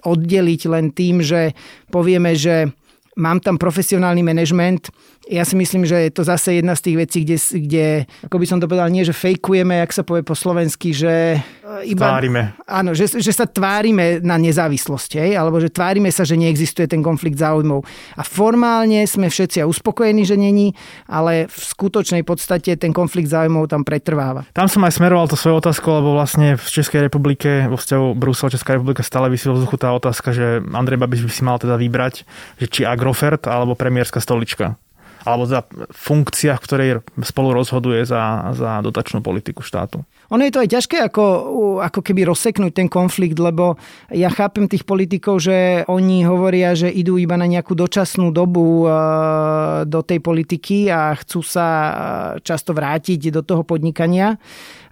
oddeliť 0.00 0.60
len 0.72 0.96
tým, 0.96 1.20
že 1.20 1.52
povieme, 1.92 2.32
že 2.32 2.72
mám 3.20 3.44
tam 3.44 3.60
profesionálny 3.60 4.24
manažment, 4.24 4.88
ja 5.26 5.42
si 5.42 5.58
myslím, 5.58 5.82
že 5.82 6.06
je 6.06 6.10
to 6.14 6.22
zase 6.22 6.62
jedna 6.62 6.78
z 6.78 6.82
tých 6.86 6.96
vecí, 7.02 7.18
kde, 7.26 7.36
kde 7.66 7.86
ako 8.30 8.36
by 8.38 8.46
som 8.46 8.58
to 8.62 8.70
povedal, 8.70 8.86
nie, 8.86 9.02
že 9.02 9.10
fejkujeme, 9.10 9.82
jak 9.82 9.90
sa 9.90 10.06
povie 10.06 10.22
po 10.22 10.38
slovensky, 10.38 10.94
že 10.94 11.42
e, 11.42 11.90
iba... 11.90 12.14
Tvárime. 12.14 12.54
Áno, 12.62 12.94
že, 12.94 13.10
že 13.10 13.34
sa 13.34 13.50
tvárime 13.50 14.22
na 14.22 14.38
nezávislosť, 14.38 15.10
hej? 15.18 15.30
alebo 15.34 15.58
že 15.58 15.74
tvárime 15.74 16.14
sa, 16.14 16.22
že 16.22 16.38
neexistuje 16.38 16.86
ten 16.86 17.02
konflikt 17.02 17.42
záujmov. 17.42 17.82
A 18.14 18.22
formálne 18.22 19.02
sme 19.10 19.26
všetci 19.26 19.66
uspokojení, 19.66 20.22
že 20.22 20.38
není, 20.38 20.78
ale 21.10 21.50
v 21.50 21.58
skutočnej 21.58 22.22
podstate 22.22 22.78
ten 22.78 22.94
konflikt 22.94 23.26
záujmov 23.26 23.66
tam 23.66 23.82
pretrváva. 23.82 24.46
Tam 24.54 24.70
som 24.70 24.86
aj 24.86 24.94
smeroval 24.94 25.26
to 25.26 25.34
svoju 25.34 25.58
otázku, 25.58 25.90
lebo 25.90 26.14
vlastne 26.14 26.54
v 26.54 26.66
Českej 26.70 27.10
republike, 27.10 27.66
vo 27.66 27.74
vzťahu 27.74 28.14
Brusel, 28.14 28.54
Česká 28.54 28.78
republika 28.78 29.02
stále 29.02 29.26
vysí 29.26 29.50
vzduchu 29.50 29.74
tá 29.74 29.90
otázka, 29.90 30.30
že 30.30 30.62
Andrej 30.70 31.02
Babiš 31.02 31.26
by 31.26 31.32
si 31.34 31.42
mal 31.42 31.58
teda 31.58 31.74
vybrať, 31.74 32.22
že 32.62 32.66
či 32.70 32.80
Agrofert 32.86 33.50
alebo 33.50 33.74
premiérska 33.74 34.22
stolička 34.22 34.78
alebo 35.26 35.44
za 35.44 35.66
funkcia, 35.90 36.54
v 36.54 36.62
ktorej 36.62 36.88
spolu 37.26 37.50
rozhoduje 37.50 38.06
za, 38.06 38.54
za 38.54 38.78
dotačnú 38.78 39.26
politiku 39.26 39.66
štátu. 39.66 40.06
Ono 40.30 40.42
je 40.42 40.54
to 40.54 40.62
aj 40.62 40.70
ťažké 40.70 40.96
ako, 41.06 41.24
ako 41.82 42.00
keby 42.02 42.26
rozseknúť 42.26 42.72
ten 42.74 42.88
konflikt, 42.90 43.38
lebo 43.38 43.78
ja 44.10 44.30
chápem 44.30 44.70
tých 44.70 44.86
politikov, 44.86 45.42
že 45.42 45.86
oni 45.86 46.26
hovoria, 46.26 46.74
že 46.78 46.90
idú 46.90 47.18
iba 47.18 47.34
na 47.34 47.46
nejakú 47.46 47.74
dočasnú 47.74 48.30
dobu 48.30 48.86
do 49.86 50.00
tej 50.02 50.18
politiky 50.22 50.90
a 50.90 51.14
chcú 51.18 51.42
sa 51.42 51.68
často 52.42 52.74
vrátiť 52.74 53.34
do 53.34 53.42
toho 53.42 53.62
podnikania 53.62 54.38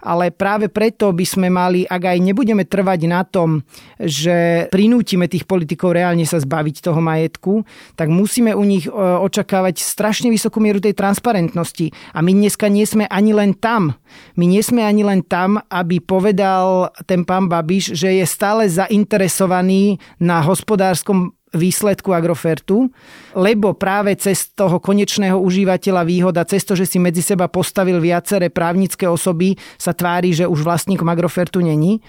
ale 0.05 0.29
práve 0.29 0.69
preto 0.69 1.09
by 1.09 1.25
sme 1.25 1.47
mali, 1.49 1.83
ak 1.83 2.15
aj 2.15 2.17
nebudeme 2.21 2.63
trvať 2.63 2.99
na 3.09 3.25
tom, 3.25 3.65
že 3.97 4.69
prinútime 4.69 5.25
tých 5.25 5.49
politikov 5.49 5.97
reálne 5.97 6.23
sa 6.23 6.37
zbaviť 6.37 6.85
toho 6.85 7.01
majetku, 7.01 7.65
tak 7.97 8.13
musíme 8.13 8.53
u 8.53 8.63
nich 8.63 8.85
e, 8.85 8.93
očakávať 8.93 9.81
strašne 9.81 10.29
vysokú 10.31 10.63
mieru 10.63 10.79
tej 10.79 10.95
transparentnosti. 10.95 11.91
A 12.15 12.21
my 12.21 12.31
dneska 12.31 12.71
nie 12.71 12.87
sme 12.87 13.09
ani 13.11 13.35
len 13.35 13.57
tam. 13.57 13.97
My 14.39 14.45
nie 14.47 14.63
sme 14.63 14.85
ani 14.85 15.03
len 15.03 15.25
tam, 15.25 15.59
aby 15.67 15.99
povedal 15.99 16.93
ten 17.03 17.27
pán 17.27 17.51
Babiš, 17.51 17.97
že 17.97 18.15
je 18.21 18.25
stále 18.29 18.71
zainteresovaný 18.71 19.99
na 20.21 20.39
hospodárskom 20.39 21.34
výsledku 21.55 22.11
Agrofertu, 22.11 22.91
lebo 23.33 23.73
práve 23.73 24.13
cez 24.19 24.51
toho 24.51 24.77
konečného 24.77 25.39
užívateľa 25.39 26.03
výhoda, 26.03 26.43
cez 26.43 26.67
to, 26.67 26.75
že 26.75 26.85
si 26.85 27.01
medzi 27.01 27.23
seba 27.23 27.47
postavil 27.47 27.97
viaceré 28.03 28.51
právnické 28.51 29.07
osoby, 29.07 29.55
sa 29.79 29.95
tvári, 29.95 30.35
že 30.35 30.45
už 30.45 30.61
vlastníkom 30.61 31.07
Agrofertu 31.07 31.63
není. 31.63 32.03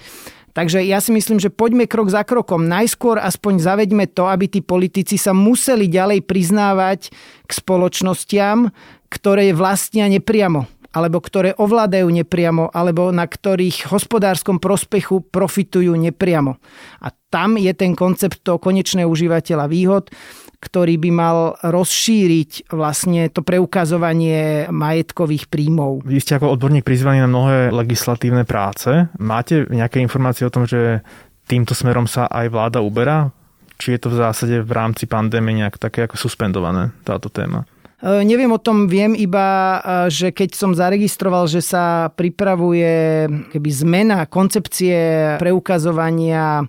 Takže 0.56 0.80
ja 0.80 1.04
si 1.04 1.12
myslím, 1.12 1.36
že 1.36 1.52
poďme 1.52 1.84
krok 1.84 2.08
za 2.08 2.24
krokom. 2.24 2.64
Najskôr 2.64 3.20
aspoň 3.20 3.60
zaveďme 3.60 4.08
to, 4.08 4.24
aby 4.24 4.48
tí 4.48 4.64
politici 4.64 5.20
sa 5.20 5.36
museli 5.36 5.84
ďalej 5.84 6.24
priznávať 6.24 7.12
k 7.44 7.50
spoločnostiam, 7.52 8.72
ktoré 9.12 9.52
vlastnia 9.52 10.08
nepriamo 10.08 10.64
alebo 10.96 11.20
ktoré 11.20 11.52
ovládajú 11.52 12.08
nepriamo, 12.08 12.72
alebo 12.72 13.12
na 13.12 13.28
ktorých 13.28 13.92
hospodárskom 13.92 14.56
prospechu 14.56 15.20
profitujú 15.20 15.92
nepriamo. 15.92 16.56
A 17.04 17.12
tam 17.28 17.60
je 17.60 17.68
ten 17.76 17.92
koncept 17.92 18.40
toho 18.40 18.56
konečného 18.56 19.04
užívateľa 19.04 19.68
výhod, 19.68 20.08
ktorý 20.56 20.96
by 20.96 21.10
mal 21.12 21.38
rozšíriť 21.60 22.72
vlastne 22.72 23.28
to 23.28 23.44
preukazovanie 23.44 24.72
majetkových 24.72 25.52
príjmov. 25.52 26.00
Vy 26.08 26.24
ste 26.24 26.40
ako 26.40 26.56
odborník 26.56 26.88
prizvaný 26.88 27.20
na 27.20 27.28
mnohé 27.28 27.68
legislatívne 27.76 28.48
práce. 28.48 28.88
Máte 29.20 29.68
nejaké 29.68 30.00
informácie 30.00 30.48
o 30.48 30.54
tom, 30.54 30.64
že 30.64 31.04
týmto 31.44 31.76
smerom 31.76 32.08
sa 32.08 32.24
aj 32.32 32.48
vláda 32.48 32.80
uberá? 32.80 33.36
Či 33.76 34.00
je 34.00 34.00
to 34.00 34.08
v 34.08 34.16
zásade 34.16 34.56
v 34.64 34.72
rámci 34.72 35.04
pandémie 35.04 35.60
nejak 35.60 35.76
také 35.76 36.08
ako 36.08 36.16
suspendované 36.16 36.96
táto 37.04 37.28
téma? 37.28 37.68
E, 38.06 38.22
neviem 38.22 38.52
o 38.54 38.62
tom, 38.62 38.86
viem 38.86 39.18
iba, 39.18 39.46
e, 39.46 39.78
že 40.14 40.30
keď 40.30 40.54
som 40.54 40.70
zaregistroval, 40.70 41.50
že 41.50 41.58
sa 41.58 42.06
pripravuje 42.14 43.26
keby 43.50 43.70
zmena 43.74 44.30
koncepcie 44.30 45.34
preukazovania 45.42 46.62
e, 46.62 46.64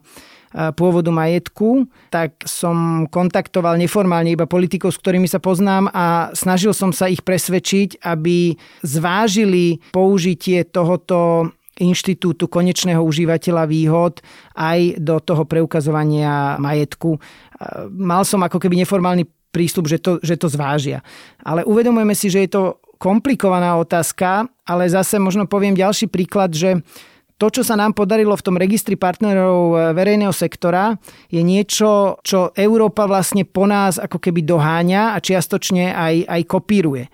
pôvodu 0.73 1.13
majetku, 1.13 1.85
tak 2.09 2.41
som 2.41 3.05
kontaktoval 3.05 3.77
neformálne 3.77 4.33
iba 4.33 4.49
politikov, 4.49 4.97
s 4.97 5.01
ktorými 5.01 5.29
sa 5.29 5.37
poznám 5.37 5.93
a 5.93 6.33
snažil 6.33 6.73
som 6.73 6.89
sa 6.89 7.05
ich 7.05 7.21
presvedčiť, 7.21 8.01
aby 8.01 8.57
zvážili 8.81 9.77
použitie 9.93 10.65
tohoto 10.65 11.53
inštitútu 11.77 12.49
konečného 12.49 12.97
užívateľa 13.05 13.69
výhod 13.69 14.25
aj 14.57 14.97
do 14.97 15.21
toho 15.21 15.45
preukazovania 15.45 16.57
majetku. 16.57 17.21
Mal 17.93 18.25
som 18.25 18.41
ako 18.41 18.57
keby 18.57 18.81
neformálny 18.81 19.29
prístup, 19.51 19.87
že 19.89 19.97
to, 19.97 20.19
že 20.21 20.37
to 20.37 20.47
zvážia. 20.51 21.01
Ale 21.41 21.63
uvedomujeme 21.63 22.13
si, 22.13 22.27
že 22.27 22.45
je 22.45 22.51
to 22.51 22.63
komplikovaná 22.97 23.77
otázka, 23.77 24.49
ale 24.65 24.89
zase 24.89 25.21
možno 25.21 25.45
poviem 25.45 25.77
ďalší 25.77 26.09
príklad, 26.09 26.53
že 26.53 26.81
to, 27.37 27.53
čo 27.53 27.61
sa 27.61 27.77
nám 27.77 27.93
podarilo 27.93 28.33
v 28.33 28.45
tom 28.45 28.57
registri 28.57 28.97
partnerov 28.97 29.57
e, 29.69 29.75
verejného 29.93 30.33
sektora, 30.33 30.97
je 31.29 31.45
niečo, 31.45 32.17
čo 32.25 32.49
Európa 32.57 33.05
vlastne 33.05 33.45
po 33.45 33.69
nás 33.69 34.01
ako 34.01 34.17
keby 34.17 34.41
doháňa 34.41 35.13
a 35.13 35.21
čiastočne 35.21 35.93
aj, 35.93 36.25
aj 36.25 36.41
kopíruje. 36.49 37.05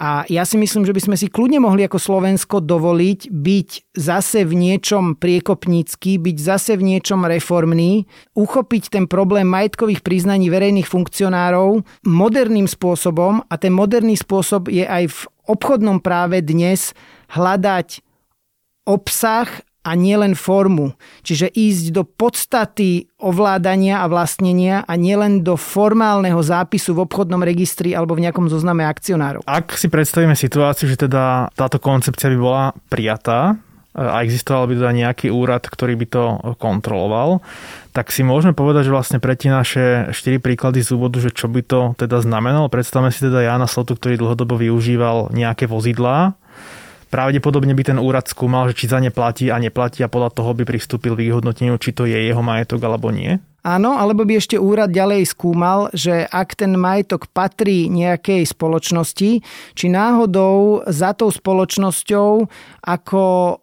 A 0.00 0.24
ja 0.32 0.48
si 0.48 0.56
myslím, 0.56 0.88
že 0.88 0.96
by 0.96 1.00
sme 1.04 1.16
si 1.20 1.28
kľudne 1.28 1.60
mohli 1.60 1.84
ako 1.84 2.00
Slovensko 2.00 2.64
dovoliť 2.64 3.28
byť 3.28 3.70
zase 3.92 4.48
v 4.48 4.56
niečom 4.56 5.12
priekopnícky, 5.20 6.16
byť 6.16 6.36
zase 6.40 6.80
v 6.80 6.96
niečom 6.96 7.28
reformný, 7.28 8.08
uchopiť 8.32 8.96
ten 8.96 9.04
problém 9.04 9.44
majetkových 9.44 10.00
priznaní 10.00 10.48
verejných 10.48 10.88
funkcionárov 10.88 11.84
moderným 12.08 12.64
spôsobom 12.64 13.44
a 13.44 13.54
ten 13.60 13.76
moderný 13.76 14.16
spôsob 14.16 14.72
je 14.72 14.88
aj 14.88 15.04
v 15.12 15.20
obchodnom 15.52 16.00
práve 16.00 16.40
dnes 16.40 16.96
hľadať 17.36 18.00
obsah 18.88 19.52
a 19.80 19.96
nielen 19.96 20.36
formu. 20.36 20.92
Čiže 21.24 21.48
ísť 21.48 21.84
do 21.96 22.02
podstaty 22.04 23.08
ovládania 23.16 24.04
a 24.04 24.10
vlastnenia 24.12 24.84
a 24.84 24.92
nielen 24.96 25.40
do 25.40 25.56
formálneho 25.56 26.40
zápisu 26.40 26.96
v 26.96 27.08
obchodnom 27.08 27.40
registri 27.40 27.96
alebo 27.96 28.16
v 28.16 28.28
nejakom 28.28 28.48
zozname 28.52 28.84
akcionárov. 28.84 29.44
Ak 29.48 29.76
si 29.76 29.88
predstavíme 29.88 30.36
situáciu, 30.36 30.88
že 30.88 31.08
teda 31.08 31.48
táto 31.56 31.80
koncepcia 31.80 32.28
by 32.32 32.38
bola 32.38 32.64
prijatá, 32.92 33.56
a 33.90 34.22
existoval 34.22 34.70
by 34.70 34.78
teda 34.78 34.92
nejaký 34.94 35.34
úrad, 35.34 35.66
ktorý 35.66 35.98
by 35.98 36.06
to 36.06 36.24
kontroloval, 36.62 37.42
tak 37.90 38.14
si 38.14 38.22
môžeme 38.22 38.54
povedať, 38.54 38.86
že 38.86 38.94
vlastne 38.94 39.18
pre 39.18 39.34
tie 39.34 39.50
naše 39.50 40.14
štyri 40.14 40.38
príklady 40.38 40.78
z 40.78 40.94
úvodu, 40.94 41.18
že 41.18 41.34
čo 41.34 41.50
by 41.50 41.60
to 41.66 41.80
teda 41.98 42.22
znamenalo. 42.22 42.70
Predstavme 42.70 43.10
si 43.10 43.18
teda 43.18 43.42
Jana 43.42 43.66
Slotu, 43.66 43.98
ktorý 43.98 44.14
dlhodobo 44.14 44.54
využíval 44.54 45.34
nejaké 45.34 45.66
vozidlá, 45.66 46.38
pravdepodobne 47.10 47.74
by 47.74 47.82
ten 47.92 47.98
úrad 47.98 48.30
skúmal, 48.30 48.70
že 48.70 48.78
či 48.78 48.86
za 48.86 49.02
ne 49.02 49.10
platí 49.10 49.50
a 49.50 49.58
neplatí 49.58 50.00
a 50.00 50.08
podľa 50.08 50.30
toho 50.30 50.54
by 50.54 50.62
pristúpil 50.64 51.18
k 51.18 51.28
vyhodnoteniu, 51.28 51.76
či 51.76 51.90
to 51.90 52.06
je 52.06 52.16
jeho 52.16 52.40
majetok 52.40 52.80
alebo 52.86 53.10
nie? 53.10 53.36
Áno, 53.60 53.92
alebo 54.00 54.24
by 54.24 54.40
ešte 54.40 54.56
úrad 54.56 54.88
ďalej 54.88 55.36
skúmal, 55.36 55.92
že 55.92 56.24
ak 56.24 56.56
ten 56.56 56.72
majetok 56.80 57.28
patrí 57.28 57.92
nejakej 57.92 58.48
spoločnosti, 58.48 59.44
či 59.76 59.86
náhodou 59.92 60.80
za 60.88 61.12
tou 61.12 61.28
spoločnosťou 61.28 62.48
ako 62.88 63.22
e, 63.52 63.54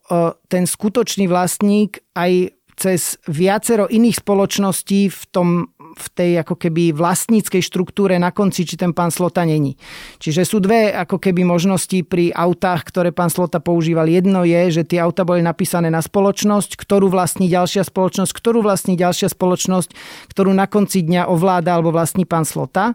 ten 0.53 0.69
skutočný 0.69 1.25
vlastník 1.25 2.05
aj 2.13 2.53
cez 2.77 3.17
viacero 3.25 3.89
iných 3.89 4.21
spoločností 4.21 5.09
v 5.09 5.21
tom 5.33 5.73
v 5.97 6.07
tej 6.13 6.31
ako 6.45 6.55
keby 6.55 6.93
vlastníckej 6.93 7.59
štruktúre 7.65 8.15
na 8.21 8.29
konci, 8.29 8.63
či 8.63 8.77
ten 8.77 8.93
pán 8.93 9.09
Slota 9.09 9.41
není. 9.43 9.75
Čiže 10.21 10.45
sú 10.45 10.61
dve 10.61 10.93
ako 10.93 11.17
keby 11.17 11.41
možnosti 11.43 12.05
pri 12.05 12.29
autách, 12.31 12.85
ktoré 12.87 13.09
pán 13.09 13.33
Slota 13.33 13.57
používal. 13.57 14.05
Jedno 14.05 14.45
je, 14.45 14.69
že 14.69 14.83
tie 14.85 15.01
auta 15.01 15.25
boli 15.25 15.41
napísané 15.41 15.89
na 15.89 15.99
spoločnosť, 15.99 16.77
ktorú 16.77 17.09
vlastní 17.09 17.49
ďalšia 17.49 17.83
spoločnosť, 17.83 18.31
ktorú 18.31 18.61
vlastní 18.61 18.93
ďalšia 18.93 19.33
spoločnosť, 19.33 19.89
ktorú 20.29 20.53
na 20.53 20.69
konci 20.69 21.01
dňa 21.01 21.27
ovláda 21.27 21.73
alebo 21.73 21.89
vlastní 21.89 22.29
pán 22.29 22.45
Slota. 22.45 22.93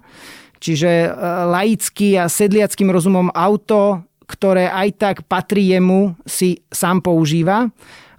Čiže 0.62 0.90
e, 0.90 1.08
laický 1.50 2.14
a 2.22 2.30
sedliackým 2.30 2.86
rozumom 2.94 3.34
auto, 3.34 4.06
ktoré 4.30 4.70
aj 4.70 4.88
tak 4.94 5.16
patrí 5.26 5.74
jemu, 5.74 6.14
si 6.22 6.62
sám 6.70 7.02
používa. 7.02 7.66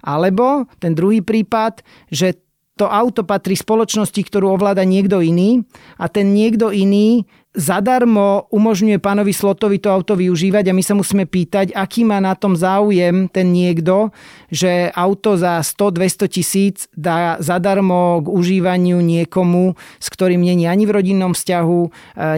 Alebo 0.04 0.68
ten 0.76 0.92
druhý 0.92 1.24
prípad, 1.24 1.80
že 2.12 2.43
to 2.74 2.90
auto 2.90 3.22
patrí 3.22 3.54
spoločnosti, 3.54 4.18
ktorú 4.18 4.58
ovláda 4.58 4.82
niekto 4.82 5.22
iný 5.22 5.62
a 5.98 6.10
ten 6.10 6.34
niekto 6.34 6.74
iný 6.74 7.22
zadarmo 7.54 8.50
umožňuje 8.50 8.98
pánovi 8.98 9.30
Slotovi 9.30 9.78
to 9.78 9.86
auto 9.86 10.18
využívať 10.18 10.68
a 10.68 10.76
my 10.76 10.82
sa 10.82 10.98
musíme 10.98 11.22
pýtať, 11.22 11.70
aký 11.70 12.02
má 12.02 12.18
na 12.18 12.34
tom 12.34 12.58
záujem 12.58 13.30
ten 13.30 13.54
niekto, 13.54 14.10
že 14.50 14.90
auto 14.90 15.38
za 15.38 15.62
100-200 15.62 16.34
tisíc 16.34 16.76
dá 16.98 17.38
zadarmo 17.38 18.26
k 18.26 18.26
užívaniu 18.26 18.98
niekomu, 18.98 19.78
s 20.02 20.06
ktorým 20.10 20.42
není 20.42 20.66
ani 20.66 20.82
v 20.82 20.98
rodinnom 20.98 21.30
vzťahu, 21.30 21.80
e, 21.86 21.88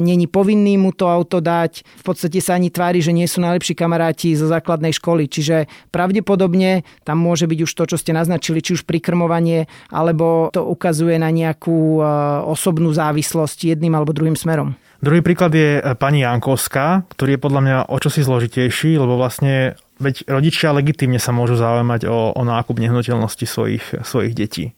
není 0.05 0.29
povinný 0.29 0.77
mu 0.77 0.93
to 0.93 1.09
auto 1.09 1.41
dať, 1.41 1.81
v 1.81 2.05
podstate 2.05 2.39
sa 2.45 2.61
ani 2.61 2.69
tvári, 2.69 3.01
že 3.01 3.17
nie 3.17 3.25
sú 3.25 3.41
najlepší 3.41 3.73
kamaráti 3.73 4.37
zo 4.37 4.53
základnej 4.53 4.93
školy. 4.93 5.33
Čiže 5.33 5.65
pravdepodobne 5.97 6.85
tam 7.09 7.25
môže 7.25 7.49
byť 7.49 7.59
už 7.65 7.73
to, 7.73 7.85
čo 7.89 7.97
ste 7.97 8.13
naznačili, 8.13 8.61
či 8.61 8.77
už 8.77 8.85
prikrmovanie, 8.85 9.65
alebo 9.89 10.53
to 10.53 10.61
ukazuje 10.61 11.17
na 11.17 11.33
nejakú 11.33 12.05
e, 12.05 12.05
osobnú 12.53 12.93
závislosť 12.93 13.73
jedným 13.73 13.97
alebo 13.97 14.13
druhým 14.13 14.37
smerom. 14.37 14.77
Druhý 15.05 15.21
príklad 15.21 15.53
je 15.53 15.79
e, 15.79 15.83
pani 15.95 16.25
Jankovská, 16.25 17.05
ktorý 17.13 17.37
je 17.37 17.45
podľa 17.45 17.61
mňa 17.63 17.77
o 17.93 17.97
čosi 18.01 18.25
zložitejší, 18.25 18.97
lebo 18.97 19.21
vlastne 19.21 19.77
veď 20.01 20.25
rodičia 20.29 20.73
legitimne 20.73 21.21
sa 21.21 21.37
môžu 21.37 21.57
zaujímať 21.61 22.09
o, 22.09 22.33
o 22.33 22.43
nákup 22.45 22.81
nehnuteľnosti 22.81 23.45
svojich, 23.45 23.85
svojich 24.05 24.33
detí. 24.33 24.73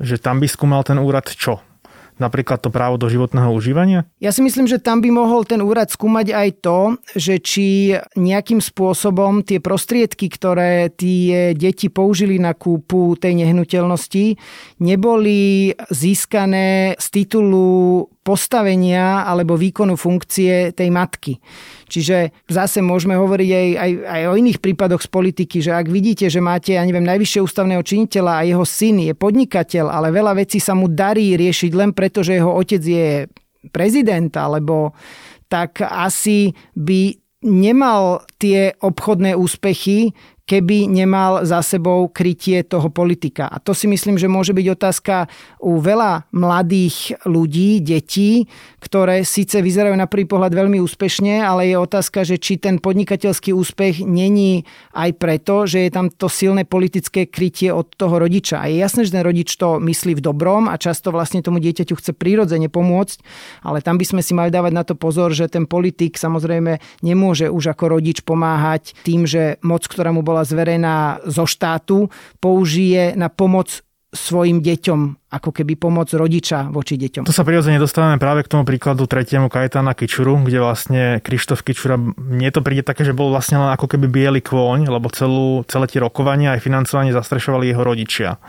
Že 0.00 0.16
tam 0.20 0.40
by 0.40 0.46
skúmal 0.48 0.82
ten 0.84 0.96
úrad 0.96 1.28
čo? 1.28 1.60
Napríklad 2.18 2.62
to 2.62 2.70
právo 2.70 3.00
do 3.00 3.10
životného 3.10 3.50
užívania? 3.50 4.06
Ja 4.22 4.34
si 4.34 4.42
myslím, 4.44 4.66
že 4.66 4.82
tam 4.82 5.02
by 5.02 5.10
mohol 5.10 5.42
ten 5.48 5.62
úrad 5.64 5.90
skúmať 5.90 6.34
aj 6.34 6.48
to, 6.62 6.78
že 7.14 7.34
či 7.42 7.66
nejakým 8.18 8.58
spôsobom 8.62 9.42
tie 9.42 9.58
prostriedky, 9.58 10.30
ktoré 10.30 10.90
tie 10.92 11.54
deti 11.54 11.88
použili 11.88 12.36
na 12.36 12.54
kúpu 12.54 13.16
tej 13.16 13.38
nehnuteľnosti, 13.38 14.36
neboli 14.82 15.72
získané 15.88 16.98
z 16.98 17.06
titulu 17.10 18.06
postavenia 18.28 19.24
alebo 19.24 19.56
výkonu 19.56 19.96
funkcie 19.96 20.76
tej 20.76 20.88
matky. 20.92 21.40
Čiže 21.88 22.36
zase 22.46 22.84
môžeme 22.84 23.16
hovoriť 23.16 23.50
aj, 23.50 23.68
aj, 23.74 23.90
aj 24.04 24.22
o 24.28 24.34
iných 24.36 24.60
prípadoch 24.60 25.00
z 25.00 25.08
politiky, 25.08 25.64
že 25.64 25.72
ak 25.72 25.88
vidíte, 25.88 26.28
že 26.28 26.44
máte, 26.44 26.76
ja 26.76 26.84
neviem, 26.84 27.08
najvyššie 27.08 27.40
ústavného 27.42 27.80
činiteľa 27.80 28.44
a 28.44 28.46
jeho 28.46 28.64
syn 28.68 29.08
je 29.08 29.12
podnikateľ, 29.16 29.88
ale 29.88 30.12
veľa 30.12 30.36
vecí 30.36 30.60
sa 30.60 30.76
mu 30.76 30.86
darí 30.86 31.34
riešiť 31.34 31.72
len 31.72 31.90
preto, 31.96 32.20
že 32.20 32.36
jeho 32.36 32.52
otec 32.52 32.82
je 32.84 33.26
prezident, 33.72 34.30
alebo 34.36 34.92
tak 35.48 35.80
asi 35.80 36.52
by 36.76 37.16
nemal 37.42 38.26
tie 38.36 38.74
obchodné 38.82 39.32
úspechy, 39.38 40.12
keby 40.48 40.88
nemal 40.88 41.44
za 41.44 41.60
sebou 41.60 42.08
krytie 42.08 42.64
toho 42.64 42.88
politika. 42.88 43.52
A 43.52 43.60
to 43.60 43.76
si 43.76 43.84
myslím, 43.84 44.16
že 44.16 44.32
môže 44.32 44.56
byť 44.56 44.66
otázka 44.72 45.28
u 45.60 45.76
veľa 45.76 46.24
mladých 46.32 47.20
ľudí, 47.28 47.84
detí, 47.84 48.48
ktoré 48.78 49.26
síce 49.26 49.58
vyzerajú 49.58 49.98
na 49.98 50.06
prvý 50.06 50.24
pohľad 50.30 50.54
veľmi 50.54 50.78
úspešne, 50.78 51.42
ale 51.42 51.70
je 51.70 51.76
otázka, 51.76 52.22
že 52.22 52.38
či 52.38 52.62
ten 52.62 52.78
podnikateľský 52.78 53.50
úspech 53.50 54.06
není 54.06 54.62
aj 54.94 55.10
preto, 55.18 55.66
že 55.66 55.86
je 55.86 55.90
tam 55.90 56.06
to 56.08 56.30
silné 56.30 56.62
politické 56.62 57.26
krytie 57.26 57.74
od 57.74 57.90
toho 57.98 58.22
rodiča. 58.22 58.62
A 58.62 58.70
je 58.70 58.78
jasné, 58.78 59.02
že 59.02 59.18
ten 59.18 59.26
rodič 59.26 59.50
to 59.58 59.82
myslí 59.82 60.18
v 60.18 60.24
dobrom 60.24 60.70
a 60.70 60.78
často 60.78 61.10
vlastne 61.10 61.42
tomu 61.42 61.58
dieťaťu 61.58 61.94
chce 61.98 62.14
prirodzene 62.14 62.70
pomôcť, 62.70 63.18
ale 63.66 63.82
tam 63.82 63.98
by 63.98 64.06
sme 64.06 64.22
si 64.22 64.32
mali 64.32 64.54
dávať 64.54 64.72
na 64.72 64.86
to 64.86 64.94
pozor, 64.94 65.34
že 65.34 65.50
ten 65.50 65.66
politik 65.66 66.14
samozrejme 66.14 67.02
nemôže 67.02 67.50
už 67.50 67.74
ako 67.74 67.98
rodič 67.98 68.22
pomáhať 68.22 68.94
tým, 69.02 69.26
že 69.26 69.58
moc, 69.66 69.82
ktorá 69.90 70.14
mu 70.14 70.22
bola 70.22 70.46
zverená 70.46 71.18
zo 71.26 71.44
štátu, 71.50 72.14
použije 72.38 73.18
na 73.18 73.26
pomoc 73.26 73.82
svojim 74.08 74.64
deťom, 74.64 75.28
ako 75.28 75.50
keby 75.52 75.76
pomoc 75.76 76.08
rodiča 76.08 76.72
voči 76.72 76.96
deťom. 76.96 77.28
To 77.28 77.34
sa 77.36 77.44
prirodzene 77.44 77.76
dostávame 77.76 78.16
práve 78.16 78.40
k 78.40 78.48
tomu 78.48 78.64
príkladu 78.64 79.04
tretiemu 79.04 79.52
Kajetana 79.52 79.92
Kičuru, 79.92 80.40
kde 80.48 80.64
vlastne 80.64 81.02
Krištof 81.20 81.60
Kičura, 81.60 82.00
mne 82.00 82.48
to 82.48 82.64
príde 82.64 82.80
také, 82.80 83.04
že 83.04 83.12
bol 83.12 83.28
vlastne 83.28 83.60
len 83.60 83.68
ako 83.68 83.84
keby 83.84 84.08
biely 84.08 84.40
kôň, 84.40 84.88
lebo 84.88 85.12
celú, 85.12 85.60
celé 85.68 85.84
tie 85.92 86.00
rokovania 86.00 86.56
aj 86.56 86.64
financovanie 86.64 87.12
zastrešovali 87.12 87.68
jeho 87.68 87.84
rodičia. 87.84 88.40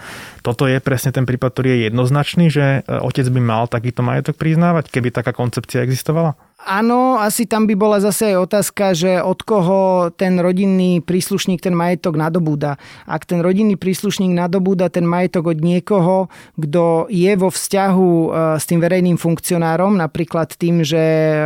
Toto 0.48 0.64
je 0.64 0.80
presne 0.80 1.12
ten 1.12 1.28
prípad, 1.28 1.52
ktorý 1.52 1.68
je 1.76 1.80
jednoznačný, 1.92 2.48
že 2.48 2.66
e, 2.80 2.96
otec 3.04 3.28
by 3.28 3.42
mal 3.44 3.68
takýto 3.68 4.00
majetok 4.00 4.40
priznávať, 4.40 4.88
keby 4.88 5.12
taká 5.12 5.36
koncepcia 5.36 5.84
existovala? 5.84 6.40
Áno, 6.60 7.16
asi 7.16 7.48
tam 7.48 7.64
by 7.64 7.76
bola 7.80 8.04
zase 8.04 8.36
aj 8.36 8.52
otázka, 8.52 8.92
že 8.92 9.24
od 9.24 9.40
koho 9.48 10.12
ten 10.12 10.36
rodinný 10.44 11.00
príslušník 11.00 11.64
ten 11.64 11.72
majetok 11.72 12.20
nadobúda. 12.20 12.76
Ak 13.08 13.24
ten 13.24 13.40
rodinný 13.40 13.80
príslušník 13.80 14.36
nadobúda 14.36 14.92
ten 14.92 15.08
majetok 15.08 15.56
od 15.56 15.60
niekoho, 15.64 16.28
kto 16.60 17.08
je 17.08 17.32
vo 17.40 17.48
vzťahu 17.48 18.12
e, 18.12 18.28
s 18.60 18.68
tým 18.68 18.84
verejným 18.84 19.16
funkcionárom, 19.16 19.96
napríklad 19.96 20.52
tým, 20.60 20.84
že 20.84 21.00
e, 21.00 21.42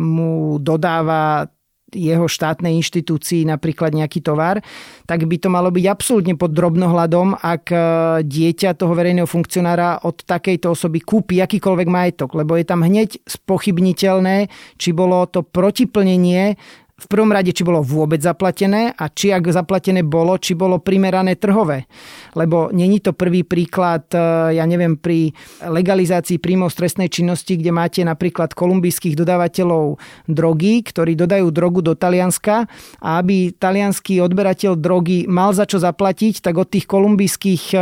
mu 0.00 0.56
dodáva 0.56 1.52
jeho 1.94 2.26
štátnej 2.28 2.74
inštitúcii 2.82 3.46
napríklad 3.48 3.94
nejaký 3.94 4.20
tovar, 4.20 4.60
tak 5.08 5.24
by 5.24 5.36
to 5.38 5.48
malo 5.48 5.70
byť 5.70 5.84
absolútne 5.88 6.34
pod 6.34 6.52
drobnohľadom, 6.52 7.38
ak 7.40 7.64
e, 7.70 7.78
dieťa 8.26 8.76
toho 8.76 8.92
verejného 8.92 9.30
funkcionára 9.30 10.02
od 10.04 10.26
takejto 10.26 10.74
osoby 10.74 11.00
kúpi 11.00 11.40
akýkoľvek 11.40 11.88
majetok, 11.88 12.34
lebo 12.36 12.58
je 12.58 12.64
tam 12.66 12.84
hneď 12.84 13.22
spochybniteľné, 13.24 14.52
či 14.76 14.90
bolo 14.90 15.24
to 15.30 15.46
protiplnenie 15.46 16.58
v 16.94 17.06
prvom 17.10 17.26
rade, 17.34 17.50
či 17.50 17.66
bolo 17.66 17.82
vôbec 17.82 18.22
zaplatené 18.22 18.94
a 18.94 19.10
či 19.10 19.34
ak 19.34 19.50
zaplatené 19.50 20.06
bolo, 20.06 20.38
či 20.38 20.54
bolo 20.54 20.78
primerané 20.78 21.34
trhové. 21.34 21.90
Lebo 22.38 22.70
není 22.70 23.02
to 23.02 23.10
prvý 23.10 23.42
príklad, 23.42 24.06
e, 24.14 24.54
ja 24.54 24.62
neviem, 24.62 24.94
pri 24.94 25.34
legalizácii 25.58 26.38
príjmov 26.38 26.70
stresnej 26.70 27.10
činnosti, 27.10 27.58
kde 27.58 27.74
máte 27.74 28.06
napríklad 28.06 28.54
kolumbijských 28.54 29.18
dodávateľov 29.18 29.98
drogy, 30.30 30.86
ktorí 30.86 31.18
dodajú 31.18 31.50
drogu 31.50 31.82
do 31.82 31.98
Talianska 31.98 32.70
a 33.02 33.18
aby 33.18 33.50
talianský 33.50 34.22
odberateľ 34.22 34.78
drogy 34.78 35.26
mal 35.26 35.50
za 35.50 35.66
čo 35.66 35.82
zaplatiť, 35.82 36.46
tak 36.46 36.54
od 36.62 36.70
tých 36.70 36.86
kolumbijských 36.86 37.74
e, 37.74 37.78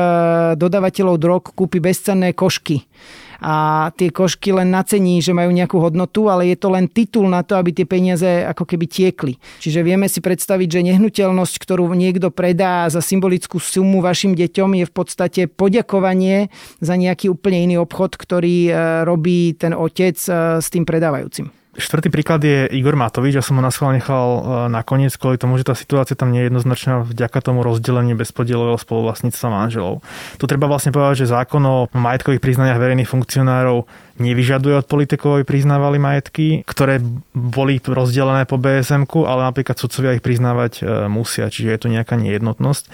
dodávateľov 0.56 1.20
drog 1.20 1.52
kúpi 1.52 1.84
bezcenné 1.84 2.32
košky 2.32 2.88
a 3.42 3.90
tie 3.98 4.14
košky 4.14 4.54
len 4.54 4.70
nacení, 4.70 5.18
že 5.18 5.34
majú 5.34 5.50
nejakú 5.50 5.82
hodnotu, 5.82 6.30
ale 6.30 6.54
je 6.54 6.56
to 6.56 6.70
len 6.70 6.86
titul 6.86 7.26
na 7.26 7.42
to, 7.42 7.58
aby 7.58 7.74
tie 7.74 7.84
peniaze 7.84 8.46
ako 8.46 8.64
keby 8.64 8.86
tiekli. 8.86 9.34
Čiže 9.58 9.82
vieme 9.82 10.06
si 10.06 10.22
predstaviť, 10.22 10.68
že 10.70 10.86
nehnuteľnosť, 10.94 11.54
ktorú 11.58 11.90
niekto 11.98 12.30
predá 12.30 12.86
za 12.86 13.02
symbolickú 13.02 13.58
sumu 13.58 13.98
vašim 13.98 14.38
deťom 14.38 14.78
je 14.78 14.84
v 14.86 14.94
podstate 14.94 15.40
poďakovanie 15.50 16.54
za 16.78 16.94
nejaký 16.94 17.28
úplne 17.28 17.66
iný 17.66 17.76
obchod, 17.82 18.14
ktorý 18.14 18.70
e, 18.70 18.72
robí 19.02 19.58
ten 19.58 19.74
otec 19.74 20.14
e, 20.14 20.62
s 20.62 20.66
tým 20.70 20.86
predávajúcim. 20.86 21.61
Štvrtý 21.72 22.12
príklad 22.12 22.44
je 22.44 22.68
Igor 22.68 23.00
Matovič, 23.00 23.32
ja 23.32 23.40
som 23.40 23.56
ho 23.56 23.64
na 23.64 23.72
schvál 23.72 23.96
nechal 23.96 24.28
e, 24.28 24.40
nakoniec 24.68 25.16
kvôli 25.16 25.40
tomu, 25.40 25.56
že 25.56 25.64
tá 25.64 25.72
situácia 25.72 26.12
tam 26.12 26.28
nie 26.28 26.44
je 26.44 26.52
jednoznačná 26.52 27.00
vďaka 27.00 27.40
tomu 27.40 27.64
rozdeleniu 27.64 28.12
bezpodielového 28.12 28.76
spoluvlastníctva 28.76 29.48
manželov. 29.48 30.04
Tu 30.36 30.44
treba 30.44 30.68
vlastne 30.68 30.92
povedať, 30.92 31.24
že 31.24 31.32
zákon 31.32 31.64
o 31.64 31.88
majetkových 31.96 32.44
priznaniach 32.44 32.76
verejných 32.76 33.08
funkcionárov 33.08 33.88
nevyžaduje 34.20 34.84
od 34.84 34.86
politikov, 34.86 35.40
aby 35.40 35.48
priznávali 35.48 35.96
majetky, 35.96 36.60
ktoré 36.68 37.00
boli 37.32 37.80
rozdelené 37.80 38.44
po 38.44 38.60
bsm 38.60 39.08
ale 39.24 39.40
napríklad 39.48 39.80
sudcovia 39.80 40.12
ich 40.12 40.20
priznávať 40.20 40.84
e, 40.84 41.08
musia, 41.08 41.48
čiže 41.48 41.72
je 41.72 41.80
tu 41.80 41.88
nejaká 41.88 42.20
nejednotnosť 42.20 42.84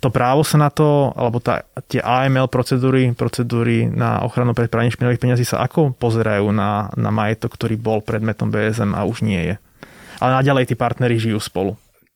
to 0.00 0.08
právo 0.10 0.42
sa 0.42 0.58
na 0.58 0.70
to, 0.70 1.14
alebo 1.14 1.38
tá, 1.38 1.66
tie 1.86 2.02
AML 2.02 2.50
procedúry, 2.50 3.12
procedúry 3.14 3.86
na 3.86 4.22
ochranu 4.22 4.54
pred 4.54 4.70
praním 4.70 4.94
špinavých 4.94 5.22
peniazí 5.22 5.44
sa 5.46 5.62
ako 5.62 5.94
pozerajú 5.96 6.50
na, 6.50 6.90
na 6.98 7.10
majetok, 7.14 7.54
ktorý 7.54 7.78
bol 7.78 8.00
predmetom 8.02 8.50
BSM 8.50 8.92
a 8.94 9.06
už 9.06 9.24
nie 9.24 9.52
je. 9.52 9.54
Ale 10.22 10.30
naďalej 10.40 10.72
tí 10.72 10.74
partnery 10.78 11.18
žijú 11.18 11.42
spolu. 11.42 11.74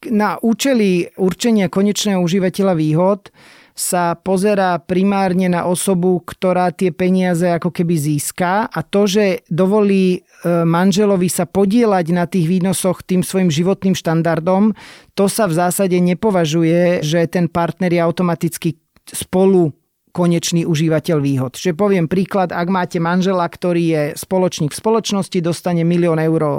Na 0.08 0.38
účely 0.38 1.10
určenia 1.18 1.66
konečného 1.66 2.22
užívateľa 2.22 2.74
výhod 2.78 3.34
sa 3.78 4.18
pozerá 4.18 4.74
primárne 4.82 5.46
na 5.46 5.62
osobu, 5.70 6.18
ktorá 6.26 6.74
tie 6.74 6.90
peniaze 6.90 7.46
ako 7.46 7.70
keby 7.70 7.94
získa 7.94 8.66
a 8.66 8.80
to, 8.82 9.06
že 9.06 9.46
dovolí 9.46 10.18
e, 10.18 10.66
manželovi 10.66 11.30
sa 11.30 11.46
podielať 11.46 12.06
na 12.10 12.26
tých 12.26 12.50
výnosoch 12.50 13.06
tým 13.06 13.22
svojim 13.22 13.54
životným 13.54 13.94
štandardom, 13.94 14.74
to 15.14 15.30
sa 15.30 15.46
v 15.46 15.54
zásade 15.54 15.94
nepovažuje, 15.94 17.06
že 17.06 17.22
ten 17.30 17.46
partner 17.46 17.94
je 17.94 18.02
automaticky 18.02 18.82
spolu 19.06 19.77
konečný 20.10 20.64
užívateľ 20.64 21.18
výhod. 21.20 21.52
Čiže 21.56 21.78
poviem 21.78 22.10
príklad, 22.10 22.50
ak 22.50 22.68
máte 22.68 22.98
manžela, 22.98 23.44
ktorý 23.46 23.84
je 23.84 24.02
spoločník 24.16 24.72
v 24.72 24.80
spoločnosti, 24.80 25.38
dostane 25.40 25.82
milión 25.86 26.18
eur 26.18 26.42
e, 26.42 26.52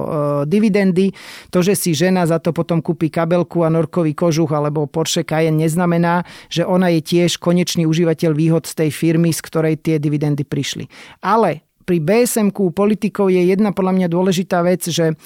dividendy, 0.47 1.11
to, 1.53 1.59
že 1.65 1.73
si 1.75 1.91
žena 1.97 2.25
za 2.29 2.37
to 2.39 2.55
potom 2.55 2.79
kúpi 2.79 3.09
kabelku 3.09 3.65
a 3.65 3.69
norkový 3.73 4.13
kožuch 4.13 4.53
alebo 4.53 4.89
Porsche 4.89 5.25
Cayenne 5.25 5.61
neznamená, 5.65 6.23
že 6.47 6.63
ona 6.63 6.93
je 6.93 7.01
tiež 7.03 7.37
konečný 7.37 7.85
užívateľ 7.85 8.31
výhod 8.33 8.63
z 8.69 8.85
tej 8.85 8.89
firmy, 8.93 9.35
z 9.35 9.41
ktorej 9.43 9.75
tie 9.81 9.95
dividendy 9.97 10.47
prišli. 10.47 10.87
Ale 11.25 11.67
pri 11.89 11.97
BSM 12.05 12.53
politikov 12.53 13.33
je 13.33 13.49
jedna 13.49 13.73
podľa 13.73 13.97
mňa 13.97 14.07
dôležitá 14.13 14.61
vec, 14.61 14.85
že 14.85 15.17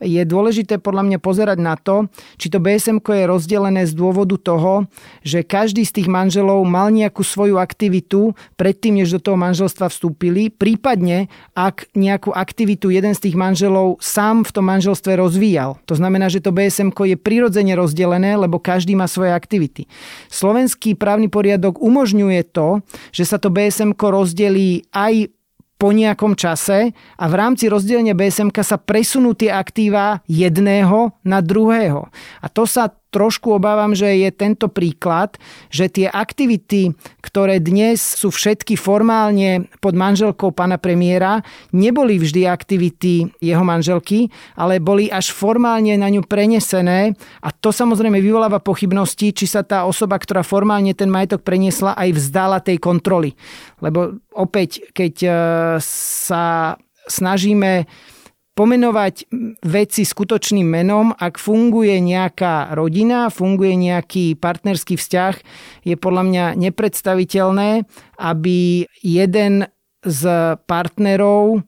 je 0.00 0.22
dôležité 0.24 0.80
podľa 0.80 1.06
mňa 1.06 1.18
pozerať 1.20 1.58
na 1.60 1.76
to, 1.76 2.08
či 2.40 2.48
to 2.48 2.58
bsm 2.58 2.98
je 3.00 3.24
rozdelené 3.28 3.84
z 3.84 3.92
dôvodu 3.92 4.36
toho, 4.40 4.88
že 5.24 5.44
každý 5.44 5.84
z 5.84 6.00
tých 6.00 6.08
manželov 6.08 6.64
mal 6.64 6.88
nejakú 6.90 7.20
svoju 7.20 7.60
aktivitu 7.60 8.32
predtým, 8.56 9.00
než 9.00 9.16
do 9.16 9.20
toho 9.20 9.36
manželstva 9.36 9.88
vstúpili, 9.88 10.48
prípadne 10.52 11.28
ak 11.52 11.92
nejakú 11.96 12.32
aktivitu 12.32 12.92
jeden 12.92 13.12
z 13.12 13.30
tých 13.30 13.36
manželov 13.36 14.00
sám 14.00 14.42
v 14.44 14.50
tom 14.52 14.66
manželstve 14.66 15.16
rozvíjal. 15.16 15.80
To 15.86 15.94
znamená, 15.96 16.28
že 16.32 16.40
to 16.40 16.52
bsm 16.54 16.92
je 16.92 17.16
prirodzene 17.16 17.72
rozdelené, 17.76 18.36
lebo 18.36 18.60
každý 18.60 18.96
má 18.96 19.08
svoje 19.08 19.32
aktivity. 19.32 19.88
Slovenský 20.28 20.96
právny 20.96 21.28
poriadok 21.32 21.80
umožňuje 21.80 22.42
to, 22.52 22.84
že 23.10 23.24
sa 23.24 23.36
to 23.36 23.48
bsm 23.52 23.92
rozdelí 23.96 24.84
aj 24.90 25.32
po 25.80 25.96
nejakom 25.96 26.36
čase 26.36 26.92
a 27.16 27.24
v 27.24 27.34
rámci 27.40 27.72
rozdelenia 27.72 28.12
BSM 28.12 28.52
sa 28.60 28.76
presunú 28.76 29.32
tie 29.32 29.48
aktíva 29.48 30.20
jedného 30.28 31.16
na 31.24 31.40
druhého. 31.40 32.12
A 32.44 32.46
to 32.52 32.68
sa 32.68 32.92
trošku 33.10 33.58
obávam, 33.58 33.92
že 33.92 34.06
je 34.06 34.30
tento 34.30 34.70
príklad, 34.70 35.36
že 35.68 35.90
tie 35.90 36.06
aktivity, 36.06 36.94
ktoré 37.20 37.58
dnes 37.58 37.98
sú 37.98 38.30
všetky 38.30 38.78
formálne 38.78 39.66
pod 39.82 39.98
manželkou 39.98 40.54
pána 40.54 40.78
premiéra, 40.78 41.42
neboli 41.74 42.16
vždy 42.16 42.46
aktivity 42.46 43.28
jeho 43.42 43.62
manželky, 43.66 44.30
ale 44.54 44.78
boli 44.78 45.10
až 45.10 45.34
formálne 45.34 45.94
na 45.98 46.08
ňu 46.08 46.22
prenesené 46.24 47.18
a 47.42 47.48
to 47.50 47.74
samozrejme 47.74 48.22
vyvoláva 48.22 48.62
pochybnosti, 48.62 49.34
či 49.34 49.46
sa 49.50 49.66
tá 49.66 49.84
osoba, 49.84 50.16
ktorá 50.16 50.46
formálne 50.46 50.94
ten 50.94 51.10
majetok 51.10 51.42
preniesla, 51.42 51.98
aj 51.98 52.10
vzdala 52.14 52.58
tej 52.62 52.78
kontroly. 52.78 53.34
Lebo 53.82 54.22
opäť, 54.32 54.86
keď 54.94 55.14
e, 55.26 55.30
sa 55.82 56.76
snažíme 57.10 57.90
pomenovať 58.54 59.30
veci 59.64 60.02
skutočným 60.04 60.66
menom, 60.66 61.14
ak 61.14 61.40
funguje 61.40 61.96
nejaká 62.02 62.74
rodina, 62.76 63.30
funguje 63.32 63.74
nejaký 63.78 64.36
partnerský 64.36 64.98
vzťah, 65.00 65.34
je 65.86 65.96
podľa 65.96 66.22
mňa 66.26 66.44
nepredstaviteľné, 66.58 67.88
aby 68.20 68.84
jeden 69.00 69.64
z 70.00 70.22
partnerov 70.66 71.64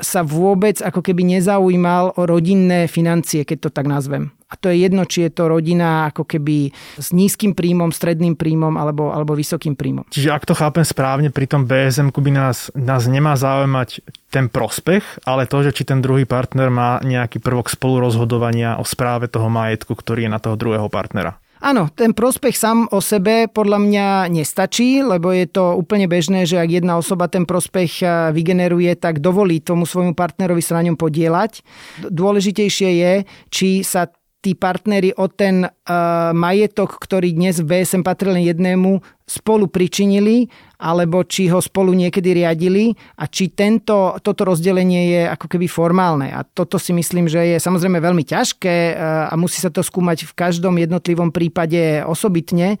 sa 0.00 0.26
vôbec 0.26 0.80
ako 0.80 1.00
keby 1.04 1.38
nezaujímal 1.38 2.18
o 2.18 2.22
rodinné 2.26 2.90
financie, 2.90 3.46
keď 3.46 3.68
to 3.68 3.70
tak 3.70 3.86
nazvem. 3.86 4.32
A 4.50 4.58
to 4.58 4.66
je 4.66 4.82
jedno, 4.82 5.06
či 5.06 5.30
je 5.30 5.30
to 5.30 5.46
rodina 5.46 6.10
ako 6.10 6.26
keby 6.26 6.74
s 6.98 7.14
nízkym 7.14 7.54
príjmom, 7.54 7.94
stredným 7.94 8.34
príjmom 8.34 8.74
alebo, 8.74 9.14
alebo 9.14 9.38
vysokým 9.38 9.78
príjmom. 9.78 10.10
Čiže 10.10 10.34
ak 10.34 10.42
to 10.42 10.58
chápem 10.58 10.82
správne, 10.82 11.30
pri 11.30 11.46
tom 11.46 11.70
BSM 11.70 12.10
by 12.10 12.32
nás, 12.34 12.74
nás 12.74 13.06
nemá 13.06 13.38
zaujímať 13.38 14.02
ten 14.34 14.50
prospech, 14.50 15.22
ale 15.22 15.46
to, 15.46 15.62
že 15.62 15.70
či 15.70 15.86
ten 15.86 16.02
druhý 16.02 16.26
partner 16.26 16.66
má 16.66 16.98
nejaký 16.98 17.38
prvok 17.38 17.70
spolurozhodovania 17.70 18.82
o 18.82 18.84
správe 18.84 19.30
toho 19.30 19.46
majetku, 19.46 19.94
ktorý 19.94 20.26
je 20.26 20.34
na 20.34 20.42
toho 20.42 20.58
druhého 20.58 20.90
partnera. 20.90 21.38
Áno, 21.60 21.92
ten 21.92 22.16
prospech 22.16 22.56
sám 22.56 22.88
o 22.88 23.04
sebe 23.04 23.44
podľa 23.44 23.78
mňa 23.84 24.06
nestačí, 24.32 25.04
lebo 25.04 25.28
je 25.28 25.44
to 25.44 25.76
úplne 25.76 26.08
bežné, 26.08 26.48
že 26.48 26.56
ak 26.56 26.80
jedna 26.80 26.96
osoba 26.96 27.28
ten 27.28 27.44
prospech 27.44 28.00
vygeneruje, 28.32 28.96
tak 28.96 29.20
dovolí 29.20 29.60
tomu 29.60 29.84
svojmu 29.84 30.16
partnerovi 30.16 30.64
sa 30.64 30.80
na 30.80 30.88
ňom 30.88 30.96
podielať. 30.96 31.60
Dôležitejšie 32.08 32.90
je, 32.96 33.12
či 33.52 33.84
sa 33.84 34.08
tí 34.40 34.56
partnery 34.56 35.12
o 35.20 35.28
ten 35.28 35.68
uh, 35.68 36.32
majetok, 36.32 36.96
ktorý 36.96 37.36
dnes 37.36 37.60
v 37.60 37.68
BSM 37.68 38.00
patril 38.00 38.32
len 38.32 38.44
jednému, 38.48 39.04
spolu 39.28 39.68
pričinili, 39.68 40.48
alebo 40.80 41.22
či 41.22 41.46
ho 41.52 41.60
spolu 41.60 41.92
niekedy 41.92 42.34
riadili 42.34 42.96
a 43.20 43.28
či 43.28 43.52
tento, 43.52 44.16
toto 44.24 44.42
rozdelenie 44.48 45.12
je 45.12 45.22
ako 45.28 45.46
keby 45.46 45.68
formálne. 45.68 46.32
A 46.32 46.42
toto 46.42 46.80
si 46.80 46.90
myslím, 46.96 47.28
že 47.28 47.54
je 47.54 47.58
samozrejme 47.60 48.00
veľmi 48.00 48.24
ťažké 48.24 48.96
uh, 48.96 49.30
a 49.30 49.34
musí 49.36 49.60
sa 49.60 49.68
to 49.68 49.84
skúmať 49.84 50.26
v 50.26 50.32
každom 50.32 50.80
jednotlivom 50.80 51.30
prípade 51.30 52.00
osobitne, 52.08 52.80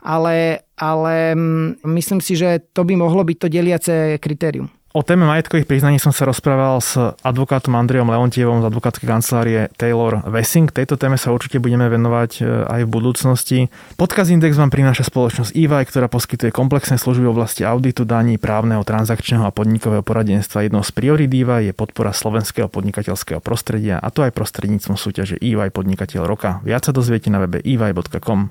ale, 0.00 0.64
ale 0.78 1.34
um, 1.36 1.76
myslím 1.98 2.22
si, 2.22 2.38
že 2.38 2.62
to 2.70 2.86
by 2.86 2.94
mohlo 2.96 3.26
byť 3.26 3.36
to 3.36 3.48
deliace 3.50 3.94
kritérium. 4.22 4.70
O 4.90 5.06
téme 5.06 5.22
majetkových 5.22 5.70
priznaní 5.70 6.02
som 6.02 6.10
sa 6.10 6.26
rozprával 6.26 6.82
s 6.82 6.98
advokátom 7.22 7.78
Andriom 7.78 8.10
Leontievom 8.10 8.58
z 8.58 8.74
advokátskej 8.74 9.06
kancelárie 9.06 9.70
Taylor 9.78 10.26
Wessing. 10.26 10.66
Tejto 10.66 10.98
téme 10.98 11.14
sa 11.14 11.30
určite 11.30 11.62
budeme 11.62 11.86
venovať 11.86 12.42
e, 12.42 12.66
aj 12.66 12.80
v 12.82 12.90
budúcnosti. 12.90 13.58
Podkaz 13.94 14.34
Index 14.34 14.58
vám 14.58 14.74
prináša 14.74 15.06
spoločnosť 15.06 15.54
EY, 15.54 15.86
ktorá 15.86 16.10
poskytuje 16.10 16.50
komplexné 16.50 16.98
služby 16.98 17.22
v 17.22 17.34
oblasti 17.38 17.62
auditu, 17.62 18.02
daní, 18.02 18.34
právneho, 18.34 18.82
transakčného 18.82 19.46
a 19.46 19.54
podnikového 19.54 20.02
poradenstva. 20.02 20.66
Jednou 20.66 20.82
z 20.82 20.90
priorít 20.90 21.30
EY 21.30 21.70
je 21.70 21.72
podpora 21.72 22.10
slovenského 22.10 22.66
podnikateľského 22.66 23.38
prostredia 23.38 24.02
a 24.02 24.10
to 24.10 24.26
aj 24.26 24.34
prostredníctvom 24.34 24.98
súťaže 24.98 25.38
EY 25.38 25.70
Podnikateľ 25.70 26.26
roka. 26.26 26.58
Viac 26.66 26.90
sa 26.90 26.90
dozviete 26.90 27.30
na 27.30 27.38
webe 27.38 27.62
ey.com. 27.62 28.50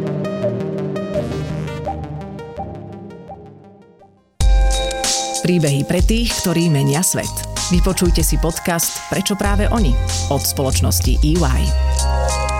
Príbehy 5.41 5.89
pre 5.89 6.05
tých, 6.05 6.29
ktorí 6.45 6.69
menia 6.69 7.01
svet. 7.01 7.33
Vypočujte 7.73 8.21
si 8.21 8.37
podcast 8.37 9.01
Prečo 9.09 9.33
práve 9.33 9.65
oni 9.73 9.89
od 10.29 10.45
spoločnosti 10.45 11.17
EY. 11.17 12.50